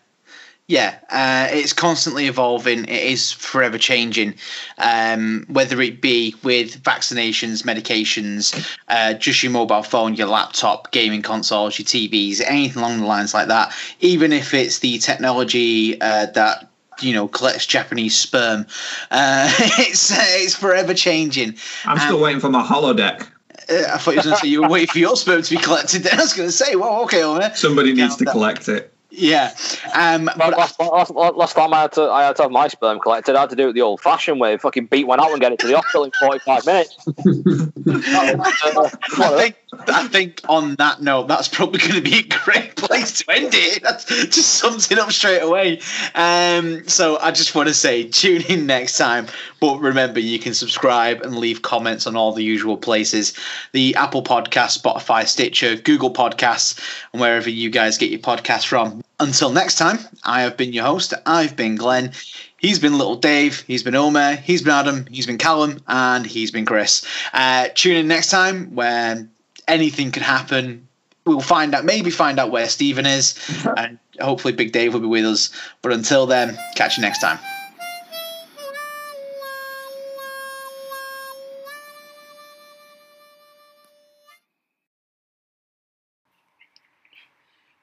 Yeah, 0.69 0.95
uh, 1.11 1.49
it's 1.51 1.73
constantly 1.73 2.29
evolving. 2.29 2.85
It 2.85 3.03
is 3.03 3.33
forever 3.33 3.79
changing. 3.79 4.35
Um, 4.79 5.45
whether 5.49 5.81
it 5.83 6.01
be 6.01 6.35
with 6.43 6.83
vaccinations, 6.83 7.63
medications, 7.65 8.55
uh, 8.89 9.15
just 9.15 9.43
your 9.43 9.53
mobile 9.53 9.83
phone, 9.83 10.15
your 10.15 10.29
laptop, 10.29 10.91
gaming 10.93 11.21
consoles, 11.21 11.79
your 11.79 11.85
TVs, 11.87 12.41
anything 12.47 12.81
along 12.81 13.01
the 13.01 13.07
lines 13.07 13.35
like 13.35 13.49
that. 13.49 13.75
Even 14.01 14.33
if 14.33 14.55
it's 14.55 14.79
the 14.79 14.99
technology 14.99 16.01
uh, 16.01 16.27
that 16.27 16.71
you 17.01 17.13
know 17.13 17.27
collects 17.27 17.67
Japanese 17.67 18.15
sperm, 18.15 18.65
uh, 19.11 19.53
it's 19.79 20.13
it's 20.13 20.55
forever 20.55 20.95
changing. 20.95 21.57
I'm 21.85 21.99
still 21.99 22.17
Um, 22.17 22.23
waiting 22.23 22.41
for 22.41 22.51
my 22.51 22.63
holodeck. 22.63 23.27
Uh, 23.69 23.95
I 23.95 23.99
thought 23.99 24.13
you 24.13 24.17
were 24.19 24.23
going 24.23 24.35
to 24.37 24.41
say 24.41 24.49
you 24.49 24.63
were 24.63 24.69
waiting 24.69 24.89
for 24.89 24.99
your 24.99 25.17
sperm 25.17 25.43
to 25.43 25.57
be 25.57 25.61
collected. 25.61 26.05
Then 26.05 26.15
I 26.19 26.23
was 26.23 26.33
going 26.33 26.49
to 26.49 26.53
say, 26.53 26.77
well, 26.77 27.03
okay. 27.03 27.51
Somebody 27.55 27.93
needs 27.93 28.17
to 28.17 28.25
collect 28.25 28.69
it. 28.69 28.92
Yeah, 29.15 29.55
um, 29.95 30.31
but 30.39 30.57
last, 30.57 30.81
last, 30.81 31.11
last 31.11 31.53
time 31.55 31.75
I 31.75 31.83
had 31.83 31.93
to 31.93 32.03
I 32.11 32.25
had 32.25 32.37
to 32.37 32.45
have 32.45 32.51
my 32.51 32.69
sperm 32.69 32.99
collected, 32.99 33.37
I 33.37 33.41
had 33.41 33.51
to 33.51 33.57
do 33.57 33.69
it 33.69 33.75
the 33.75 33.83
old-fashioned 33.83 34.41
way. 34.41 34.57
Fucking 34.57 34.87
beat 34.87 35.07
one 35.07 35.21
out 35.21 35.31
and 35.31 35.39
get 35.39 35.53
it 35.53 35.59
to 35.59 35.67
the 35.67 35.77
hospital 35.77 36.05
in 36.05 36.13
forty-five 36.13 36.65
minutes. 36.65 36.97
I 37.87 39.37
think 39.39 39.57
I 39.89 40.09
think 40.09 40.41
on 40.49 40.77
that 40.77 41.03
note, 41.03 41.29
that's 41.29 41.49
probably 41.49 41.81
going 41.81 41.95
to 41.95 42.01
be 42.01 42.21
a 42.21 42.23
great 42.23 42.77
place 42.77 43.19
to 43.19 43.31
end 43.31 43.51
it. 43.53 43.83
That's 43.83 44.07
just 44.07 44.55
sums 44.55 44.91
it 44.91 44.99
up 44.99 45.13
straight 45.13 45.43
away. 45.43 45.81
Um, 46.15 46.89
so 46.89 47.19
I 47.19 47.33
just 47.33 47.55
want 47.55 47.69
to 47.69 47.75
say, 47.75 48.05
tune 48.09 48.43
in 48.49 48.67
next 48.67 48.97
time. 48.97 49.27
But 49.61 49.81
remember, 49.81 50.21
you 50.21 50.39
can 50.39 50.55
subscribe 50.55 51.21
and 51.21 51.37
leave 51.37 51.61
comments 51.61 52.07
on 52.07 52.17
all 52.17 52.33
the 52.33 52.45
usual 52.45 52.79
places: 52.79 53.35
the 53.73 53.95
Apple 53.97 54.23
Podcast, 54.23 54.81
Spotify, 54.81 55.27
Stitcher, 55.27 55.77
Google 55.77 56.15
Podcasts, 56.15 56.81
and 57.13 57.21
wherever 57.21 57.51
you 57.51 57.69
guys 57.69 57.99
get 57.99 58.11
your 58.11 58.21
podcasts 58.21 58.65
from. 58.65 59.02
Until 59.23 59.51
next 59.53 59.77
time, 59.77 60.01
I 60.25 60.43
have 60.43 60.57
been 60.57 60.73
your 60.73 60.85
host. 60.85 61.15
I've 61.25 61.55
been 61.55 61.77
Glenn. 61.77 62.11
He's 62.57 62.81
been 62.81 62.99
Little 62.99 63.15
Dave. 63.15 63.61
He's 63.69 63.85
been 63.85 63.95
Omer. 63.95 64.35
He's 64.35 64.63
been 64.63 64.73
Adam. 64.73 65.07
He's 65.07 65.27
been 65.27 65.39
Callum, 65.39 65.81
and 65.87 66.27
he's 66.27 66.51
been 66.51 66.65
Chris. 66.65 67.07
Uh, 67.33 67.69
tune 67.73 67.95
in 67.95 68.09
next 68.09 68.31
time 68.31 68.75
when 68.75 69.31
anything 69.69 70.11
could 70.11 70.25
happen. 70.25 70.89
We'll 71.25 71.41
find 71.41 71.73
out, 71.73 71.85
maybe 71.85 72.11
find 72.11 72.41
out 72.41 72.51
where 72.51 72.69
Stephen 72.69 73.07
is, 73.07 73.39
and 73.77 73.97
hopefully 74.21 74.55
Big 74.55 74.73
Dave 74.73 74.93
will 74.93 75.01
be 75.01 75.07
with 75.07 75.25
us. 75.25 75.51
But 75.83 75.93
until 75.93 76.27
then, 76.27 76.59
catch 76.75 76.97
you 76.97 77.03
next 77.03 77.21
time. 77.21 77.39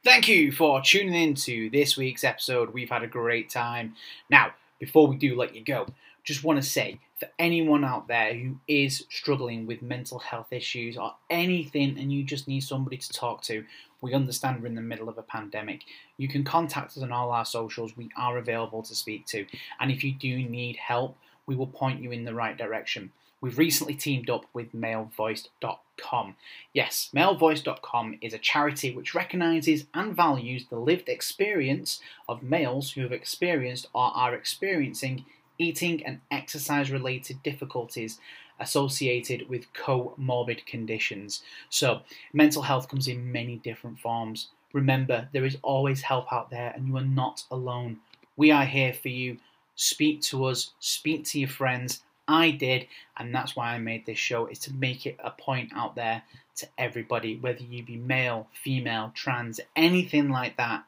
Thank 0.02 0.30
you 0.30 0.54
for 0.54 0.80
tuning 0.80 1.14
in 1.14 1.36
to 1.36 1.70
this 1.72 1.98
week's 1.98 2.24
episode. 2.24 2.74
We've 2.74 2.90
had 2.90 3.04
a 3.04 3.08
great 3.08 3.50
time. 3.50 3.96
Now, 4.30 4.54
before 4.80 5.08
we 5.08 5.18
do 5.18 5.36
let 5.36 5.54
you 5.54 5.62
go, 5.62 5.88
just 6.24 6.42
want 6.42 6.62
to 6.62 6.66
say 6.66 7.02
for 7.20 7.28
anyone 7.38 7.84
out 7.84 8.08
there 8.08 8.34
who 8.34 8.56
is 8.66 9.06
struggling 9.10 9.68
with 9.68 9.82
mental 9.82 10.18
health 10.18 10.54
issues 10.54 10.96
or 10.96 11.16
anything 11.30 12.00
and 12.00 12.14
you 12.14 12.24
just 12.24 12.48
need 12.48 12.62
somebody 12.62 12.96
to 12.96 13.10
talk 13.12 13.42
to, 13.42 13.66
we 14.00 14.14
understand 14.14 14.62
we're 14.62 14.68
in 14.68 14.76
the 14.76 14.82
middle 14.82 15.10
of 15.10 15.18
a 15.18 15.22
pandemic. 15.22 15.82
You 16.16 16.30
can 16.30 16.46
contact 16.46 16.96
us 16.96 17.04
on 17.04 17.12
all 17.12 17.32
our 17.32 17.44
socials. 17.44 17.98
We 17.98 18.10
are 18.16 18.38
available 18.38 18.84
to 18.84 18.96
speak 18.96 19.26
to. 19.28 19.46
And 19.82 19.92
if 19.92 20.02
you 20.06 20.14
do 20.14 20.38
need 20.38 20.78
help, 20.78 21.18
we 21.46 21.58
will 21.58 21.68
point 21.68 22.02
you 22.02 22.12
in 22.12 22.24
the 22.24 22.34
right 22.34 22.58
direction. 22.58 23.12
We've 23.42 23.58
recently 23.58 23.94
teamed 23.94 24.30
up 24.30 24.46
with 24.54 24.74
malevoiced.com. 24.74 26.36
Yes, 26.74 27.10
malevoiced.com 27.16 28.18
is 28.22 28.34
a 28.34 28.38
charity 28.38 28.94
which 28.94 29.16
recognises 29.16 29.86
and 29.94 30.16
values 30.16 30.66
the 30.70 30.78
lived 30.80 31.08
experience 31.08 32.02
of 32.28 32.44
males 32.44 32.92
who 32.92 33.02
have 33.02 33.14
experienced 33.14 33.88
or 33.94 34.12
are 34.14 34.34
experiencing 34.36 35.26
eating 35.58 36.06
and 36.06 36.22
exercise 36.32 36.92
related 36.92 37.42
difficulties 37.44 38.20
associated 38.60 39.48
with 39.48 39.72
comorbid 39.74 40.66
conditions. 40.66 41.42
So, 41.70 42.02
mental 42.34 42.64
health 42.64 42.90
comes 42.90 43.08
in 43.08 43.32
many 43.32 43.58
different 43.58 44.00
forms. 44.00 44.50
Remember, 44.74 45.30
there 45.32 45.46
is 45.46 45.58
always 45.62 46.02
help 46.02 46.32
out 46.32 46.50
there 46.50 46.72
and 46.76 46.88
you 46.88 46.98
are 46.98 47.02
not 47.02 47.44
alone. 47.50 48.00
We 48.36 48.52
are 48.52 48.66
here 48.66 48.94
for 48.94 49.10
you. 49.10 49.38
Speak 49.76 50.22
to 50.24 50.46
us, 50.46 50.72
speak 50.80 51.24
to 51.26 51.40
your 51.40 51.50
friends. 51.50 52.02
I 52.30 52.52
did, 52.52 52.88
and 53.18 53.34
that's 53.34 53.56
why 53.56 53.74
I 53.74 53.80
made 53.80 54.06
this 54.06 54.20
show 54.20 54.46
is 54.46 54.60
to 54.60 54.74
make 54.74 55.06
it 55.06 55.18
a 55.22 55.32
point 55.32 55.72
out 55.76 55.96
there 55.96 56.22
to 56.58 56.68
everybody, 56.78 57.38
whether 57.38 57.64
you 57.64 57.84
be 57.84 57.98
male, 57.98 58.48
female, 58.54 59.12
trans, 59.16 59.60
anything 59.76 60.30
like 60.30 60.56
that. 60.58 60.84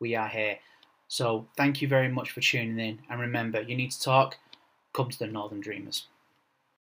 We 0.00 0.16
are 0.16 0.28
here. 0.28 0.58
So 1.06 1.46
thank 1.56 1.80
you 1.80 1.88
very 1.88 2.08
much 2.08 2.30
for 2.32 2.40
tuning 2.40 2.80
in, 2.80 2.98
and 3.08 3.20
remember, 3.20 3.62
you 3.62 3.76
need 3.76 3.92
to 3.92 4.00
talk. 4.00 4.38
Come 4.92 5.08
to 5.08 5.18
the 5.18 5.26
Northern 5.26 5.60
Dreamers. 5.60 6.08